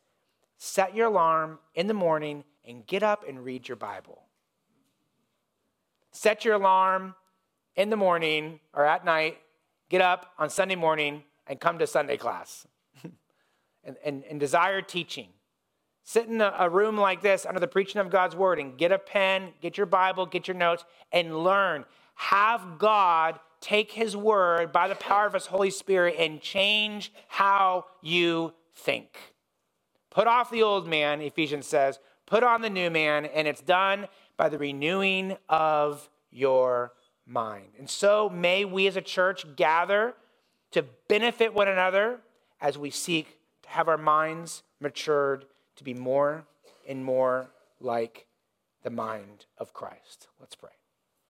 set 0.57 0.95
your 0.95 1.07
alarm 1.07 1.59
in 1.73 1.87
the 1.87 1.93
morning 1.93 2.43
and 2.69 2.85
get 2.85 3.03
up 3.03 3.27
and 3.27 3.43
read 3.43 3.67
your 3.67 3.75
Bible. 3.75 4.21
Set 6.11 6.45
your 6.45 6.53
alarm 6.53 7.15
in 7.75 7.89
the 7.89 7.97
morning 7.97 8.59
or 8.73 8.85
at 8.85 9.03
night, 9.03 9.39
get 9.89 10.01
up 10.01 10.33
on 10.37 10.49
Sunday 10.49 10.75
morning 10.75 11.23
and 11.47 11.59
come 11.59 11.79
to 11.79 11.87
Sunday 11.87 12.15
class 12.15 12.67
and, 13.83 13.97
and, 14.05 14.23
and 14.29 14.39
desire 14.39 14.81
teaching. 14.81 15.29
Sit 16.03 16.27
in 16.27 16.41
a, 16.41 16.53
a 16.59 16.69
room 16.69 16.95
like 16.95 17.21
this 17.21 17.45
under 17.45 17.59
the 17.59 17.67
preaching 17.67 17.99
of 17.99 18.09
God's 18.09 18.35
word 18.35 18.59
and 18.59 18.77
get 18.77 18.91
a 18.91 18.99
pen, 18.99 19.49
get 19.61 19.77
your 19.77 19.85
Bible, 19.85 20.25
get 20.25 20.47
your 20.47 20.57
notes, 20.57 20.85
and 21.11 21.43
learn. 21.43 21.85
Have 22.15 22.77
God 22.77 23.39
take 23.61 23.91
his 23.91 24.15
word 24.15 24.71
by 24.71 24.87
the 24.87 24.95
power 24.95 25.25
of 25.25 25.33
his 25.33 25.47
Holy 25.47 25.69
Spirit 25.69 26.15
and 26.19 26.39
change 26.39 27.11
how 27.27 27.85
you 28.01 28.53
think. 28.75 29.17
Put 30.09 30.27
off 30.27 30.49
the 30.49 30.63
old 30.63 30.87
man, 30.87 31.21
Ephesians 31.21 31.67
says, 31.67 31.99
put 32.29 32.43
on 32.43 32.61
the 32.61 32.69
new 32.69 32.89
man, 32.89 33.25
and 33.25 33.47
it's 33.47 33.61
done 33.61 34.07
by 34.37 34.49
the 34.49 34.57
renewing 34.57 35.35
of 35.49 36.09
your 36.31 36.93
mind. 37.25 37.73
And 37.77 37.89
so 37.89 38.29
may 38.29 38.65
we 38.65 38.87
as 38.87 38.95
a 38.95 39.01
church 39.01 39.45
gather 39.55 40.13
to 40.71 40.85
benefit 41.07 41.53
one 41.53 41.67
another 41.67 42.19
as 42.61 42.77
we 42.77 42.91
seek 42.91 43.39
to 43.63 43.69
have 43.69 43.87
our 43.87 43.97
minds 43.97 44.63
matured 44.79 45.45
to 45.75 45.83
be 45.83 45.93
more 45.93 46.45
and 46.87 47.03
more 47.03 47.49
like 47.79 48.27
the 48.83 48.89
mind 48.89 49.45
of 49.57 49.73
Christ. 49.73 50.27
Let's 50.39 50.55
pray. 50.55 50.78